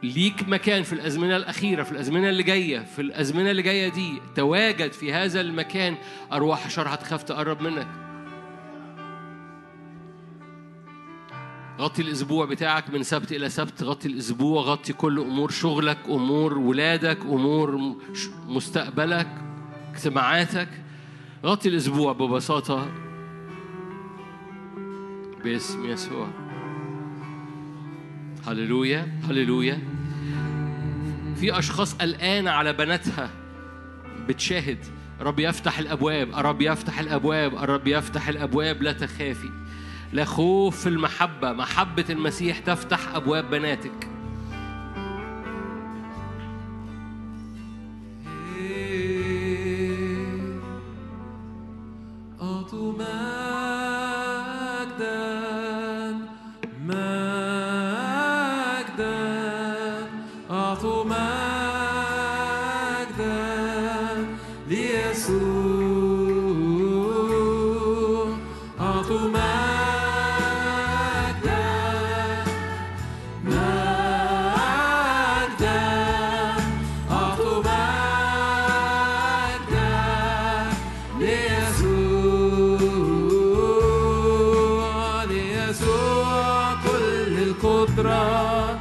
ليك 0.03 0.49
مكان 0.49 0.83
في 0.83 0.93
الأزمنة 0.93 1.37
الأخيرة 1.37 1.83
في 1.83 1.93
الأزمنة 1.93 2.29
اللي 2.29 2.43
جاية 2.43 2.79
في 2.79 3.03
الأزمنة 3.03 3.51
اللي 3.51 3.63
جاية 3.63 3.89
دي 3.89 4.13
تواجد 4.37 4.93
في 4.93 5.13
هذا 5.13 5.41
المكان 5.41 5.97
أرواح 6.33 6.71
شر 6.71 6.89
هتخاف 6.89 7.23
تقرب 7.23 7.63
منك. 7.63 7.89
غطي 11.79 12.03
الأسبوع 12.03 12.47
بتاعك 12.47 12.91
من 12.91 13.03
سبت 13.03 13.33
إلى 13.33 13.49
سبت 13.49 13.83
غطي 13.83 14.09
الأسبوع 14.09 14.63
غطي 14.63 14.93
كل 14.93 15.21
أمور 15.21 15.51
شغلك 15.51 15.99
أمور 16.09 16.59
ولادك 16.59 17.19
أمور 17.21 17.95
مستقبلك 18.47 19.29
اجتماعاتك. 19.95 20.69
غطي 21.45 21.69
الأسبوع 21.69 22.13
ببساطة. 22.13 23.10
باسم 25.45 25.87
يسوع. 25.87 26.29
هللويا 28.47 29.21
هللويا. 29.29 29.79
في 31.37 31.59
أشخاص 31.59 31.95
قلقانه 31.95 32.51
على 32.51 32.73
بناتها. 32.73 33.31
بتشاهد. 34.29 34.79
رب 35.21 35.39
يفتح 35.39 35.79
الأبواب. 35.79 36.29
رب 36.35 36.63
يفتح 36.63 37.01
الأبواب. 37.01 37.55
رب 37.55 37.87
يفتح 37.87 38.29
الأبواب. 38.29 38.83
لا 38.83 38.93
تخافي. 38.93 39.51
لا 40.13 40.25
خوف 40.25 40.81
في 40.81 40.89
المحبة. 40.89 41.53
محبة 41.53 42.05
المسيح 42.11 42.59
تفتح 42.59 43.15
أبواب 43.15 43.51
بناتك. 43.51 44.09
القدرة 87.51 88.79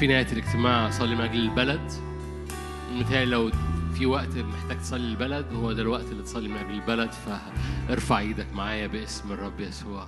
في 0.03 0.07
نهاية 0.07 0.31
الاجتماع 0.31 0.89
صلي 0.89 1.15
من 1.15 1.21
أجل 1.21 1.39
البلد. 1.39 1.91
متهيألي 2.91 3.31
لو 3.31 3.51
في 3.93 4.05
وقت 4.05 4.37
محتاج 4.37 4.77
تصلي 4.77 5.07
البلد 5.07 5.53
هو 5.53 5.73
ده 5.73 5.81
الوقت 5.81 6.05
اللي 6.05 6.23
تصلي 6.23 6.49
من 6.49 6.57
أجل 6.57 6.73
البلد 6.73 7.11
فارفع 7.11 8.19
إيدك 8.19 8.53
معايا 8.53 8.87
باسم 8.87 9.31
الرب 9.31 9.59
يسوع. 9.59 10.07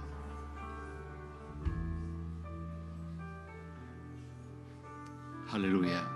هللويا. 5.49 6.07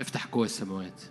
افتح 0.00 0.26
قوى 0.26 0.44
السماوات. 0.44 1.02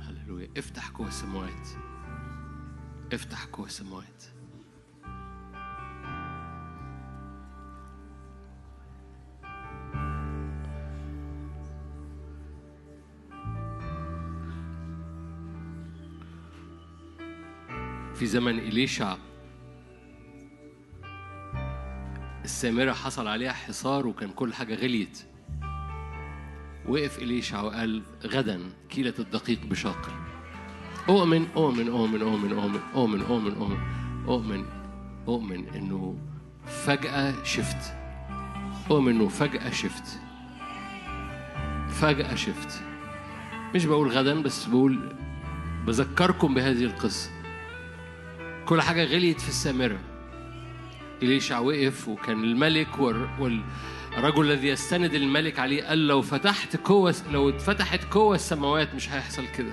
هللويا. 0.00 0.48
افتح 0.56 0.88
قوى 0.88 1.08
السماوات. 1.08 1.68
افتح 3.12 3.44
قوى 3.44 3.66
السماوات. 3.66 4.29
في 18.20 18.26
زمن 18.26 18.58
إليشع. 18.58 19.16
السامرة 22.44 22.92
حصل 22.92 23.28
عليها 23.28 23.52
حصار 23.52 24.06
وكان 24.06 24.30
كل 24.30 24.54
حاجة 24.54 24.74
غليت. 24.74 25.22
وقف 26.88 27.18
إليشع 27.18 27.62
وقال 27.62 28.02
غدا 28.26 28.60
كيلة 28.88 29.14
الدقيق 29.18 29.66
بشاقل 29.66 30.12
أؤمن 31.08 31.48
أؤمن 31.56 31.88
أؤمن 31.88 32.22
أؤمن 32.22 32.52
أؤمن 32.52 32.82
أؤمن 32.94 33.22
أؤمن 33.22 33.52
أؤمن 33.52 33.78
أؤمن 34.28 34.64
أؤمن 35.28 35.68
إنه 35.68 36.18
فجأة 36.66 37.44
شفت. 37.44 37.94
أؤمن 38.90 39.12
إنه 39.12 39.28
فجأة 39.28 39.70
شفت. 39.70 40.20
فجأة 41.88 42.34
شفت. 42.34 42.82
مش 43.74 43.84
بقول 43.84 44.08
غدا 44.08 44.42
بس 44.42 44.64
بقول 44.64 45.16
بذكركم 45.86 46.54
بهذه 46.54 46.84
القصة. 46.84 47.39
كل 48.70 48.82
حاجة 48.82 49.04
غليت 49.04 49.40
في 49.40 49.48
السامرة. 49.48 49.98
إليشع 51.22 51.58
وقف 51.58 52.08
وكان 52.08 52.44
الملك 52.44 52.98
وال- 52.98 53.28
والرجل 53.38 54.50
الذي 54.50 54.68
يستند 54.68 55.14
الملك 55.14 55.58
عليه 55.58 55.84
قال 55.84 56.06
لو 56.06 56.22
فتحت 56.22 56.76
قوة 56.76 57.14
لو 57.32 57.48
اتفتحت 57.48 58.04
قوة 58.04 58.34
السماوات 58.34 58.94
مش 58.94 59.10
هيحصل 59.12 59.46
كده. 59.46 59.72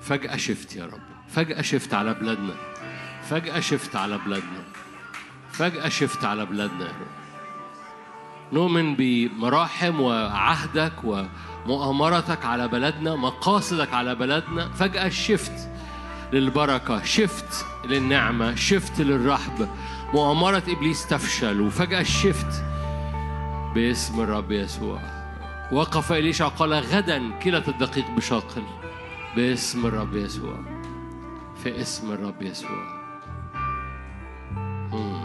فجأة 0.00 0.36
شفت 0.36 0.76
يا 0.76 0.84
رب. 0.86 1.00
فجأة 1.28 1.62
شفت 1.62 1.94
على 1.94 2.14
بلادنا. 2.14 2.54
فجأة 3.22 3.60
شفت 3.60 3.96
على 3.96 4.18
بلادنا. 4.18 4.64
فجأة 5.52 5.88
شفت 5.88 6.24
على 6.24 6.46
بلادنا 6.46 6.84
يا 6.84 6.90
رب. 6.92 7.22
نؤمن 8.52 8.94
بمراحم 8.98 10.00
وعهدك 10.00 11.04
ومؤامرتك 11.64 12.44
على 12.44 12.68
بلدنا 12.68 13.16
مقاصدك 13.16 13.94
على 13.94 14.14
بلدنا. 14.14 14.68
فجأة 14.68 15.08
شفت 15.08 15.68
للبركة 16.32 17.04
شفت 17.04 17.66
للنعمة 17.84 18.54
شفت 18.54 19.00
للرحب. 19.00 19.68
مؤامرة 20.14 20.62
إبليس 20.68 21.06
تفشل 21.06 21.60
وفجأة 21.60 22.02
شفت 22.02 22.64
باسم 23.74 24.20
الرب 24.20 24.52
يسوع. 24.52 25.00
وقف 25.72 26.12
إليشع 26.12 26.48
قال 26.48 26.72
غدا 26.74 27.30
كلة 27.38 27.64
الدقيق 27.68 28.10
بشاقل. 28.10 28.62
باسم 29.36 29.86
الرب 29.86 30.16
يسوع 30.16 30.56
في 31.62 31.80
اسم 31.80 32.12
الرب 32.12 32.42
يسوع. 32.42 33.02
مم. 34.92 35.21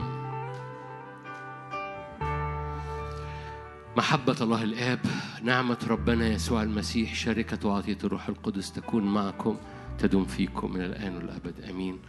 محبة 3.97 4.35
الله 4.41 4.63
الآب 4.63 4.99
نعمة 5.43 5.77
ربنا 5.87 6.27
يسوع 6.27 6.63
المسيح 6.63 7.15
شركة 7.15 7.67
وعطية 7.67 7.97
الروح 8.03 8.29
القدس 8.29 8.71
تكون 8.71 9.03
معكم 9.03 9.57
تدوم 9.99 10.25
فيكم 10.25 10.73
من 10.73 10.81
الآن 10.81 11.15
والأبد. 11.15 11.61
آمين. 11.69 11.99